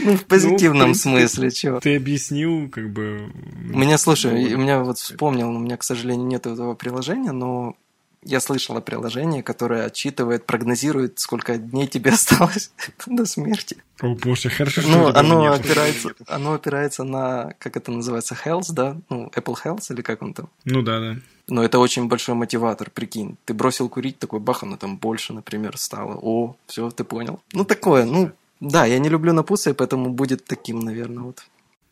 Ну, 0.00 0.16
в 0.16 0.24
позитивном 0.24 0.88
ну, 0.88 0.94
смысле, 0.94 1.50
чего. 1.50 1.80
Ты 1.80 1.96
объяснил, 1.96 2.68
как 2.68 2.90
бы... 2.90 3.32
У 3.72 3.78
меня, 3.78 3.96
слушай, 3.96 4.52
у 4.52 4.58
меня 4.58 4.82
вот 4.82 4.98
вспомнил, 4.98 5.48
у 5.48 5.58
меня, 5.58 5.76
к 5.76 5.82
сожалению, 5.82 6.26
нет 6.26 6.46
этого 6.46 6.74
приложения, 6.74 7.32
но 7.32 7.74
я 8.24 8.40
слышал 8.40 8.76
о 8.76 8.80
приложении, 8.80 9.42
которое 9.42 9.84
отчитывает, 9.84 10.46
прогнозирует, 10.46 11.18
сколько 11.18 11.56
дней 11.56 11.86
тебе 11.86 12.10
осталось 12.12 12.72
до 13.06 13.24
смерти. 13.26 13.76
О 14.00 14.14
боже, 14.14 14.48
хорошо. 14.48 14.82
Ну, 14.84 15.08
оно 15.08 15.52
опирается, 15.52 16.10
оно 16.26 16.54
опирается 16.54 17.04
на, 17.04 17.52
как 17.58 17.76
это 17.76 17.92
называется, 17.92 18.36
Health, 18.44 18.72
да? 18.72 18.96
Ну, 19.08 19.30
Apple 19.34 19.56
Health 19.64 19.92
или 19.92 20.02
как 20.02 20.22
он 20.22 20.34
там? 20.34 20.48
Ну 20.64 20.82
да, 20.82 21.00
да. 21.00 21.16
Но 21.46 21.62
это 21.62 21.78
очень 21.78 22.08
большой 22.08 22.34
мотиватор, 22.34 22.90
прикинь. 22.90 23.36
Ты 23.44 23.54
бросил 23.54 23.88
курить, 23.88 24.18
такой 24.18 24.40
бах, 24.40 24.62
оно 24.62 24.76
там 24.76 24.96
больше, 24.96 25.32
например, 25.32 25.76
стало. 25.76 26.18
О, 26.20 26.56
все, 26.66 26.90
ты 26.90 27.04
понял. 27.04 27.40
Ну, 27.52 27.64
такое, 27.64 28.04
ну, 28.06 28.32
да, 28.60 28.86
я 28.86 28.98
не 28.98 29.08
люблю 29.08 29.32
напутствие, 29.32 29.74
поэтому 29.74 30.10
будет 30.10 30.44
таким, 30.44 30.80
наверное, 30.80 31.24
вот. 31.24 31.44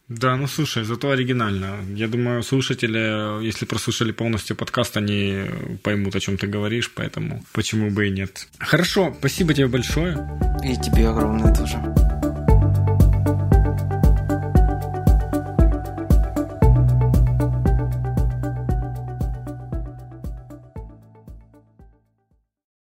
Да, 0.08 0.36
ну 0.36 0.46
слушай, 0.46 0.84
зато 0.84 1.10
оригинально. 1.10 1.76
Я 1.94 2.08
думаю, 2.08 2.42
слушатели, 2.42 3.42
если 3.44 3.64
прослушали 3.64 4.12
полностью 4.12 4.56
подкаст, 4.56 4.96
они 4.96 5.46
поймут, 5.82 6.14
о 6.16 6.20
чем 6.20 6.36
ты 6.36 6.46
говоришь, 6.46 6.92
поэтому 6.94 7.44
почему 7.52 7.90
бы 7.90 8.08
и 8.08 8.10
нет. 8.10 8.48
Хорошо, 8.58 9.14
спасибо 9.18 9.54
тебе 9.54 9.68
большое. 9.68 10.28
И 10.64 10.76
тебе 10.76 11.08
огромное 11.08 11.54
тоже. 11.54 12.31